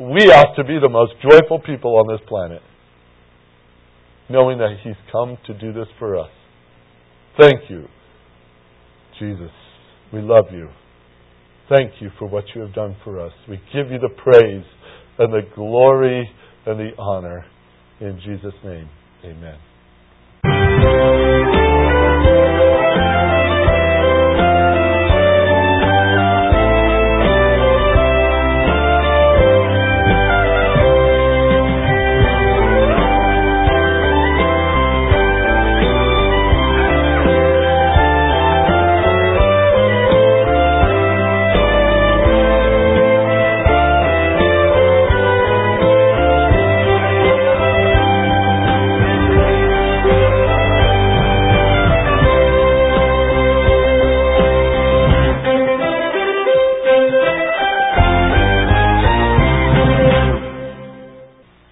we 0.00 0.32
ought 0.32 0.56
to 0.56 0.64
be 0.64 0.78
the 0.80 0.88
most 0.88 1.12
joyful 1.22 1.60
people 1.60 1.96
on 1.96 2.08
this 2.08 2.26
planet, 2.26 2.62
knowing 4.30 4.58
that 4.58 4.76
He's 4.82 4.96
come 5.12 5.36
to 5.46 5.54
do 5.54 5.72
this 5.72 5.88
for 5.98 6.16
us. 6.18 6.30
Thank 7.38 7.68
you, 7.68 7.86
Jesus. 9.18 9.50
We 10.12 10.20
love 10.22 10.46
you. 10.52 10.68
thank 11.68 11.92
you 12.00 12.10
for 12.18 12.26
what 12.26 12.44
you 12.54 12.62
have 12.62 12.74
done 12.74 12.96
for 13.04 13.20
us. 13.24 13.32
We 13.48 13.60
give 13.72 13.92
you 13.92 13.98
the 13.98 14.08
praise 14.08 14.64
and 15.18 15.32
the 15.32 15.42
glory 15.54 16.28
and 16.66 16.80
the 16.80 16.90
honor. 16.98 17.44
In 18.00 18.18
Jesus' 18.24 18.54
name, 18.64 18.88
amen. 19.24 19.58